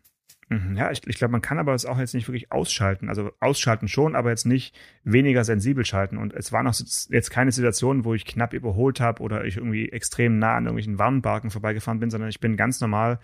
mhm, 0.48 0.76
ja, 0.76 0.90
ich, 0.90 1.06
ich 1.06 1.16
glaube, 1.16 1.32
man 1.32 1.42
kann 1.42 1.58
aber 1.58 1.74
es 1.74 1.86
auch 1.86 1.98
jetzt 1.98 2.14
nicht 2.14 2.28
wirklich 2.28 2.52
ausschalten. 2.52 3.08
Also 3.08 3.32
ausschalten 3.40 3.88
schon, 3.88 4.14
aber 4.14 4.30
jetzt 4.30 4.46
nicht 4.46 4.74
weniger 5.04 5.44
sensibel 5.44 5.84
schalten. 5.84 6.16
Und 6.16 6.32
es 6.34 6.52
war 6.52 6.62
noch 6.62 6.74
jetzt 6.74 7.30
keine 7.30 7.52
Situation, 7.52 8.04
wo 8.04 8.14
ich 8.14 8.24
knapp 8.24 8.52
überholt 8.52 9.00
habe 9.00 9.22
oder 9.22 9.44
ich 9.44 9.56
irgendwie 9.56 9.90
extrem 9.90 10.38
nah 10.38 10.56
an 10.56 10.64
irgendwelchen 10.64 10.98
Warnbarken 10.98 11.50
vorbeigefahren 11.50 12.00
bin, 12.00 12.10
sondern 12.10 12.30
ich 12.30 12.40
bin 12.40 12.56
ganz 12.56 12.80
normal 12.80 13.20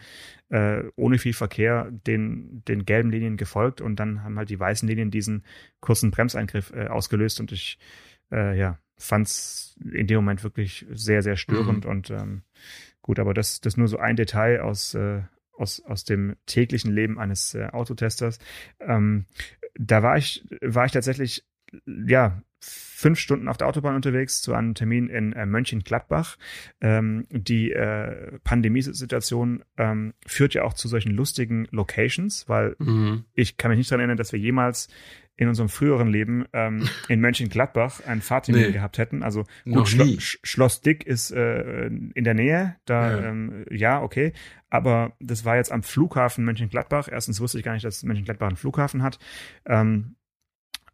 äh, 0.51 0.83
ohne 0.97 1.19
viel 1.19 1.35
Verkehr 1.35 1.89
den, 1.91 2.63
den 2.67 2.85
gelben 2.85 3.11
Linien 3.11 3.37
gefolgt 3.37 3.81
und 3.81 3.97
dann 3.97 4.23
haben 4.23 4.39
halt 4.39 4.51
die 4.51 4.59
weißen 4.59 4.89
Linien 4.89 5.11
diesen 5.11 5.45
kurzen 5.81 6.11
Bremseingriff 6.11 6.73
äh, 6.73 6.87
ausgelöst 6.87 7.41
und 7.41 7.53
ich 7.53 7.79
äh, 8.31 8.59
ja, 8.59 8.79
fand 8.97 9.27
es 9.27 9.77
in 9.93 10.07
dem 10.07 10.17
Moment 10.17 10.45
wirklich 10.45 10.87
sehr, 10.91 11.23
sehr 11.23 11.37
störend 11.37 11.85
mhm. 11.85 11.91
und 11.91 12.11
ähm, 12.11 12.43
Gut, 13.09 13.21
aber 13.21 13.33
das, 13.33 13.63
das 13.63 13.79
nur 13.79 13.89
so 13.89 13.97
ein 13.97 14.17
Detail 14.17 14.61
aus, 14.61 14.93
äh, 14.93 15.23
aus, 15.55 15.81
aus 15.81 16.05
dem 16.05 16.37
täglichen 16.45 16.93
Leben 16.93 17.19
eines 17.19 17.55
äh, 17.55 17.65
Autotesters. 17.73 18.39
Ähm, 18.81 19.25
da 19.79 20.03
war 20.03 20.19
ich, 20.19 20.45
war 20.61 20.85
ich 20.85 20.93
tatsächlich, 20.93 21.43
ja, 21.87 22.43
fünf 22.99 23.21
Stunden 23.21 23.47
auf 23.47 23.57
der 23.57 23.69
Autobahn 23.69 23.95
unterwegs 23.95 24.43
zu 24.43 24.55
einem 24.55 24.75
Termin 24.75 25.09
in 25.09 25.33
äh, 25.33 25.47
Mönchengladbach. 25.47 26.37
Ähm, 26.81 27.27
die 27.31 27.71
äh, 27.71 28.41
Pandemiesituation 28.43 29.63
ähm, 29.77 30.15
führt 30.27 30.55
ja 30.55 30.65
auch 30.65 30.75
zu 30.75 30.89
solchen 30.89 31.13
lustigen 31.13 31.69
Locations, 31.71 32.49
weil 32.49 32.75
mhm. 32.81 33.25
ich 33.35 33.57
kann 33.57 33.71
mich 33.71 33.79
nicht 33.79 33.89
daran 33.93 34.01
erinnern, 34.01 34.17
dass 34.17 34.33
wir 34.33 34.41
jemals 34.41 34.89
in 35.37 35.47
unserem 35.47 35.69
früheren 35.69 36.09
Leben 36.09 36.47
ähm, 36.53 36.89
in 37.09 37.21
Mönchengladbach 37.21 38.05
einen 38.05 38.21
Fahrtermin 38.21 38.63
nee, 38.63 38.73
gehabt 38.73 38.99
hätten. 38.99 39.23
Also 39.23 39.45
gut, 39.65 39.87
Schlo 39.87 40.05
Schloss 40.19 40.81
Dick 40.81 41.07
ist 41.07 41.31
äh, 41.31 41.87
in 41.87 42.25
der 42.25 42.35
Nähe, 42.35 42.75
da 42.85 43.13
ja. 43.13 43.29
Ähm, 43.29 43.65
ja, 43.71 44.03
okay. 44.03 44.33
Aber 44.71 45.13
das 45.21 45.45
war 45.45 45.55
jetzt 45.55 45.71
am 45.71 45.85
Flughafen 45.85 46.45
Mönchengladbach. 46.45 47.09
Erstens 47.11 47.41
wusste 47.41 47.59
ich 47.59 47.65
gar 47.65 47.75
nicht, 47.75 47.85
dass 47.85 48.03
Mönchengladbach 48.03 48.49
einen 48.49 48.57
Flughafen 48.57 49.05
hat. 49.05 49.21
Ähm, 49.67 50.17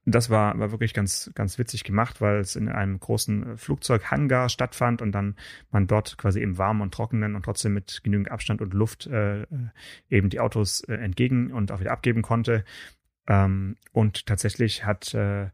das 0.07 0.29
war, 0.29 0.59
war 0.59 0.71
wirklich 0.71 0.93
ganz, 0.93 1.31
ganz 1.35 1.59
witzig 1.59 1.85
gemacht, 1.85 2.21
weil 2.21 2.38
es 2.38 2.57
in 2.57 2.69
einem 2.69 3.01
großen 3.01 3.57
Flugzeughangar 3.57 4.49
stattfand 4.49 5.01
und 5.01 5.12
dann 5.12 5.37
man 5.71 5.87
dort 5.87 6.19
quasi 6.19 6.40
im 6.40 6.59
Warmen 6.59 6.83
und 6.83 6.93
Trockenen 6.93 7.35
und 7.35 7.45
trotzdem 7.45 7.75
mit 7.75 8.03
genügend 8.05 8.31
Abstand 8.31 8.61
und 8.61 8.75
Luft 8.75 9.07
äh, 9.07 9.47
eben 10.11 10.29
die 10.29 10.40
Autos 10.40 10.83
äh, 10.83 10.95
entgegen 10.95 11.53
und 11.53 11.73
auch 11.73 11.81
wieder 11.81 11.93
abgeben 11.93 12.23
konnte. 12.23 12.64
Ähm, 13.27 13.77
und 13.93 14.27
tatsächlich 14.27 14.85
hat 14.85 15.14
äh, 15.14 15.49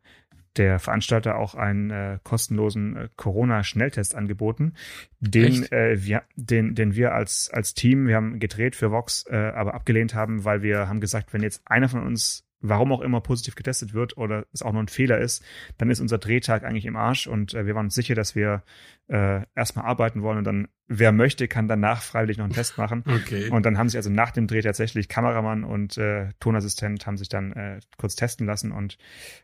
der 0.57 0.81
Veranstalter 0.81 1.37
auch 1.37 1.55
einen 1.55 1.91
äh, 1.91 2.19
kostenlosen 2.25 2.97
äh, 2.97 3.09
Corona-Schnelltest 3.17 4.17
angeboten, 4.17 4.75
den 5.21 5.71
äh, 5.71 6.05
wir, 6.05 6.25
den, 6.35 6.75
den 6.75 6.97
wir 6.97 7.15
als 7.15 7.51
als 7.51 7.75
Team, 7.75 8.09
wir 8.09 8.17
haben 8.17 8.41
gedreht 8.41 8.75
für 8.75 8.91
Vox, 8.91 9.25
äh, 9.29 9.37
aber 9.37 9.75
abgelehnt 9.75 10.15
haben, 10.15 10.45
weil 10.45 10.63
wir 10.63 10.89
haben 10.89 11.01
gesagt, 11.01 11.33
wenn 11.33 11.43
jetzt 11.43 11.63
einer 11.67 11.89
von 11.89 12.05
uns 12.05 12.50
warum 12.61 12.92
auch 12.92 13.01
immer 13.01 13.20
positiv 13.20 13.55
getestet 13.55 13.94
wird 13.94 14.16
oder 14.16 14.46
es 14.53 14.62
auch 14.62 14.73
nur 14.73 14.83
ein 14.83 14.88
Fehler 14.88 15.18
ist, 15.18 15.42
dann 15.79 15.90
ist 15.90 16.01
unser 16.01 16.18
Drehtag 16.18 16.64
eigentlich 16.64 16.87
im 16.87 16.96
Arsch 16.96 17.27
und 17.27 17.55
äh, 17.55 17.66
wir 17.66 17.75
waren 17.75 17.87
uns 17.87 17.94
sicher, 17.94 18.14
dass 18.14 18.35
wir 18.35 18.62
äh, 19.09 19.42
erstmal 19.55 19.87
arbeiten 19.87 20.23
wollen 20.23 20.38
und 20.38 20.44
dann, 20.44 20.68
wer 20.87 21.12
möchte, 21.12 21.49
kann 21.49 21.68
danach 21.68 22.03
freiwillig 22.03 22.38
noch 22.38 22.44
einen 22.44 22.55
Test 22.55 22.79
machen. 22.79 23.05
Okay. 23.20 23.51
Und 23.51 23.66
dann 23.66 23.77
haben 23.77 23.88
sich 23.88 23.99
also 23.99 24.09
nach 24.09 24.31
dem 24.31 24.46
Dreh 24.46 24.62
tatsächlich 24.62 25.09
Kameramann 25.09 25.64
und 25.64 25.99
äh, 25.99 26.31
Tonassistent 26.38 27.07
haben 27.07 27.16
sich 27.16 27.29
dann 27.29 27.53
äh, 27.53 27.81
kurz 27.99 28.14
testen 28.14 28.46
lassen 28.46 28.73
und 28.73 28.99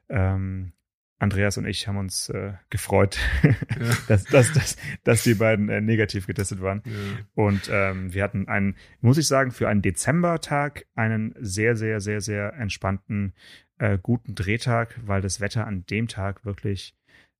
ähm, 0.09 0.73
Andreas 1.19 1.57
und 1.57 1.67
ich 1.67 1.89
haben 1.89 1.97
uns 1.97 2.29
äh, 2.29 2.53
gefreut, 2.69 3.19
ja. 3.43 3.55
dass, 4.09 4.25
dass, 4.25 4.53
dass, 4.53 4.77
dass 5.05 5.23
die 5.23 5.35
beiden 5.35 5.69
äh, 5.69 5.81
negativ 5.81 6.27
getestet 6.27 6.61
waren. 6.61 6.83
Ja. 6.85 6.93
Und 7.35 7.71
ähm, 7.73 8.13
wir 8.13 8.23
hatten 8.23 8.49
einen, 8.49 8.77
muss 9.01 9.17
ich 9.17 9.27
sagen, 9.27 9.51
für 9.51 9.69
einen 9.69 9.83
Dezembertag 9.83 10.87
einen 10.95 11.35
sehr, 11.39 11.75
sehr, 11.77 12.01
sehr, 12.01 12.21
sehr 12.21 12.53
entspannten, 12.55 13.33
äh, 13.79 13.99
guten 14.01 14.35
Drehtag, 14.35 15.01
weil 15.05 15.23
das 15.23 15.41
Wetter 15.41 15.67
an 15.67 15.87
dem 15.87 16.07
Tag 16.09 16.45
wirklich 16.45 16.95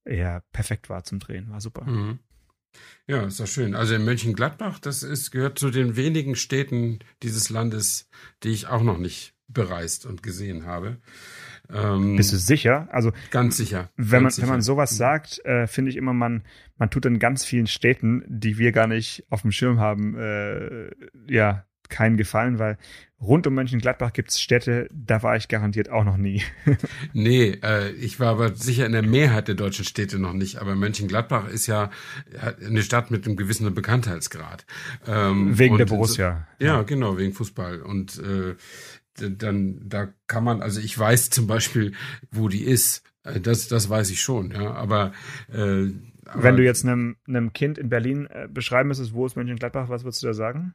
ja, 0.09 0.41
perfekt 0.53 0.89
war 0.89 1.05
zum 1.05 1.19
Drehen. 1.19 1.51
War 1.51 1.61
super. 1.61 1.85
Mhm. 1.85 2.19
Ja, 3.07 3.27
ist 3.27 3.41
doch 3.41 3.47
schön. 3.47 3.75
Also 3.75 3.95
in 3.95 4.05
Mönchengladbach, 4.05 4.79
das 4.79 5.03
ist, 5.03 5.31
gehört 5.31 5.59
zu 5.59 5.71
den 5.71 5.97
wenigen 5.97 6.37
Städten 6.37 6.99
dieses 7.23 7.51
Landes, 7.51 8.09
die 8.43 8.51
ich 8.51 8.67
auch 8.67 8.83
noch 8.83 8.99
nicht 8.99 9.35
bereist 9.49 10.07
und 10.07 10.23
gesehen 10.23 10.67
habe. 10.67 10.99
Ähm, 11.73 12.17
Bist 12.17 12.33
du 12.33 12.37
sicher? 12.37 12.89
Also 12.91 13.13
ganz 13.31 13.57
sicher. 13.57 13.91
Wenn 13.97 14.23
ganz 14.23 14.23
man 14.23 14.31
sicher. 14.31 14.43
wenn 14.43 14.51
man 14.51 14.61
sowas 14.63 14.97
sagt, 14.97 15.45
äh, 15.45 15.67
finde 15.67 15.91
ich 15.91 15.97
immer 15.97 16.13
man 16.13 16.43
man 16.79 16.91
tut 16.91 17.07
in 17.07 17.19
ganz 17.19 17.45
vielen 17.45 17.67
Städten, 17.67 18.23
die 18.29 18.59
wir 18.59 18.73
gar 18.73 18.87
nicht 18.87 19.25
auf 19.31 19.43
dem 19.43 19.53
Schirm 19.53 19.81
haben, 19.81 20.17
äh, 20.19 20.91
ja 21.27 21.65
keinen 21.89 22.17
Gefallen, 22.17 22.59
weil 22.59 22.79
rund 23.21 23.47
um 23.47 23.55
Mönchengladbach 23.55 24.13
gibt 24.13 24.31
es 24.31 24.41
Städte, 24.41 24.89
da 24.93 25.23
war 25.23 25.37
ich 25.37 25.49
garantiert 25.49 25.89
auch 25.89 26.05
noch 26.05 26.17
nie. 26.17 26.43
nee, 27.13 27.59
äh, 27.63 27.91
ich 27.93 28.21
war 28.21 28.29
aber 28.29 28.55
sicher 28.55 28.87
in 28.87 28.93
der 28.93 29.03
Mehrheit 29.03 29.49
der 29.49 29.55
deutschen 29.55 29.85
Städte 29.85 30.19
noch 30.19 30.33
nicht. 30.33 30.59
Aber 30.59 30.75
Mönchengladbach 30.75 31.49
ist 31.49 31.67
ja 31.67 31.91
eine 32.65 32.83
Stadt 32.83 33.11
mit 33.11 33.27
einem 33.27 33.37
gewissen 33.37 33.73
Bekanntheitsgrad. 33.75 34.67
Ähm, 35.07 35.59
wegen 35.59 35.79
der 35.79 35.87
Borussia. 35.87 36.47
So, 36.59 36.67
ja, 36.67 36.83
genau, 36.83 37.17
wegen 37.17 37.33
Fußball. 37.33 37.81
Und 37.83 38.19
äh, 38.19 38.57
dann 39.19 39.81
da 39.89 40.09
kann 40.27 40.45
man, 40.45 40.63
also 40.63 40.81
ich 40.81 40.99
weiß 40.99 41.31
zum 41.31 41.47
Beispiel, 41.47 41.93
wo 42.31 42.49
die 42.49 42.65
ist. 42.65 43.03
Äh, 43.23 43.41
das, 43.41 43.69
das 43.69 43.89
weiß 43.89 44.11
ich 44.11 44.21
schon, 44.21 44.51
ja. 44.51 44.73
Aber, 44.75 45.13
äh, 45.53 45.91
aber 46.27 46.43
wenn 46.43 46.57
du 46.57 46.65
jetzt 46.65 46.85
einem, 46.85 47.17
einem 47.27 47.53
Kind 47.53 47.79
in 47.79 47.89
Berlin 47.89 48.27
äh, 48.27 48.49
beschreiben 48.51 48.89
müsstest, 48.89 49.13
wo 49.13 49.27
ist 49.27 49.37
Mönchengladbach, 49.37 49.89
was 49.89 50.05
würdest 50.05 50.23
du 50.23 50.29
da 50.29 50.35
sagen? 50.35 50.75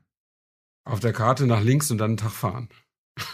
Auf 0.83 0.99
der 0.99 1.13
Karte 1.13 1.45
nach 1.45 1.61
links 1.61 1.91
und 1.91 1.97
dann 1.97 2.11
einen 2.11 2.17
Tag 2.17 2.31
fahren. 2.31 2.69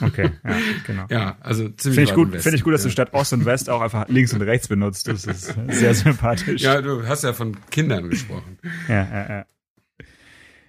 Okay, 0.01 0.31
ja, 0.43 0.57
genau. 0.85 1.05
ja, 1.09 1.37
also 1.39 1.69
ziemlich 1.69 1.81
Finde 1.81 2.01
ich 2.03 2.13
gut, 2.13 2.41
finde 2.41 2.57
ich 2.57 2.63
gut, 2.63 2.73
dass 2.73 2.83
du 2.83 2.89
statt 2.89 3.13
Ost 3.13 3.33
und 3.33 3.45
West 3.45 3.69
auch 3.69 3.81
einfach 3.81 4.07
links 4.09 4.33
und 4.33 4.41
rechts 4.41 4.67
benutzt. 4.67 5.07
Das 5.07 5.25
ist 5.25 5.55
sehr 5.69 5.93
sympathisch. 5.93 6.61
Ja, 6.61 6.81
du 6.81 7.07
hast 7.07 7.23
ja 7.23 7.33
von 7.33 7.57
Kindern 7.69 8.09
gesprochen. 8.09 8.57
ja, 8.87 9.03
ja, 9.03 9.29
ja. 9.29 9.45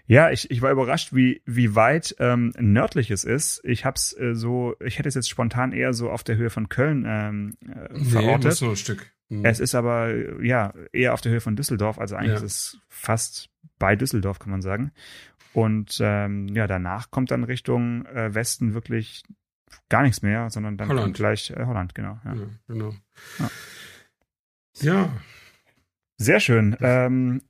Ja, 0.09 0.31
ich, 0.31 0.51
ich 0.51 0.63
war 0.63 0.73
überrascht, 0.73 1.15
wie, 1.15 1.43
wie 1.45 1.75
weit 1.75 2.17
ähm, 2.19 2.55
nördlich 2.59 3.11
es 3.11 3.25
ist. 3.25 3.61
Ich 3.63 3.85
hab's 3.85 4.17
äh, 4.19 4.35
so, 4.35 4.75
ich 4.83 4.99
hätte 4.99 5.09
es 5.09 5.15
jetzt 5.15 5.29
spontan 5.29 5.73
eher 5.73 5.93
so 5.93 6.11
auf 6.11 6.25
der 6.25 6.37
Höhe 6.37 6.49
von 6.49 6.71
Köln 6.71 7.05
ähm, 7.07 7.57
äh, 7.69 8.05
verortet. 8.05 8.45
Nee, 8.45 8.51
so 8.53 8.71
ein 8.71 8.77
Stück. 8.77 9.13
Mhm. 9.29 9.45
Es 9.45 9.61
ist 9.61 9.75
aber 9.75 10.43
ja 10.43 10.73
eher 10.93 11.13
auf 11.13 11.21
der 11.21 11.33
Höhe 11.33 11.43
von 11.43 11.57
Düsseldorf, 11.57 11.99
also 11.99 12.17
eigentlich 12.17 12.31
ja. 12.31 12.37
ist 12.37 12.43
es 12.43 12.81
fast 12.89 13.51
bei 13.79 13.97
Düsseldorf, 13.97 14.39
kann 14.39 14.51
man 14.51 14.63
sagen. 14.63 14.93
Und 15.53 15.99
ähm, 16.01 16.49
ja, 16.49 16.67
danach 16.67 17.11
kommt 17.11 17.31
dann 17.31 17.45
Richtung 17.45 18.07
äh, 18.07 18.35
Westen 18.35 18.73
wirklich 18.73 19.25
gar 19.91 20.03
nichts 20.03 20.23
mehr, 20.23 20.49
sondern 20.49 20.79
dann 20.79 20.89
Holland. 20.89 21.17
gleich 21.17 21.51
äh, 21.51 21.67
Holland, 21.67 21.95
genau. 21.95 22.19
Ja, 22.25 22.35
ja 22.35 22.47
genau. 22.67 22.95
Ja. 23.39 23.51
ja. 24.81 25.13
Sehr 26.17 26.41
schön. 26.41 26.77
Ähm, 26.81 27.43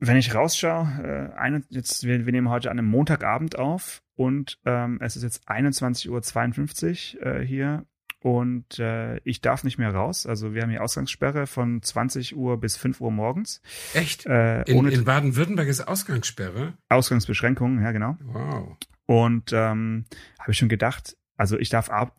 wenn 0.00 0.16
ich 0.16 0.34
rausschaue, 0.34 1.30
äh, 1.34 1.38
eine, 1.38 1.62
jetzt, 1.68 2.04
wir, 2.04 2.24
wir 2.26 2.32
nehmen 2.32 2.48
heute 2.48 2.70
an 2.70 2.78
einem 2.78 2.88
Montagabend 2.88 3.58
auf 3.58 4.02
und 4.16 4.58
ähm, 4.64 4.98
es 5.00 5.16
ist 5.16 5.22
jetzt 5.22 5.48
21.52 5.48 7.18
Uhr 7.18 7.26
äh, 7.26 7.46
hier 7.46 7.84
und 8.22 8.78
äh, 8.78 9.18
ich 9.24 9.40
darf 9.40 9.64
nicht 9.64 9.78
mehr 9.78 9.94
raus. 9.94 10.26
Also 10.26 10.52
wir 10.54 10.62
haben 10.62 10.70
hier 10.70 10.82
Ausgangssperre 10.82 11.46
von 11.46 11.82
20 11.82 12.36
Uhr 12.36 12.58
bis 12.58 12.76
5 12.76 13.00
Uhr 13.00 13.10
morgens. 13.10 13.62
Echt? 13.94 14.26
Äh, 14.26 14.62
in, 14.62 14.86
in 14.86 15.04
Baden-Württemberg 15.04 15.68
ist 15.68 15.86
Ausgangssperre? 15.86 16.74
Ausgangsbeschränkungen, 16.88 17.82
ja 17.82 17.92
genau. 17.92 18.16
Wow. 18.24 18.76
Und 19.06 19.52
ähm, 19.52 20.04
habe 20.38 20.52
ich 20.52 20.58
schon 20.58 20.68
gedacht, 20.68 21.16
also 21.40 21.58
ich 21.58 21.70
darf 21.70 21.88
ab, 21.88 22.14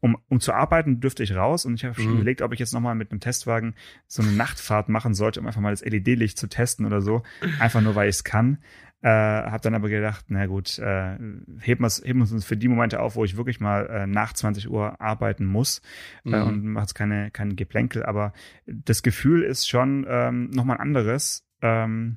um, 0.00 0.18
um 0.28 0.40
zu 0.40 0.52
arbeiten, 0.52 0.98
dürfte 0.98 1.22
ich 1.22 1.36
raus 1.36 1.64
und 1.64 1.74
ich 1.74 1.84
habe 1.84 1.94
schon 1.94 2.08
mhm. 2.08 2.14
überlegt, 2.16 2.42
ob 2.42 2.52
ich 2.52 2.58
jetzt 2.58 2.74
nochmal 2.74 2.96
mit 2.96 3.12
einem 3.12 3.20
Testwagen 3.20 3.76
so 4.08 4.20
eine 4.20 4.32
Nachtfahrt 4.32 4.88
machen 4.88 5.14
sollte, 5.14 5.38
um 5.38 5.46
einfach 5.46 5.60
mal 5.60 5.70
das 5.70 5.84
LED-Licht 5.84 6.36
zu 6.36 6.48
testen 6.48 6.84
oder 6.84 7.00
so. 7.00 7.22
Einfach 7.60 7.80
nur, 7.82 7.94
weil 7.94 8.08
ich 8.08 8.16
es 8.16 8.24
kann. 8.24 8.58
Äh, 9.00 9.10
habe 9.10 9.60
dann 9.62 9.76
aber 9.76 9.88
gedacht, 9.88 10.24
na 10.26 10.46
gut, 10.46 10.76
äh, 10.80 11.16
heben 11.60 11.84
wir 11.84 12.10
uns 12.10 12.44
für 12.44 12.56
die 12.56 12.66
Momente 12.66 12.98
auf, 12.98 13.14
wo 13.14 13.22
ich 13.22 13.36
wirklich 13.36 13.60
mal 13.60 13.86
äh, 13.86 14.06
nach 14.08 14.32
20 14.32 14.68
Uhr 14.68 15.00
arbeiten 15.00 15.44
muss 15.44 15.80
äh, 16.24 16.30
mhm. 16.30 16.34
äh, 16.34 16.42
und 16.42 16.64
mache 16.64 16.82
jetzt 16.82 16.94
keine, 16.94 17.30
kein 17.30 17.54
Geplänkel. 17.54 18.04
Aber 18.04 18.32
das 18.66 19.04
Gefühl 19.04 19.44
ist 19.44 19.68
schon 19.68 20.04
ähm, 20.08 20.50
nochmal 20.50 20.78
ein 20.78 20.82
anderes. 20.82 21.46
Ähm, 21.62 22.16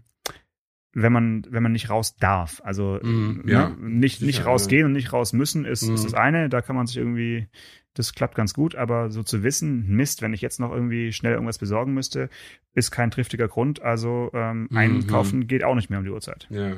wenn 0.94 1.14
man 1.14 1.44
wenn 1.50 1.64
man 1.64 1.72
nicht 1.72 1.90
raus 1.90 2.16
darf. 2.18 2.62
Also 2.64 3.00
mm, 3.02 3.48
ja, 3.48 3.70
ne, 3.70 3.76
nicht 3.80 4.20
sicher, 4.20 4.26
nicht 4.26 4.46
rausgehen 4.46 4.82
ja. 4.82 4.86
und 4.88 4.94
nicht 4.94 5.14
raus 5.14 5.34
müssen 5.34 5.66
ist, 5.66 5.84
mm. 5.84 5.94
ist 5.94 6.06
das 6.06 6.14
eine. 6.14 6.50
Da 6.50 6.62
kann 6.62 6.76
man 6.76 6.88
sich 6.88 6.98
irgendwie 6.98 7.48
das 7.94 8.14
klappt 8.14 8.36
ganz 8.36 8.54
gut, 8.54 8.76
aber 8.76 9.12
so 9.12 9.22
zu 9.24 9.44
wissen, 9.44 9.88
Mist, 9.88 10.22
wenn 10.22 10.34
ich 10.34 10.42
jetzt 10.42 10.60
noch 10.60 10.72
irgendwie 10.72 11.12
schnell 11.12 11.34
irgendwas 11.34 11.58
besorgen 11.58 11.94
müsste, 11.94 12.30
ist 12.74 12.92
kein 12.92 13.12
triftiger 13.12 13.48
Grund. 13.48 13.82
Also 13.82 14.32
ähm, 14.34 14.68
mhm. 14.70 14.78
einkaufen 14.78 15.48
geht 15.48 15.64
auch 15.64 15.76
nicht 15.76 15.90
mehr 15.90 16.00
um 16.00 16.06
die 16.06 16.12
Uhrzeit. 16.12 16.48
Ja. 16.50 16.78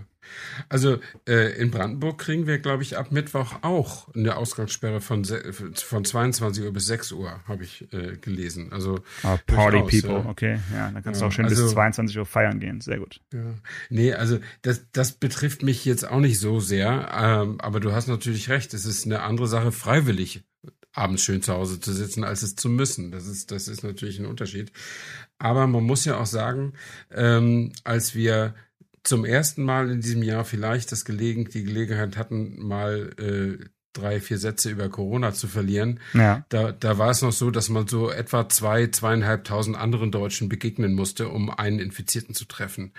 Also 0.70 1.00
äh, 1.28 1.54
in 1.60 1.70
Brandenburg 1.70 2.18
kriegen 2.18 2.48
wir, 2.48 2.58
glaube 2.58 2.82
ich, 2.82 2.98
ab 2.98 3.12
Mittwoch 3.12 3.58
auch 3.62 4.08
eine 4.16 4.38
Ausgangssperre 4.38 5.02
von, 5.02 5.26
von 5.26 6.06
22 6.06 6.64
Uhr 6.64 6.74
bis 6.74 6.86
6 6.88 7.12
Uhr, 7.12 7.42
habe 7.46 7.64
ich 7.64 7.94
äh, 7.94 8.18
gelesen. 8.18 8.72
Also 8.72 9.00
oh, 9.24 9.38
Party 9.46 9.80
durchaus, 9.80 10.02
People, 10.02 10.24
ja. 10.24 10.30
okay. 10.30 10.60
Ja, 10.74 10.92
dann 10.92 11.04
kannst 11.04 11.22
ja, 11.22 11.28
du 11.28 11.30
auch 11.30 11.36
schön 11.36 11.46
also, 11.46 11.64
bis 11.64 11.74
22 11.74 12.18
Uhr 12.18 12.26
feiern 12.26 12.60
gehen. 12.60 12.82
Sehr 12.82 13.00
gut. 13.00 13.22
Ja. 13.34 13.54
Nee, 13.90 14.14
also 14.14 14.40
das, 14.62 14.90
das 14.94 15.12
betrifft 15.12 15.62
mich 15.62 15.86
jetzt 15.86 16.08
auch 16.10 16.22
nicht 16.22 16.40
so 16.40 16.60
sehr, 16.60 17.10
ähm, 17.14 17.60
aber 17.60 17.80
du 17.82 17.92
hast 17.92 18.08
natürlich 18.08 18.50
recht, 18.50 18.74
es 18.74 18.86
ist 18.86 19.06
eine 19.06 19.22
andere 19.22 19.48
Sache, 19.48 19.72
freiwillig 19.72 20.44
abends 20.94 21.24
schön 21.24 21.42
zu 21.42 21.54
Hause 21.54 21.80
zu 21.80 21.92
sitzen, 21.92 22.24
als 22.24 22.44
es 22.44 22.56
zu 22.56 22.70
müssen. 22.70 23.12
Das 23.12 23.26
ist, 23.26 23.52
das 23.52 23.68
ist 23.68 23.84
natürlich 23.84 24.20
ein 24.20 24.26
Unterschied. 24.26 24.72
Aber 25.40 25.68
man 25.68 25.84
muss 25.84 26.06
ja 26.06 26.18
auch 26.18 26.28
sagen, 26.28 26.74
ähm, 27.12 27.74
als 27.84 28.16
wir 28.16 28.56
zum 29.04 29.26
ersten 29.26 29.64
Mal 29.64 29.90
in 29.90 30.02
diesem 30.02 30.24
Jahr 30.24 30.46
vielleicht 30.46 30.92
das 30.92 31.04
gelegen, 31.04 31.50
die 31.50 31.64
Gelegenheit 31.64 32.16
hatten, 32.16 32.66
mal 32.66 33.10
äh, 33.20 33.66
drei, 33.94 34.20
vier 34.20 34.38
Sätze 34.38 34.70
über 34.70 34.90
Corona 34.90 35.34
zu 35.34 35.48
verlieren. 35.48 36.00
Ja. 36.14 36.46
Da, 36.50 36.72
da 36.72 36.98
war 36.98 37.12
es 37.12 37.22
noch 37.22 37.32
so, 37.32 37.52
dass 37.52 37.70
man 37.70 37.88
so 37.88 38.10
etwa 38.10 38.50
zwei, 38.50 38.88
zweieinhalbtausend 38.88 39.78
anderen 39.78 40.12
Deutschen 40.12 40.50
begegnen 40.50 40.94
musste, 40.94 41.30
um 41.30 41.50
einen 41.50 41.80
Infizierten 41.80 42.36
zu 42.36 42.46
treffen. 42.46 42.92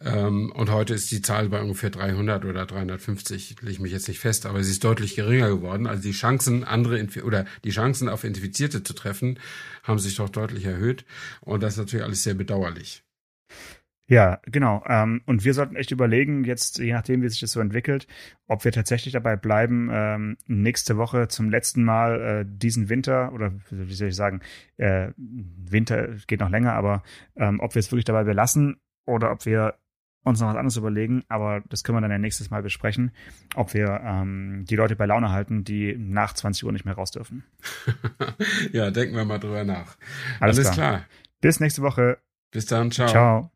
Ähm, 0.00 0.52
und 0.52 0.70
heute 0.70 0.94
ist 0.94 1.10
die 1.10 1.22
Zahl 1.22 1.48
bei 1.48 1.60
ungefähr 1.60 1.90
300 1.90 2.44
oder 2.44 2.66
350, 2.66 3.56
lege 3.60 3.72
ich 3.72 3.80
mich 3.80 3.92
jetzt 3.92 4.08
nicht 4.08 4.20
fest, 4.20 4.46
aber 4.46 4.62
sie 4.62 4.70
ist 4.70 4.84
deutlich 4.84 5.16
geringer 5.16 5.48
geworden. 5.48 5.86
Also 5.86 6.02
die 6.02 6.12
Chancen, 6.12 6.64
andere 6.64 6.98
Infi 6.98 7.22
oder 7.22 7.46
die 7.64 7.70
Chancen 7.70 8.08
auf 8.08 8.24
Infizierte 8.24 8.82
zu 8.82 8.92
treffen, 8.92 9.38
haben 9.82 9.98
sich 9.98 10.16
doch 10.16 10.28
deutlich 10.28 10.64
erhöht. 10.64 11.04
Und 11.40 11.62
das 11.62 11.74
ist 11.74 11.78
natürlich 11.78 12.04
alles 12.04 12.22
sehr 12.22 12.34
bedauerlich. 12.34 13.02
Ja, 14.08 14.40
genau. 14.44 14.84
Ähm, 14.86 15.22
und 15.26 15.44
wir 15.44 15.52
sollten 15.52 15.74
echt 15.74 15.90
überlegen, 15.90 16.44
jetzt, 16.44 16.78
je 16.78 16.92
nachdem, 16.92 17.22
wie 17.22 17.28
sich 17.28 17.40
das 17.40 17.50
so 17.50 17.60
entwickelt, 17.60 18.06
ob 18.46 18.64
wir 18.64 18.70
tatsächlich 18.70 19.12
dabei 19.12 19.34
bleiben, 19.34 19.90
ähm, 19.92 20.36
nächste 20.46 20.96
Woche 20.96 21.26
zum 21.26 21.50
letzten 21.50 21.82
Mal 21.82 22.20
äh, 22.20 22.44
diesen 22.46 22.88
Winter, 22.88 23.32
oder 23.32 23.52
wie 23.70 23.94
soll 23.94 24.08
ich 24.08 24.16
sagen, 24.16 24.40
äh, 24.76 25.08
Winter 25.16 26.08
geht 26.28 26.40
noch 26.40 26.50
länger, 26.50 26.74
aber 26.74 27.02
ähm, 27.36 27.58
ob 27.60 27.74
wir 27.74 27.80
es 27.80 27.90
wirklich 27.90 28.04
dabei 28.04 28.22
belassen 28.22 28.76
oder 29.06 29.32
ob 29.32 29.44
wir 29.44 29.74
uns 30.22 30.40
noch 30.40 30.48
was 30.48 30.56
anderes 30.56 30.76
überlegen, 30.76 31.24
aber 31.28 31.62
das 31.68 31.84
können 31.84 31.96
wir 31.96 32.00
dann 32.02 32.10
ja 32.10 32.18
nächstes 32.18 32.50
Mal 32.50 32.62
besprechen, 32.62 33.12
ob 33.54 33.74
wir 33.74 34.00
ähm, 34.04 34.64
die 34.68 34.76
Leute 34.76 34.96
bei 34.96 35.06
Laune 35.06 35.30
halten, 35.30 35.64
die 35.64 35.96
nach 35.96 36.32
20 36.32 36.64
Uhr 36.64 36.72
nicht 36.72 36.84
mehr 36.84 36.94
raus 36.94 37.12
dürfen. 37.12 37.44
ja, 38.72 38.90
denken 38.90 39.16
wir 39.16 39.24
mal 39.24 39.38
drüber 39.38 39.64
nach. 39.64 39.96
Alles, 40.40 40.58
Alles 40.58 40.72
klar. 40.72 40.74
klar. 40.74 41.06
Bis 41.40 41.60
nächste 41.60 41.82
Woche. 41.82 42.18
Bis 42.50 42.66
dann, 42.66 42.90
ciao. 42.90 43.08
Ciao. 43.08 43.55